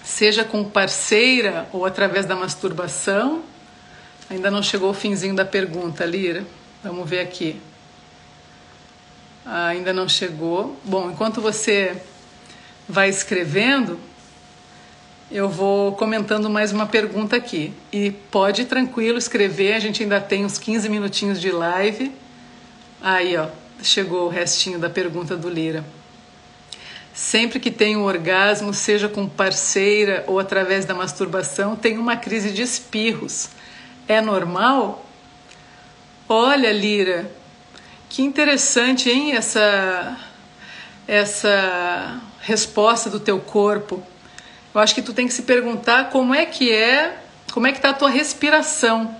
seja 0.03 0.43
com 0.43 0.65
parceira 0.65 1.69
ou 1.73 1.85
através 1.85 2.27
da 2.27 2.35
masturbação, 2.35 3.43
ainda 4.29 4.51
não 4.51 4.63
chegou 4.63 4.91
o 4.91 4.95
finzinho 4.95 5.35
da 5.35 5.45
pergunta, 5.45 6.05
Lira. 6.05 6.45
Vamos 6.83 7.09
ver 7.09 7.21
aqui. 7.21 7.61
Ainda 9.45 9.93
não 9.93 10.09
chegou. 10.09 10.77
Bom, 10.85 11.11
enquanto 11.11 11.41
você 11.41 12.01
vai 12.89 13.09
escrevendo, 13.09 14.01
eu 15.31 15.49
vou 15.49 15.93
comentando 15.93 16.51
mais 16.51 16.73
uma 16.73 16.87
pergunta 16.87 17.37
aqui. 17.37 17.73
E 17.93 18.11
pode 18.11 18.65
tranquilo 18.65 19.17
escrever, 19.17 19.75
a 19.75 19.79
gente 19.79 20.03
ainda 20.03 20.21
tem 20.21 20.45
uns 20.45 20.59
15 20.59 20.89
minutinhos 20.89 21.41
de 21.41 21.53
live. 21.53 22.13
Aí, 23.01 23.37
ó, 23.37 23.47
chegou 23.81 24.27
o 24.27 24.29
restinho 24.29 24.79
da 24.79 24.91
pergunta 24.91 25.37
do 25.37 25.49
Lira. 25.49 25.85
Sempre 27.15 27.61
que 27.61 27.71
tem 27.71 27.97
um 27.97 28.05
orgasmo, 28.05 28.75
seja 28.75 29.09
com 29.09 29.29
parceira 29.29 30.25
ou 30.27 30.39
através 30.39 30.85
da 30.85 30.95
masturbação, 30.95 31.77
tem 31.77 31.97
uma 31.97 32.17
crise 32.17 32.51
de 32.51 32.63
espirros. 32.63 33.51
É 34.09 34.21
normal? 34.21 35.07
Olha, 36.29 36.73
Lira, 36.73 37.31
que 38.09 38.23
interessante, 38.23 39.09
hein, 39.09 39.33
essa 39.33 40.19
essa 41.07 42.21
resposta 42.41 43.11
do 43.11 43.19
teu 43.19 43.41
corpo. 43.41 44.03
Eu 44.75 44.81
acho 44.81 44.95
que 44.95 45.03
tu 45.03 45.13
tem 45.13 45.27
que 45.27 45.35
se 45.35 45.43
perguntar 45.43 46.11
como 46.11 46.35
é 46.35 46.47
que 46.47 46.73
é, 46.73 47.19
como 47.53 47.67
é 47.67 47.73
que 47.73 47.81
tá 47.81 47.91
a 47.91 47.95
tua 47.95 48.09
respiração 48.09 49.15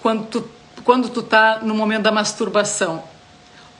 quando 0.00 0.26
tu, 0.26 0.50
quando 0.84 1.08
tu 1.08 1.22
tá 1.22 1.60
no 1.62 1.74
momento 1.74 2.02
da 2.02 2.12
masturbação. 2.12 3.02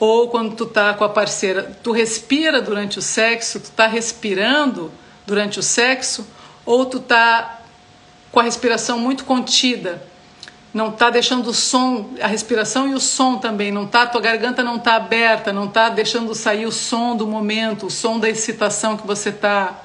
Ou 0.01 0.29
quando 0.29 0.57
tu 0.57 0.67
tá 0.67 0.95
com 0.95 1.05
a 1.05 1.09
parceira, 1.09 1.77
tu 1.83 1.93
respira 1.93 2.61
durante 2.61 2.99
o 2.99 3.03
sexo, 3.03 3.61
tu 3.61 3.71
tá 3.71 3.87
respirando 3.87 4.91
durante 5.25 5.61
o 5.61 5.63
sexo 5.63 6.27
ou 6.67 6.87
tu 6.87 6.99
tá 6.99 7.61
com 8.33 8.41
a 8.41 8.43
respiração 8.43 8.99
muito 8.99 9.25
contida, 9.25 10.03
não 10.73 10.91
tá 10.91 11.11
deixando 11.11 11.49
o 11.49 11.55
som, 11.55 12.15
a 12.21 12.27
respiração 12.27 12.89
e 12.89 12.95
o 12.95 13.01
som 13.01 13.37
também, 13.37 13.71
não 13.71 13.87
tá, 13.87 14.07
tua 14.07 14.21
garganta 14.21 14.65
não 14.65 14.79
tá 14.79 14.97
aberta, 14.97 15.53
não 15.53 15.69
tá 15.69 15.89
deixando 15.89 16.35
sair 16.35 16.65
o 16.65 16.73
som 16.73 17.15
do 17.15 17.27
momento, 17.27 17.87
o 17.87 17.91
som 17.91 18.19
da 18.19 18.29
excitação 18.29 18.97
que 18.97 19.07
você 19.07 19.31
tá 19.31 19.83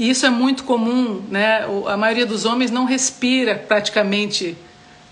e 0.00 0.08
isso 0.08 0.24
é 0.24 0.30
muito 0.30 0.64
comum, 0.64 1.22
né? 1.28 1.66
A 1.86 1.94
maioria 1.94 2.24
dos 2.24 2.46
homens 2.46 2.70
não 2.70 2.86
respira 2.86 3.54
praticamente. 3.54 4.56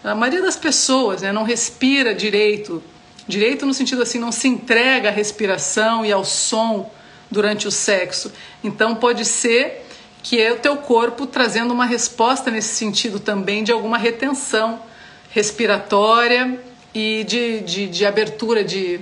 A 0.03 0.15
maioria 0.15 0.41
das 0.41 0.57
pessoas 0.57 1.21
né, 1.21 1.31
não 1.31 1.43
respira 1.43 2.15
direito. 2.15 2.83
Direito 3.29 3.67
no 3.67 3.75
sentido 3.75 4.01
assim, 4.01 4.19
não 4.19 4.33
se 4.33 4.49
entrega 4.49 5.11
à 5.11 5.13
respiração 5.13 6.07
e 6.07 6.11
ao 6.11 6.25
som 6.25 6.91
durante 7.31 7.69
o 7.69 7.71
sexo. 7.71 8.33
Então 8.65 8.95
pode 8.95 9.27
ser 9.27 9.85
que 10.23 10.41
é 10.41 10.53
o 10.53 10.57
teu 10.57 10.79
corpo 10.79 11.27
trazendo 11.27 11.75
uma 11.75 11.85
resposta 11.85 12.51
nesse 12.51 12.75
sentido 12.75 13.21
também 13.21 13.63
de 13.63 13.71
alguma 13.71 13.99
retenção 13.99 14.81
respiratória 15.29 16.59
e 16.95 17.25
de, 17.25 17.61
de, 17.61 17.87
de 17.89 18.07
abertura 18.07 18.65
de, 18.65 19.01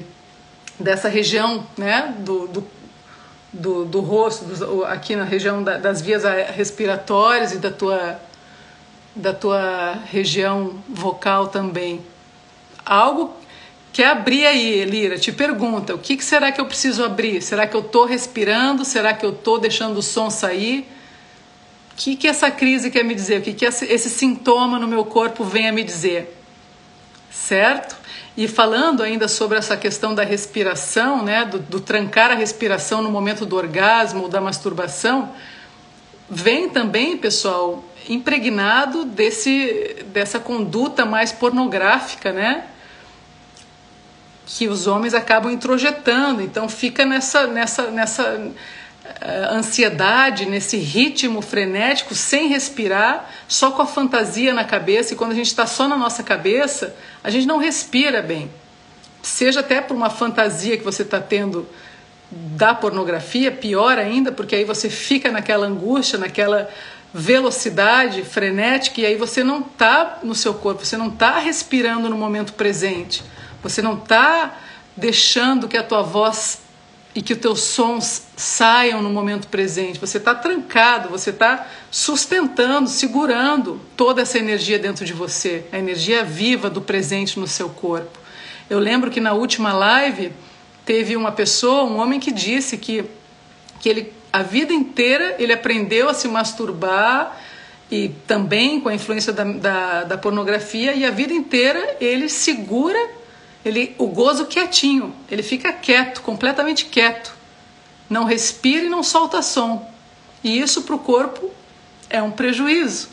dessa 0.80 1.08
região 1.08 1.64
né, 1.78 2.12
do, 2.18 2.48
do 2.48 2.66
do, 3.56 3.84
do 3.84 4.00
rosto, 4.00 4.44
do, 4.44 4.84
aqui 4.84 5.16
na 5.16 5.24
região 5.24 5.62
da, 5.62 5.78
das 5.78 6.00
vias 6.00 6.22
respiratórias 6.54 7.52
e 7.52 7.58
da 7.58 7.70
tua, 7.70 8.20
da 9.14 9.32
tua 9.32 9.98
região 10.10 10.74
vocal 10.88 11.48
também. 11.48 12.00
algo 12.84 13.34
quer 13.92 14.08
abrir 14.08 14.46
aí, 14.46 14.84
Lira, 14.84 15.18
te 15.18 15.32
pergunta, 15.32 15.94
o 15.94 15.98
que, 15.98 16.18
que 16.18 16.24
será 16.24 16.52
que 16.52 16.60
eu 16.60 16.66
preciso 16.66 17.02
abrir? 17.02 17.40
Será 17.40 17.66
que 17.66 17.74
eu 17.74 17.80
estou 17.80 18.04
respirando? 18.04 18.84
Será 18.84 19.14
que 19.14 19.24
eu 19.24 19.30
estou 19.30 19.58
deixando 19.58 19.96
o 19.96 20.02
som 20.02 20.28
sair? 20.28 20.86
O 21.92 21.96
que, 21.96 22.14
que 22.14 22.28
essa 22.28 22.50
crise 22.50 22.90
quer 22.90 23.02
me 23.02 23.14
dizer? 23.14 23.40
O 23.40 23.42
que, 23.42 23.54
que 23.54 23.64
esse 23.64 24.10
sintoma 24.10 24.78
no 24.78 24.86
meu 24.86 25.06
corpo 25.06 25.44
vem 25.44 25.66
a 25.66 25.72
me 25.72 25.82
dizer? 25.82 26.36
Certo? 27.30 27.96
E 28.36 28.46
falando 28.46 29.02
ainda 29.02 29.28
sobre 29.28 29.56
essa 29.56 29.76
questão 29.76 30.14
da 30.14 30.22
respiração, 30.22 31.22
né, 31.22 31.46
do, 31.46 31.58
do 31.58 31.80
trancar 31.80 32.30
a 32.30 32.34
respiração 32.34 33.00
no 33.00 33.10
momento 33.10 33.46
do 33.46 33.56
orgasmo 33.56 34.24
ou 34.24 34.28
da 34.28 34.40
masturbação, 34.40 35.32
vem 36.28 36.68
também, 36.68 37.16
pessoal, 37.16 37.82
impregnado 38.08 39.04
desse, 39.04 40.04
dessa 40.12 40.38
conduta 40.38 41.06
mais 41.06 41.32
pornográfica, 41.32 42.32
né? 42.32 42.66
Que 44.44 44.68
os 44.68 44.86
homens 44.86 45.14
acabam 45.14 45.50
introjetando. 45.50 46.42
Então 46.42 46.68
fica 46.68 47.04
nessa, 47.04 47.46
nessa, 47.46 47.90
nessa 47.90 48.52
ansiedade, 49.50 50.46
nesse 50.46 50.76
ritmo 50.76 51.40
frenético, 51.40 52.14
sem 52.14 52.48
respirar, 52.48 53.30
só 53.48 53.70
com 53.70 53.82
a 53.82 53.86
fantasia 53.86 54.52
na 54.52 54.64
cabeça. 54.64 55.14
E 55.14 55.16
quando 55.16 55.32
a 55.32 55.34
gente 55.34 55.48
está 55.48 55.66
só 55.66 55.88
na 55.88 55.96
nossa 55.96 56.22
cabeça, 56.22 56.94
a 57.22 57.30
gente 57.30 57.46
não 57.46 57.58
respira 57.58 58.22
bem. 58.22 58.50
Seja 59.22 59.60
até 59.60 59.80
por 59.80 59.96
uma 59.96 60.10
fantasia 60.10 60.76
que 60.76 60.84
você 60.84 61.02
está 61.02 61.20
tendo 61.20 61.68
da 62.30 62.74
pornografia, 62.74 63.50
pior 63.52 63.98
ainda, 63.98 64.32
porque 64.32 64.56
aí 64.56 64.64
você 64.64 64.90
fica 64.90 65.30
naquela 65.30 65.66
angústia, 65.66 66.18
naquela 66.18 66.68
velocidade 67.14 68.22
frenética 68.24 69.00
e 69.00 69.06
aí 69.06 69.16
você 69.16 69.42
não 69.42 69.60
está 69.60 70.18
no 70.22 70.34
seu 70.34 70.52
corpo, 70.52 70.84
você 70.84 70.96
não 70.96 71.08
está 71.08 71.38
respirando 71.38 72.10
no 72.10 72.16
momento 72.16 72.52
presente, 72.52 73.24
você 73.62 73.80
não 73.80 73.94
está 73.94 74.58
deixando 74.96 75.66
que 75.66 75.76
a 75.76 75.82
tua 75.82 76.02
voz 76.02 76.60
e 77.16 77.22
que 77.22 77.32
os 77.32 77.38
teus 77.38 77.62
sons 77.62 78.24
saiam 78.36 79.00
no 79.00 79.08
momento 79.08 79.48
presente. 79.48 79.98
Você 79.98 80.18
está 80.18 80.34
trancado, 80.34 81.08
você 81.08 81.30
está 81.30 81.66
sustentando, 81.90 82.90
segurando 82.90 83.80
toda 83.96 84.20
essa 84.20 84.38
energia 84.38 84.78
dentro 84.78 85.02
de 85.02 85.14
você, 85.14 85.64
a 85.72 85.78
energia 85.78 86.22
viva 86.22 86.68
do 86.68 86.82
presente 86.82 87.40
no 87.40 87.46
seu 87.46 87.70
corpo. 87.70 88.18
Eu 88.68 88.78
lembro 88.78 89.10
que 89.10 89.18
na 89.18 89.32
última 89.32 89.72
live 89.72 90.30
teve 90.84 91.16
uma 91.16 91.32
pessoa, 91.32 91.84
um 91.84 91.96
homem 91.96 92.20
que 92.20 92.30
disse 92.30 92.76
que, 92.76 93.06
que 93.80 93.88
ele 93.88 94.12
a 94.30 94.42
vida 94.42 94.74
inteira 94.74 95.36
ele 95.38 95.54
aprendeu 95.54 96.10
a 96.10 96.14
se 96.14 96.28
masturbar 96.28 97.40
e 97.90 98.10
também 98.26 98.78
com 98.78 98.90
a 98.90 98.94
influência 98.94 99.32
da, 99.32 99.44
da, 99.44 100.04
da 100.04 100.18
pornografia 100.18 100.92
e 100.92 101.06
a 101.06 101.10
vida 101.10 101.32
inteira 101.32 101.96
ele 101.98 102.28
segura 102.28 102.98
ele, 103.68 103.94
o 103.98 104.06
gozo 104.06 104.46
quietinho, 104.46 105.14
ele 105.30 105.42
fica 105.42 105.72
quieto, 105.72 106.22
completamente 106.22 106.84
quieto. 106.84 107.34
Não 108.08 108.24
respira 108.24 108.86
e 108.86 108.88
não 108.88 109.02
solta 109.02 109.42
som. 109.42 109.90
E 110.42 110.60
isso 110.60 110.82
para 110.82 110.94
o 110.94 110.98
corpo 110.98 111.50
é 112.08 112.22
um 112.22 112.30
prejuízo 112.30 113.08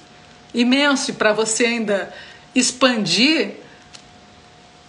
imenso. 0.53 1.09
E 1.09 1.13
para 1.13 1.33
você 1.33 1.65
ainda 1.65 2.13
expandir 2.53 3.55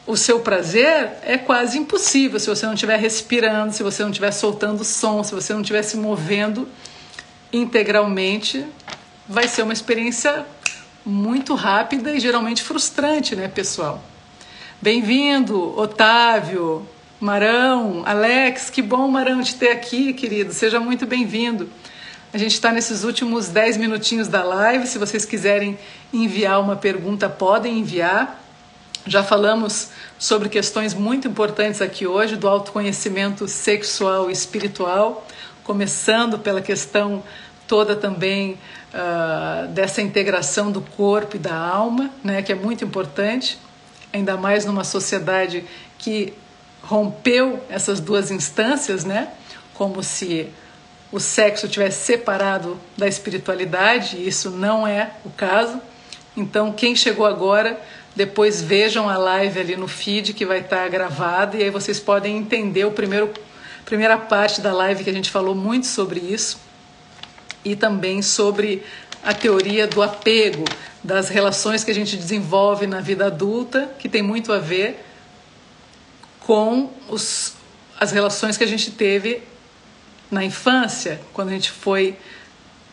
o 0.06 0.16
seu 0.18 0.40
prazer 0.40 1.12
é 1.22 1.38
quase 1.38 1.78
impossível 1.78 2.38
se 2.38 2.46
você 2.46 2.66
não 2.66 2.74
estiver 2.74 2.98
respirando, 2.98 3.72
se 3.72 3.82
você 3.82 4.02
não 4.02 4.10
estiver 4.10 4.32
soltando 4.32 4.84
som, 4.84 5.24
se 5.24 5.34
você 5.34 5.54
não 5.54 5.62
estiver 5.62 5.82
se 5.82 5.96
movendo 5.96 6.68
integralmente. 7.50 8.66
Vai 9.26 9.48
ser 9.48 9.62
uma 9.62 9.72
experiência 9.72 10.44
muito 11.06 11.54
rápida 11.54 12.12
e 12.12 12.20
geralmente 12.20 12.62
frustrante, 12.62 13.34
né, 13.34 13.48
pessoal? 13.48 14.04
Bem-vindo, 14.83 15.79
Otávio, 15.79 16.87
Marão, 17.18 18.03
Alex, 18.05 18.68
que 18.68 18.83
bom, 18.83 19.09
Marão, 19.09 19.43
te 19.43 19.55
ter 19.55 19.70
aqui, 19.70 20.12
querido. 20.12 20.53
Seja 20.53 20.79
muito 20.79 21.07
bem-vindo. 21.07 21.70
A 22.35 22.37
gente 22.37 22.53
está 22.53 22.70
nesses 22.70 23.03
últimos 23.03 23.49
10 23.49 23.79
minutinhos 23.79 24.29
da 24.29 24.43
live. 24.43 24.87
Se 24.87 24.99
vocês 24.99 25.25
quiserem 25.25 25.79
enviar 26.12 26.61
uma 26.61 26.77
pergunta, 26.77 27.31
podem 27.31 27.79
enviar. 27.79 28.39
Já 29.07 29.22
falamos 29.22 29.91
sobre 30.18 30.51
questões 30.51 30.93
muito 30.93 31.29
importantes 31.29 31.81
aqui 31.81 32.07
hoje 32.07 32.37
do 32.37 32.47
autoconhecimento 32.47 33.49
sexual 33.49 34.29
e 34.29 34.33
espiritual, 34.33 35.27
começando 35.62 36.39
pela 36.39 36.61
questão 36.61 37.22
toda 37.66 37.97
também 37.97 38.59
uh, 38.93 39.68
dessa 39.68 40.03
integração 40.03 40.70
do 40.70 40.83
corpo 40.83 41.37
e 41.37 41.39
da 41.39 41.57
alma, 41.57 42.11
né, 42.22 42.43
que 42.43 42.53
é 42.53 42.55
muito 42.55 42.85
importante 42.85 43.63
ainda 44.14 44.36
mais 44.36 44.64
numa 44.64 44.84
sociedade 44.84 45.64
que 45.98 46.32
rompeu 46.80 47.60
essas 47.68 47.98
duas 47.98 48.30
instâncias, 48.30 49.04
né? 49.04 49.28
Como 49.74 50.04
se 50.04 50.48
o 51.10 51.18
sexo 51.18 51.68
tivesse 51.68 52.04
separado 52.04 52.78
da 52.96 53.08
espiritualidade, 53.08 54.16
e 54.16 54.28
isso 54.28 54.50
não 54.50 54.86
é 54.86 55.10
o 55.24 55.30
caso. 55.30 55.80
Então, 56.36 56.72
quem 56.72 56.94
chegou 56.94 57.26
agora, 57.26 57.80
depois 58.14 58.62
vejam 58.62 59.08
a 59.08 59.16
live 59.16 59.58
ali 59.58 59.76
no 59.76 59.88
feed 59.88 60.32
que 60.32 60.46
vai 60.46 60.60
estar 60.60 60.88
gravada 60.88 61.56
e 61.56 61.64
aí 61.64 61.70
vocês 61.70 61.98
podem 61.98 62.36
entender 62.36 62.84
o 62.84 62.92
primeiro 62.92 63.32
primeira 63.84 64.16
parte 64.16 64.62
da 64.62 64.72
live 64.72 65.04
que 65.04 65.10
a 65.10 65.12
gente 65.12 65.30
falou 65.30 65.54
muito 65.54 65.86
sobre 65.86 66.18
isso 66.18 66.58
e 67.64 67.76
também 67.76 68.22
sobre 68.22 68.82
a 69.25 69.33
teoria 69.33 69.87
do 69.87 70.03
apego, 70.03 70.64
das 71.03 71.29
relações 71.29 71.83
que 71.83 71.91
a 71.91 71.95
gente 71.95 72.16
desenvolve 72.16 72.87
na 72.87 73.01
vida 73.01 73.27
adulta, 73.27 73.91
que 73.99 74.09
tem 74.09 74.22
muito 74.22 74.53
a 74.53 74.59
ver 74.59 75.05
com 76.41 76.91
os, 77.09 77.55
as 77.99 78.12
relações 78.12 78.57
que 78.57 78.64
a 78.64 78.66
gente 78.66 78.91
teve 78.91 79.43
na 80.31 80.45
infância, 80.45 81.20
quando 81.33 81.49
a 81.49 81.53
gente 81.53 81.70
foi 81.70 82.16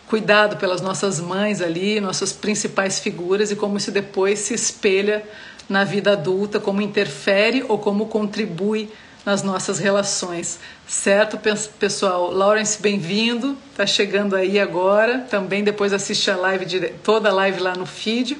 cuidado 0.07 0.57
pelas 0.57 0.81
nossas 0.81 1.19
mães 1.19 1.61
ali, 1.61 1.99
nossas 1.99 2.33
principais 2.33 2.99
figuras, 2.99 3.51
e 3.51 3.55
como 3.55 3.77
isso 3.77 3.91
depois 3.91 4.39
se 4.39 4.53
espelha 4.53 5.23
na 5.67 5.83
vida 5.83 6.13
adulta, 6.13 6.59
como 6.59 6.81
interfere 6.81 7.63
ou 7.67 7.77
como 7.77 8.07
contribui 8.07 8.89
nas 9.25 9.43
nossas 9.43 9.79
relações. 9.79 10.59
Certo, 10.87 11.39
pessoal? 11.79 12.31
Lawrence, 12.31 12.81
bem-vindo. 12.81 13.57
Tá 13.75 13.85
chegando 13.85 14.35
aí 14.35 14.59
agora. 14.59 15.19
Também 15.29 15.63
depois 15.63 15.93
assiste 15.93 16.29
a 16.31 16.35
live, 16.35 16.89
toda 17.03 17.29
a 17.29 17.33
live 17.33 17.59
lá 17.59 17.75
no 17.75 17.85
feed. 17.85 18.37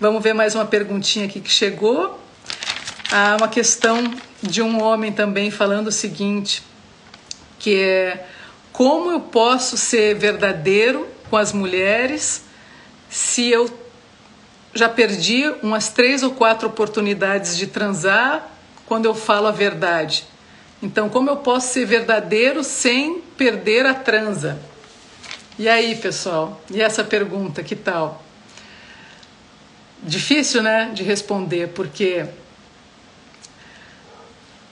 Vamos 0.00 0.22
ver 0.22 0.32
mais 0.32 0.54
uma 0.54 0.64
perguntinha 0.64 1.26
aqui 1.26 1.40
que 1.40 1.50
chegou. 1.50 2.18
Há 3.12 3.36
uma 3.38 3.48
questão 3.48 4.14
de 4.42 4.62
um 4.62 4.82
homem 4.82 5.12
também 5.12 5.50
falando 5.50 5.88
o 5.88 5.92
seguinte, 5.92 6.62
que 7.58 7.74
é 7.74 8.26
como 8.72 9.10
eu 9.10 9.20
posso 9.20 9.76
ser 9.76 10.14
verdadeiro 10.14 11.06
com 11.28 11.36
as 11.36 11.52
mulheres 11.52 12.44
se 13.10 13.50
eu 13.50 13.68
já 14.72 14.88
perdi 14.88 15.52
umas 15.62 15.88
três 15.88 16.22
ou 16.22 16.30
quatro 16.30 16.68
oportunidades 16.68 17.56
de 17.56 17.66
transar 17.66 18.48
quando 18.90 19.04
eu 19.06 19.14
falo 19.14 19.46
a 19.46 19.52
verdade. 19.52 20.24
Então, 20.82 21.08
como 21.08 21.30
eu 21.30 21.36
posso 21.36 21.72
ser 21.72 21.84
verdadeiro 21.84 22.64
sem 22.64 23.20
perder 23.20 23.86
a 23.86 23.94
transa? 23.94 24.58
E 25.56 25.68
aí, 25.68 25.94
pessoal? 25.94 26.60
E 26.68 26.82
essa 26.82 27.04
pergunta, 27.04 27.62
que 27.62 27.76
tal? 27.76 28.20
Difícil, 30.02 30.60
né, 30.60 30.90
de 30.92 31.04
responder, 31.04 31.68
porque 31.68 32.26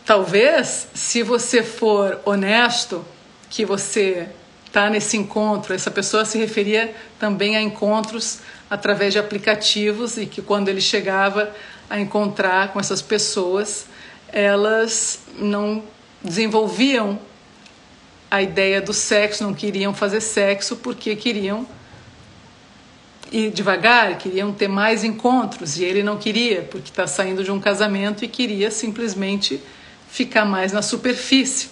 talvez 0.05 0.89
se 0.93 1.23
você 1.23 1.63
for 1.63 2.21
honesto, 2.25 3.05
que 3.49 3.65
você 3.65 4.29
está 4.67 4.91
nesse 4.91 5.17
encontro, 5.17 5.73
essa 5.73 5.93
pessoa 5.93 6.25
se 6.25 6.37
referia 6.39 6.93
também 7.21 7.57
a 7.57 7.63
encontros 7.63 8.41
através 8.69 9.13
de 9.13 9.21
aplicativos 9.21 10.17
e 10.17 10.27
que 10.27 10.43
quando 10.43 10.69
ele 10.69 10.81
chegava 10.81 11.55
a 11.89 12.01
encontrar 12.01 12.73
com 12.73 12.81
essas 12.81 13.01
pessoas, 13.01 13.87
elas 14.33 15.21
não 15.39 15.83
desenvolviam 16.23 17.19
a 18.31 18.43
ideia 18.43 18.81
do 18.81 18.93
sexo, 18.93 19.45
não 19.45 19.55
queriam 19.55 19.95
fazer 19.95 20.21
sexo 20.21 20.77
porque 20.77 21.17
queriam 21.17 21.67
ir 23.33 23.51
devagar, 23.51 24.19
queriam 24.19 24.53
ter 24.53 24.69
mais 24.69 25.05
encontros 25.05 25.79
e 25.79 25.85
ele 25.85 26.03
não 26.03 26.19
queria 26.19 26.63
porque 26.63 26.91
está 26.91 27.07
saindo 27.07 27.45
de 27.45 27.51
um 27.51 27.61
casamento 27.61 28.25
e 28.25 28.29
queria 28.29 28.71
simplesmente 28.71 29.61
ficar 30.09 30.45
mais 30.45 30.73
na 30.73 30.83
superfície 30.83 31.71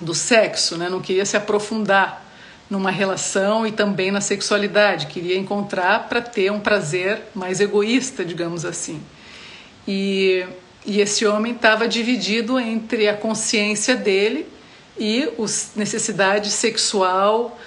do 0.00 0.14
sexo, 0.14 0.76
né? 0.76 0.88
não 0.88 1.00
queria 1.00 1.24
se 1.24 1.36
aprofundar 1.36 2.24
numa 2.68 2.90
relação 2.90 3.66
e 3.66 3.72
também 3.72 4.10
na 4.10 4.20
sexualidade, 4.20 5.06
queria 5.06 5.36
encontrar 5.36 6.08
para 6.08 6.20
ter 6.20 6.50
um 6.50 6.60
prazer 6.60 7.22
mais 7.34 7.60
egoísta, 7.60 8.24
digamos 8.24 8.64
assim. 8.64 9.00
E 9.86 10.46
e 10.84 11.00
esse 11.00 11.26
homem 11.26 11.54
estava 11.54 11.88
dividido 11.88 12.58
entre 12.58 13.08
a 13.08 13.16
consciência 13.16 13.96
dele 13.96 14.46
e 14.98 15.24
a 15.24 15.78
necessidade 15.78 16.50
sexual 16.50 17.58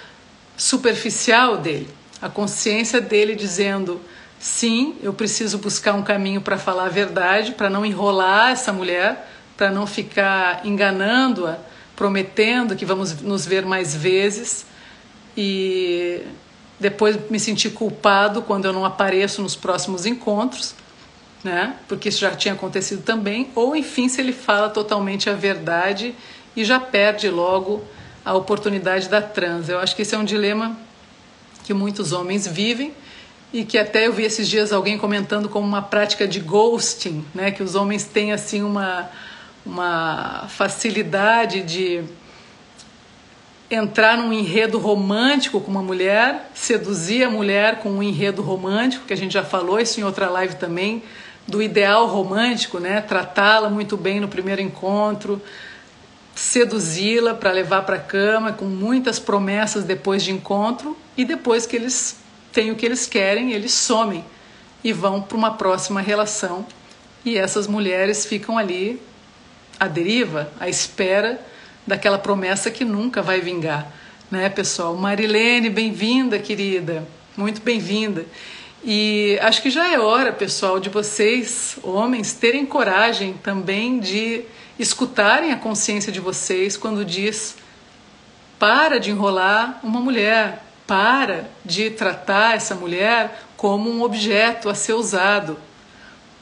superficial 0.56 1.58
dele. 1.58 1.88
A 2.20 2.28
consciência 2.28 3.00
dele 3.00 3.34
dizendo: 3.34 4.00
Sim, 4.38 4.96
eu 5.02 5.12
preciso 5.12 5.58
buscar 5.58 5.94
um 5.94 6.02
caminho 6.02 6.40
para 6.40 6.56
falar 6.56 6.86
a 6.86 6.88
verdade, 6.88 7.52
para 7.52 7.68
não 7.68 7.84
enrolar 7.84 8.50
essa 8.50 8.72
mulher, 8.72 9.28
para 9.56 9.70
não 9.70 9.86
ficar 9.86 10.64
enganando-a, 10.64 11.58
prometendo 11.96 12.76
que 12.76 12.84
vamos 12.84 13.20
nos 13.20 13.44
ver 13.44 13.66
mais 13.66 13.94
vezes 13.94 14.64
e 15.36 16.22
depois 16.78 17.18
me 17.28 17.40
sentir 17.40 17.70
culpado 17.70 18.42
quando 18.42 18.66
eu 18.66 18.72
não 18.72 18.84
apareço 18.84 19.42
nos 19.42 19.56
próximos 19.56 20.06
encontros, 20.06 20.74
né? 21.42 21.76
Porque 21.86 22.08
isso 22.08 22.20
já 22.20 22.34
tinha 22.34 22.54
acontecido 22.54 23.02
também, 23.02 23.50
ou 23.54 23.76
enfim, 23.76 24.08
se 24.08 24.20
ele 24.20 24.32
fala 24.32 24.68
totalmente 24.68 25.30
a 25.30 25.34
verdade 25.34 26.14
e 26.56 26.64
já 26.64 26.80
perde 26.80 27.28
logo 27.30 27.82
a 28.24 28.34
oportunidade 28.34 29.08
da 29.08 29.22
trans. 29.22 29.68
Eu 29.68 29.78
acho 29.78 29.94
que 29.94 30.02
esse 30.02 30.14
é 30.14 30.18
um 30.18 30.24
dilema 30.24 30.76
que 31.64 31.72
muitos 31.72 32.12
homens 32.12 32.46
vivem 32.46 32.92
e 33.52 33.64
que 33.64 33.78
até 33.78 34.06
eu 34.06 34.12
vi 34.12 34.24
esses 34.24 34.48
dias 34.48 34.72
alguém 34.72 34.98
comentando 34.98 35.48
como 35.48 35.66
uma 35.66 35.82
prática 35.82 36.26
de 36.26 36.40
ghosting, 36.40 37.24
né? 37.34 37.50
Que 37.50 37.62
os 37.62 37.74
homens 37.74 38.04
têm 38.04 38.32
assim 38.32 38.62
uma 38.62 39.08
uma 39.64 40.46
facilidade 40.48 41.62
de 41.62 42.02
entrar 43.70 44.16
num 44.16 44.32
enredo 44.32 44.78
romântico 44.78 45.60
com 45.60 45.70
uma 45.70 45.82
mulher, 45.82 46.50
seduzir 46.54 47.24
a 47.24 47.30
mulher 47.30 47.80
com 47.80 47.90
um 47.90 48.02
enredo 48.02 48.40
romântico, 48.40 49.04
que 49.04 49.12
a 49.12 49.16
gente 49.16 49.32
já 49.32 49.44
falou 49.44 49.78
isso 49.78 50.00
em 50.00 50.04
outra 50.04 50.30
live 50.30 50.54
também, 50.56 51.02
do 51.48 51.62
ideal 51.62 52.06
romântico, 52.06 52.78
né? 52.78 53.00
Tratá-la 53.00 53.70
muito 53.70 53.96
bem 53.96 54.20
no 54.20 54.28
primeiro 54.28 54.60
encontro, 54.60 55.40
seduzi-la 56.34 57.34
para 57.34 57.50
levar 57.50 57.82
para 57.82 57.96
a 57.96 58.00
cama 58.00 58.52
com 58.52 58.66
muitas 58.66 59.18
promessas 59.18 59.82
depois 59.82 60.22
de 60.22 60.30
encontro 60.30 60.96
e 61.16 61.24
depois 61.24 61.66
que 61.66 61.74
eles 61.74 62.18
têm 62.52 62.70
o 62.70 62.76
que 62.76 62.84
eles 62.84 63.06
querem, 63.06 63.52
eles 63.52 63.72
somem 63.72 64.22
e 64.84 64.92
vão 64.92 65.22
para 65.22 65.36
uma 65.38 65.54
próxima 65.54 66.02
relação. 66.02 66.66
E 67.24 67.38
essas 67.38 67.66
mulheres 67.66 68.26
ficam 68.26 68.58
ali 68.58 69.00
à 69.80 69.88
deriva, 69.88 70.52
à 70.60 70.68
espera 70.68 71.40
daquela 71.86 72.18
promessa 72.18 72.70
que 72.70 72.84
nunca 72.84 73.22
vai 73.22 73.40
vingar, 73.40 73.90
né, 74.30 74.50
pessoal? 74.50 74.94
Marilene, 74.94 75.70
bem-vinda, 75.70 76.38
querida, 76.38 77.08
muito 77.36 77.62
bem-vinda. 77.62 78.26
E 78.84 79.38
acho 79.42 79.60
que 79.60 79.70
já 79.70 79.92
é 79.92 79.98
hora, 79.98 80.32
pessoal, 80.32 80.78
de 80.78 80.88
vocês, 80.88 81.76
homens, 81.82 82.32
terem 82.32 82.64
coragem 82.64 83.34
também 83.34 83.98
de 83.98 84.44
escutarem 84.78 85.52
a 85.52 85.56
consciência 85.56 86.12
de 86.12 86.20
vocês 86.20 86.76
quando 86.76 87.04
diz: 87.04 87.56
para 88.58 89.00
de 89.00 89.10
enrolar 89.10 89.80
uma 89.82 90.00
mulher, 90.00 90.64
para 90.86 91.50
de 91.64 91.90
tratar 91.90 92.54
essa 92.56 92.74
mulher 92.74 93.42
como 93.56 93.90
um 93.90 94.02
objeto 94.02 94.68
a 94.68 94.74
ser 94.74 94.94
usado, 94.94 95.58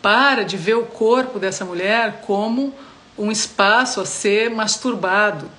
para 0.03 0.45
de 0.45 0.57
ver 0.57 0.77
o 0.77 0.85
corpo 0.85 1.39
dessa 1.39 1.65
mulher 1.65 2.21
como 2.27 2.75
um 3.17 3.33
espaço 3.33 4.01
a 4.01 4.05
ser 4.05 4.51
masturbado. 4.51 5.51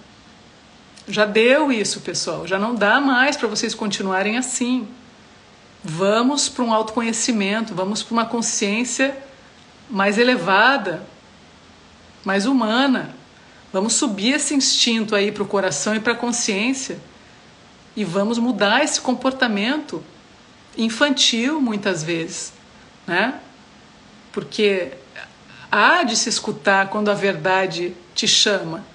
Já 1.07 1.25
deu 1.25 1.71
isso, 1.71 2.01
pessoal, 2.01 2.45
já 2.45 2.59
não 2.59 2.75
dá 2.75 3.01
mais 3.01 3.35
para 3.35 3.47
vocês 3.47 3.73
continuarem 3.73 4.37
assim. 4.37 4.87
Vamos 5.83 6.49
para 6.49 6.63
um 6.63 6.73
autoconhecimento, 6.73 7.73
vamos 7.73 8.03
para 8.03 8.13
uma 8.13 8.25
consciência 8.25 9.17
mais 9.89 10.17
elevada, 10.17 11.05
mais 12.25 12.45
humana. 12.45 13.15
Vamos 13.71 13.93
subir 13.93 14.33
esse 14.33 14.53
instinto 14.53 15.15
aí 15.15 15.31
para 15.31 15.43
o 15.43 15.47
coração 15.47 15.95
e 15.95 15.99
para 15.99 16.13
a 16.13 16.15
consciência 16.15 16.99
e 17.97 18.03
vamos 18.03 18.37
mudar 18.37 18.83
esse 18.83 19.01
comportamento 19.01 20.03
infantil 20.77 21.59
muitas 21.59 22.03
vezes, 22.03 22.53
né? 23.07 23.39
Porque 24.31 24.91
há 25.71 26.03
de 26.03 26.15
se 26.15 26.29
escutar 26.29 26.89
quando 26.89 27.09
a 27.09 27.15
verdade 27.15 27.95
te 28.13 28.27
chama. 28.27 28.85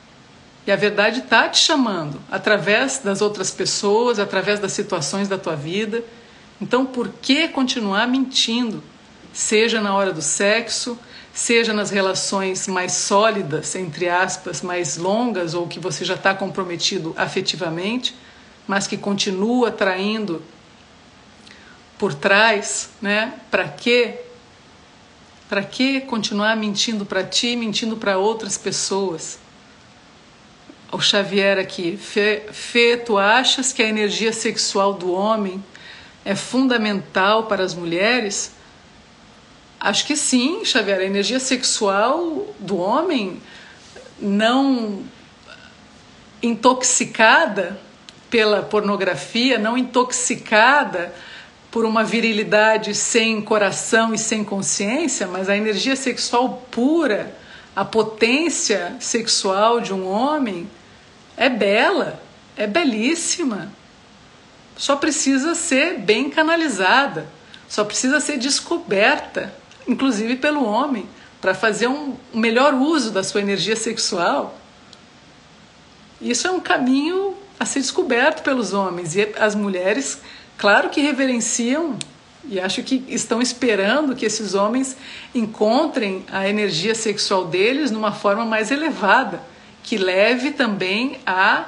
E 0.64 0.70
a 0.70 0.76
verdade 0.76 1.18
está 1.18 1.48
te 1.48 1.58
chamando 1.58 2.20
através 2.30 2.98
das 2.98 3.20
outras 3.20 3.50
pessoas, 3.50 4.20
através 4.20 4.60
das 4.60 4.70
situações 4.70 5.26
da 5.26 5.36
tua 5.36 5.56
vida. 5.56 6.04
Então, 6.62 6.86
por 6.86 7.08
que 7.08 7.48
continuar 7.48 8.06
mentindo? 8.06 8.84
Seja 9.32 9.80
na 9.80 9.92
hora 9.96 10.12
do 10.12 10.22
sexo, 10.22 10.96
seja 11.34 11.72
nas 11.72 11.90
relações 11.90 12.68
mais 12.68 12.92
sólidas, 12.92 13.74
entre 13.74 14.08
aspas, 14.08 14.62
mais 14.62 14.96
longas, 14.96 15.54
ou 15.54 15.66
que 15.66 15.80
você 15.80 16.04
já 16.04 16.14
está 16.14 16.32
comprometido 16.32 17.12
afetivamente, 17.18 18.14
mas 18.64 18.86
que 18.86 18.96
continua 18.96 19.72
traindo 19.72 20.40
por 21.98 22.14
trás, 22.14 22.90
né? 23.02 23.34
Para 23.50 23.68
quê? 23.68 24.20
Para 25.48 25.64
que 25.64 26.02
continuar 26.02 26.56
mentindo 26.56 27.04
para 27.04 27.24
ti, 27.24 27.56
mentindo 27.56 27.96
para 27.96 28.18
outras 28.18 28.56
pessoas? 28.56 29.36
O 30.92 31.00
Xavier 31.00 31.58
aqui, 31.58 31.96
Fê, 31.96 32.44
Fê, 32.52 32.96
tu 32.96 33.18
achas 33.18 33.72
que 33.72 33.82
a 33.82 33.88
energia 33.88 34.32
sexual 34.32 34.94
do 34.94 35.10
homem 35.10 35.60
é 36.24 36.34
fundamental 36.34 37.44
para 37.44 37.62
as 37.62 37.74
mulheres? 37.74 38.52
Acho 39.80 40.06
que 40.06 40.16
sim, 40.16 40.64
Xavier. 40.64 41.00
A 41.00 41.04
energia 41.04 41.40
sexual 41.40 42.46
do 42.58 42.76
homem 42.76 43.40
não 44.20 45.02
intoxicada 46.42 47.78
pela 48.30 48.62
pornografia, 48.62 49.58
não 49.58 49.76
intoxicada 49.76 51.12
por 51.70 51.84
uma 51.84 52.04
virilidade 52.04 52.94
sem 52.94 53.40
coração 53.40 54.14
e 54.14 54.18
sem 54.18 54.44
consciência, 54.44 55.26
mas 55.26 55.48
a 55.48 55.56
energia 55.56 55.96
sexual 55.96 56.62
pura, 56.70 57.34
a 57.74 57.84
potência 57.84 58.96
sexual 59.00 59.80
de 59.80 59.92
um 59.92 60.06
homem 60.06 60.68
é 61.36 61.48
bela, 61.48 62.22
é 62.56 62.66
belíssima. 62.66 63.72
Só 64.76 64.96
precisa 64.96 65.54
ser 65.54 65.98
bem 65.98 66.30
canalizada, 66.30 67.28
só 67.68 67.84
precisa 67.84 68.20
ser 68.20 68.38
descoberta, 68.38 69.54
inclusive 69.86 70.36
pelo 70.36 70.64
homem, 70.64 71.08
para 71.40 71.54
fazer 71.54 71.88
um 71.88 72.16
melhor 72.32 72.74
uso 72.74 73.10
da 73.10 73.22
sua 73.22 73.40
energia 73.40 73.76
sexual. 73.76 74.58
Isso 76.20 76.46
é 76.46 76.50
um 76.50 76.60
caminho 76.60 77.36
a 77.58 77.64
ser 77.64 77.80
descoberto 77.80 78.42
pelos 78.42 78.72
homens 78.72 79.16
e 79.16 79.32
as 79.38 79.54
mulheres 79.54 80.20
Claro 80.62 80.90
que 80.90 81.00
reverenciam 81.00 81.96
e 82.44 82.60
acho 82.60 82.84
que 82.84 83.04
estão 83.08 83.42
esperando 83.42 84.14
que 84.14 84.24
esses 84.24 84.54
homens 84.54 84.96
encontrem 85.34 86.24
a 86.30 86.48
energia 86.48 86.94
sexual 86.94 87.46
deles 87.46 87.90
numa 87.90 88.12
forma 88.12 88.44
mais 88.44 88.70
elevada, 88.70 89.42
que 89.82 89.96
leve 89.96 90.52
também 90.52 91.18
a 91.26 91.64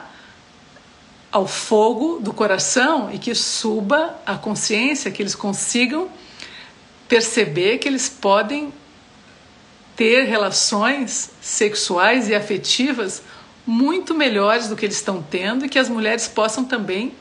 ao 1.35 1.49
fogo 1.49 2.21
do 2.21 2.33
coração 2.33 3.11
e 3.13 3.19
que 3.19 3.35
suba 3.35 4.15
a 4.25 4.37
consciência, 4.37 5.11
que 5.11 5.21
eles 5.21 5.35
consigam 5.35 6.09
perceber 7.09 7.79
que 7.79 7.89
eles 7.89 8.09
podem 8.09 8.73
ter 9.97 10.27
relações 10.27 11.33
sexuais 11.41 12.29
e 12.29 12.37
afetivas 12.37 13.21
muito 13.67 14.15
melhores 14.15 14.69
do 14.69 14.77
que 14.77 14.87
eles 14.87 14.95
estão 14.95 15.21
tendo 15.21 15.67
e 15.67 15.69
que 15.69 15.77
as 15.79 15.89
mulheres 15.89 16.29
possam 16.29 16.65
também 16.65 17.13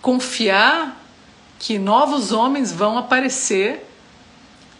confiar 0.00 0.98
que 1.58 1.78
novos 1.78 2.32
homens 2.32 2.72
vão 2.72 2.96
aparecer 2.96 3.86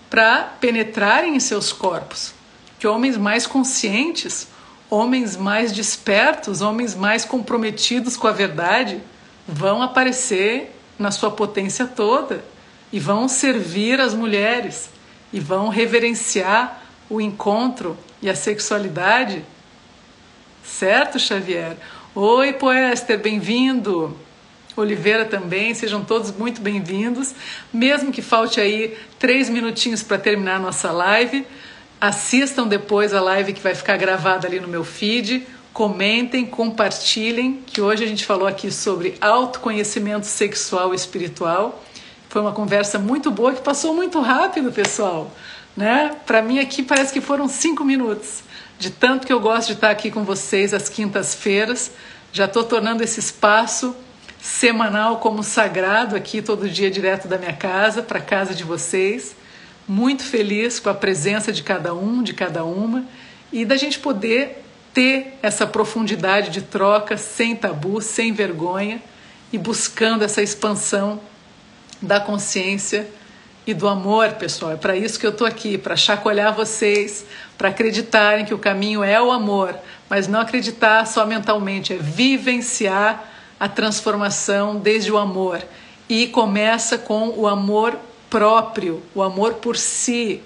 para 0.09 0.45
penetrarem 0.45 1.37
em 1.37 1.41
seus 1.41 1.75
corpos, 1.75 2.33
que 2.79 2.87
homens 2.87 3.18
mais 3.18 3.47
conscientes, 3.47 4.49
homens 4.93 5.38
mais 5.38 5.72
despertos, 5.72 6.61
homens 6.61 6.95
mais 6.95 7.24
comprometidos 7.24 8.14
com 8.14 8.28
a 8.28 8.32
verdade 8.32 9.01
vão 9.49 9.80
aparecer 9.80 10.70
na 10.99 11.11
sua 11.11 11.30
potência 11.30 11.86
toda 11.86 12.45
e 12.93 13.01
vão 13.01 13.26
servir 13.26 13.99
as 14.03 14.12
mulheres 14.12 14.90
e 15.32 15.40
vão 15.40 15.70
reverenciar 15.70 16.82
o 17.09 17.22
encontro 17.22 17.97
e 18.20 18.28
a 18.28 18.36
sexualidade. 18.36 19.43
Certo, 20.62 21.18
Xavier? 21.18 21.78
Oi, 22.14 22.53
Poester, 22.53 23.18
bem-vindo! 23.18 24.14
Oliveira 24.76 25.24
também, 25.24 25.72
sejam 25.72 26.05
todos 26.05 26.30
muito 26.32 26.61
bem-vindos. 26.61 27.34
Mesmo 27.72 28.12
que 28.12 28.20
falte 28.20 28.61
aí 28.61 28.99
três 29.18 29.49
minutinhos 29.49 30.03
para 30.03 30.18
terminar 30.18 30.57
a 30.57 30.59
nossa 30.59 30.93
live, 30.93 31.47
assistam 32.03 32.66
depois 32.66 33.14
a 33.14 33.20
live 33.20 33.53
que 33.53 33.61
vai 33.61 33.76
ficar 33.76 33.96
gravada 33.96 34.48
ali 34.48 34.59
no 34.59 34.66
meu 34.66 34.82
feed. 34.82 35.46
Comentem, 35.72 36.44
compartilhem, 36.44 37.62
que 37.64 37.80
hoje 37.80 38.03
a 38.03 38.07
gente 38.09 38.26
falou 38.26 38.48
aqui 38.48 38.72
sobre 38.72 39.14
autoconhecimento 39.20 40.26
sexual 40.26 40.92
e 40.92 40.96
espiritual. 40.96 41.80
Foi 42.28 42.42
uma 42.42 42.50
conversa 42.50 42.98
muito 42.98 43.30
boa 43.30 43.53
que 43.53 43.61
passou 43.61 43.94
muito 43.94 44.20
rápido, 44.20 44.72
pessoal. 44.72 45.30
Né? 45.76 46.11
Para 46.26 46.42
mim 46.42 46.59
aqui 46.59 46.82
parece 46.82 47.12
que 47.12 47.20
foram 47.20 47.46
cinco 47.46 47.84
minutos, 47.84 48.42
de 48.80 48.90
tanto 48.90 49.24
que 49.24 49.32
eu 49.32 49.38
gosto 49.38 49.68
de 49.68 49.74
estar 49.74 49.90
aqui 49.90 50.11
com 50.11 50.24
vocês 50.24 50.74
às 50.74 50.88
quintas-feiras. 50.88 51.92
Já 52.32 52.46
estou 52.46 52.64
tornando 52.64 53.05
esse 53.05 53.20
espaço 53.20 53.94
semanal 54.40 55.18
como 55.18 55.44
sagrado 55.44 56.16
aqui 56.16 56.42
todo 56.42 56.68
dia 56.68 56.90
direto 56.90 57.28
da 57.28 57.38
minha 57.38 57.53
casa 57.53 58.03
para 58.03 58.20
casa 58.20 58.57
de 58.57 58.64
vocês. 58.64 59.36
Muito 59.87 60.22
feliz 60.22 60.78
com 60.78 60.89
a 60.89 60.95
presença 60.95 61.53
de 61.53 61.62
cada 61.62 61.95
um, 61.95 62.22
de 62.22 62.33
cada 62.33 62.64
uma 62.64 63.05
e 63.53 63.64
da 63.64 63.76
gente 63.76 63.99
poder 63.99 64.62
ter 64.95 65.39
essa 65.43 65.66
profundidade 65.66 66.51
de 66.51 66.62
troca 66.62 67.16
sem 67.16 67.57
tabu, 67.57 68.01
sem 68.01 68.33
vergonha 68.33 69.03
e 69.53 69.59
buscando 69.59 70.22
essa 70.22 70.43
expansão 70.43 71.20
da 72.01 72.20
consciência 72.20 73.09
e 73.66 73.72
do 73.72 73.89
amor, 73.89 74.33
pessoal. 74.33 74.72
É 74.72 74.76
para 74.76 74.97
isso 74.97 75.18
que 75.18 75.26
eu 75.26 75.30
estou 75.30 75.47
aqui, 75.47 75.78
para 75.78 75.97
chacoalhar 75.97 76.55
vocês, 76.55 77.24
para 77.57 77.68
acreditarem 77.68 78.45
que 78.45 78.55
o 78.55 78.59
caminho 78.59 79.05
é 79.05 79.20
o 79.22 79.30
amor, 79.30 79.76
mas 80.09 80.26
não 80.26 80.41
acreditar 80.41 81.07
só 81.07 81.24
mentalmente, 81.24 81.93
é 81.93 81.97
vivenciar 81.97 83.24
a 83.59 83.68
transformação 83.68 84.76
desde 84.76 85.12
o 85.12 85.18
amor. 85.18 85.62
E 86.09 86.26
começa 86.26 86.99
com 86.99 87.28
o 87.28 87.47
amor 87.47 87.97
próprio, 88.33 89.03
o 89.14 89.22
amor 89.22 89.57
por 89.57 89.76
si. 89.76 90.41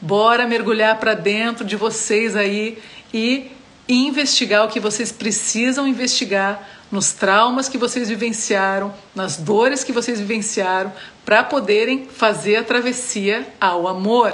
Bora 0.00 0.46
mergulhar 0.46 1.00
para 1.00 1.12
dentro 1.14 1.64
de 1.64 1.74
vocês 1.74 2.36
aí 2.36 2.78
e 3.12 3.50
investigar 3.88 4.64
o 4.64 4.68
que 4.68 4.78
vocês 4.78 5.10
precisam 5.10 5.88
investigar 5.88 6.68
nos 6.88 7.10
traumas 7.12 7.68
que 7.68 7.76
vocês 7.76 8.08
vivenciaram, 8.08 8.94
nas 9.12 9.38
dores 9.38 9.82
que 9.82 9.90
vocês 9.90 10.20
vivenciaram, 10.20 10.92
para 11.24 11.42
poderem 11.42 12.06
fazer 12.06 12.54
a 12.56 12.62
travessia 12.62 13.44
ao 13.60 13.88
amor. 13.88 14.32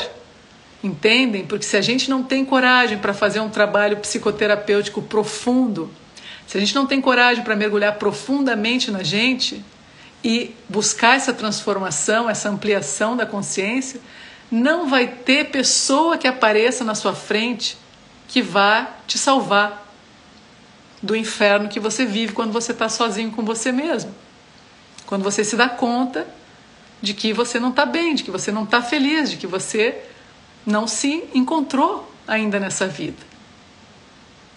Entendem? 0.84 1.46
Porque 1.46 1.64
se 1.64 1.78
a 1.78 1.80
gente 1.80 2.10
não 2.10 2.22
tem 2.22 2.44
coragem 2.44 2.98
para 2.98 3.14
fazer 3.14 3.40
um 3.40 3.48
trabalho 3.48 3.96
psicoterapêutico 3.96 5.00
profundo, 5.00 5.90
se 6.46 6.58
a 6.58 6.60
gente 6.60 6.74
não 6.74 6.86
tem 6.86 7.00
coragem 7.00 7.42
para 7.42 7.56
mergulhar 7.56 7.94
profundamente 7.94 8.90
na 8.90 9.02
gente 9.02 9.64
e 10.22 10.54
buscar 10.68 11.16
essa 11.16 11.32
transformação, 11.32 12.28
essa 12.28 12.48
ampliação 12.48 13.16
da 13.16 13.24
consciência, 13.24 14.00
não 14.50 14.88
vai 14.88 15.06
ter 15.06 15.50
pessoa 15.50 16.16
que 16.16 16.26
apareça 16.26 16.84
na 16.84 16.94
sua 16.94 17.14
frente 17.14 17.76
que 18.26 18.42
vá 18.42 18.88
te 19.06 19.18
salvar 19.18 19.86
do 21.02 21.14
inferno 21.14 21.68
que 21.68 21.80
você 21.80 22.04
vive 22.04 22.32
quando 22.32 22.52
você 22.52 22.72
está 22.72 22.88
sozinho 22.88 23.30
com 23.30 23.44
você 23.44 23.70
mesmo. 23.70 24.14
Quando 25.06 25.22
você 25.22 25.44
se 25.44 25.56
dá 25.56 25.68
conta 25.68 26.26
de 27.00 27.14
que 27.14 27.32
você 27.32 27.60
não 27.60 27.70
está 27.70 27.86
bem, 27.86 28.14
de 28.14 28.24
que 28.24 28.30
você 28.30 28.50
não 28.50 28.64
está 28.64 28.82
feliz, 28.82 29.30
de 29.30 29.36
que 29.36 29.46
você 29.46 30.02
não 30.66 30.86
se 30.86 31.24
encontrou 31.34 32.12
ainda 32.26 32.58
nessa 32.58 32.86
vida. 32.86 33.28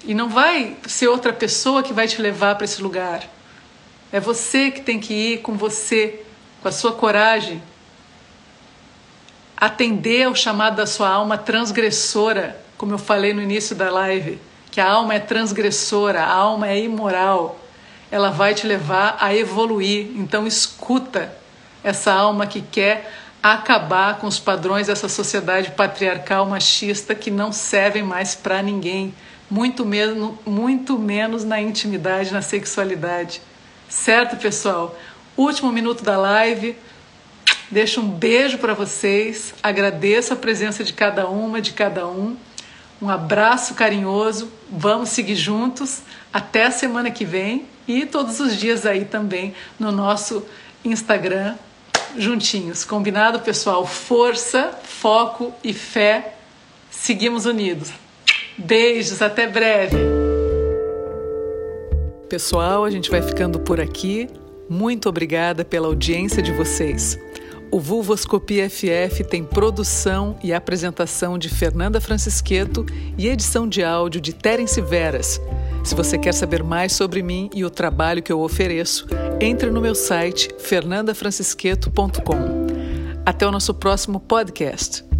E 0.03 0.13
não 0.13 0.27
vai 0.27 0.75
ser 0.87 1.07
outra 1.07 1.31
pessoa 1.31 1.83
que 1.83 1.93
vai 1.93 2.07
te 2.07 2.21
levar 2.21 2.55
para 2.55 2.65
esse 2.65 2.81
lugar. 2.81 3.23
É 4.11 4.19
você 4.19 4.71
que 4.71 4.81
tem 4.81 4.99
que 4.99 5.13
ir 5.13 5.37
com 5.41 5.53
você, 5.53 6.23
com 6.61 6.67
a 6.67 6.71
sua 6.71 6.91
coragem, 6.91 7.61
atender 9.55 10.23
ao 10.23 10.35
chamado 10.35 10.75
da 10.75 10.87
sua 10.87 11.09
alma 11.09 11.37
transgressora, 11.37 12.59
como 12.77 12.93
eu 12.93 12.97
falei 12.97 13.33
no 13.33 13.41
início 13.41 13.75
da 13.75 13.89
live 13.89 14.39
que 14.71 14.79
a 14.79 14.89
alma 14.89 15.13
é 15.13 15.19
transgressora, 15.19 16.23
a 16.23 16.33
alma 16.33 16.69
é 16.69 16.79
imoral, 16.79 17.59
ela 18.09 18.29
vai 18.29 18.53
te 18.53 18.65
levar 18.65 19.17
a 19.19 19.35
evoluir. 19.35 20.11
Então, 20.15 20.47
escuta 20.47 21.35
essa 21.83 22.13
alma 22.13 22.47
que 22.47 22.61
quer 22.61 23.11
acabar 23.43 24.17
com 24.17 24.27
os 24.27 24.39
padrões 24.39 24.87
dessa 24.87 25.09
sociedade 25.09 25.71
patriarcal 25.71 26.45
machista 26.45 27.13
que 27.13 27.29
não 27.29 27.51
servem 27.51 28.01
mais 28.01 28.33
para 28.33 28.61
ninguém, 28.61 29.13
muito 29.49 29.85
menos, 29.85 30.35
muito 30.45 30.97
menos 30.97 31.43
na 31.43 31.59
intimidade, 31.59 32.31
na 32.31 32.41
sexualidade. 32.41 33.41
Certo, 33.91 34.37
pessoal? 34.37 34.97
Último 35.35 35.69
minuto 35.69 36.01
da 36.01 36.17
live. 36.17 36.77
Deixo 37.69 37.99
um 37.99 38.07
beijo 38.07 38.57
para 38.57 38.73
vocês. 38.73 39.53
Agradeço 39.61 40.31
a 40.31 40.37
presença 40.37 40.81
de 40.81 40.93
cada 40.93 41.27
uma, 41.27 41.59
de 41.59 41.73
cada 41.73 42.07
um. 42.07 42.37
Um 43.01 43.09
abraço 43.09 43.73
carinhoso, 43.73 44.49
vamos 44.69 45.09
seguir 45.09 45.35
juntos 45.35 46.03
até 46.31 46.67
a 46.67 46.71
semana 46.71 47.11
que 47.11 47.25
vem 47.25 47.65
e 47.85 48.05
todos 48.05 48.39
os 48.39 48.55
dias 48.55 48.85
aí 48.85 49.03
também 49.03 49.53
no 49.77 49.91
nosso 49.91 50.45
Instagram 50.85 51.55
juntinhos. 52.17 52.85
Combinado, 52.85 53.41
pessoal? 53.41 53.85
Força, 53.85 54.71
foco 54.83 55.53
e 55.61 55.73
fé. 55.73 56.35
Seguimos 56.89 57.45
unidos. 57.45 57.91
Beijos, 58.57 59.21
até 59.21 59.47
breve. 59.47 60.30
Pessoal, 62.31 62.85
a 62.85 62.89
gente 62.89 63.11
vai 63.11 63.21
ficando 63.21 63.59
por 63.59 63.81
aqui. 63.81 64.29
Muito 64.69 65.09
obrigada 65.09 65.65
pela 65.65 65.87
audiência 65.87 66.41
de 66.41 66.53
vocês. 66.53 67.19
O 67.69 67.77
Vulvoscopia 67.77 68.69
FF 68.69 69.25
tem 69.25 69.43
produção 69.43 70.39
e 70.41 70.53
apresentação 70.53 71.37
de 71.37 71.49
Fernanda 71.49 71.99
Francisqueto 71.99 72.85
e 73.17 73.27
edição 73.27 73.67
de 73.67 73.83
áudio 73.83 74.21
de 74.21 74.31
Terence 74.31 74.79
Veras. 74.79 75.41
Se 75.83 75.93
você 75.93 76.17
quer 76.17 76.33
saber 76.33 76.63
mais 76.63 76.93
sobre 76.93 77.21
mim 77.21 77.49
e 77.53 77.65
o 77.65 77.69
trabalho 77.69 78.23
que 78.23 78.31
eu 78.31 78.39
ofereço, 78.39 79.05
entre 79.41 79.69
no 79.69 79.81
meu 79.81 79.93
site 79.93 80.47
fernandafrancisqueto.com. 80.57 82.65
Até 83.25 83.45
o 83.45 83.51
nosso 83.51 83.73
próximo 83.73 84.21
podcast. 84.21 85.10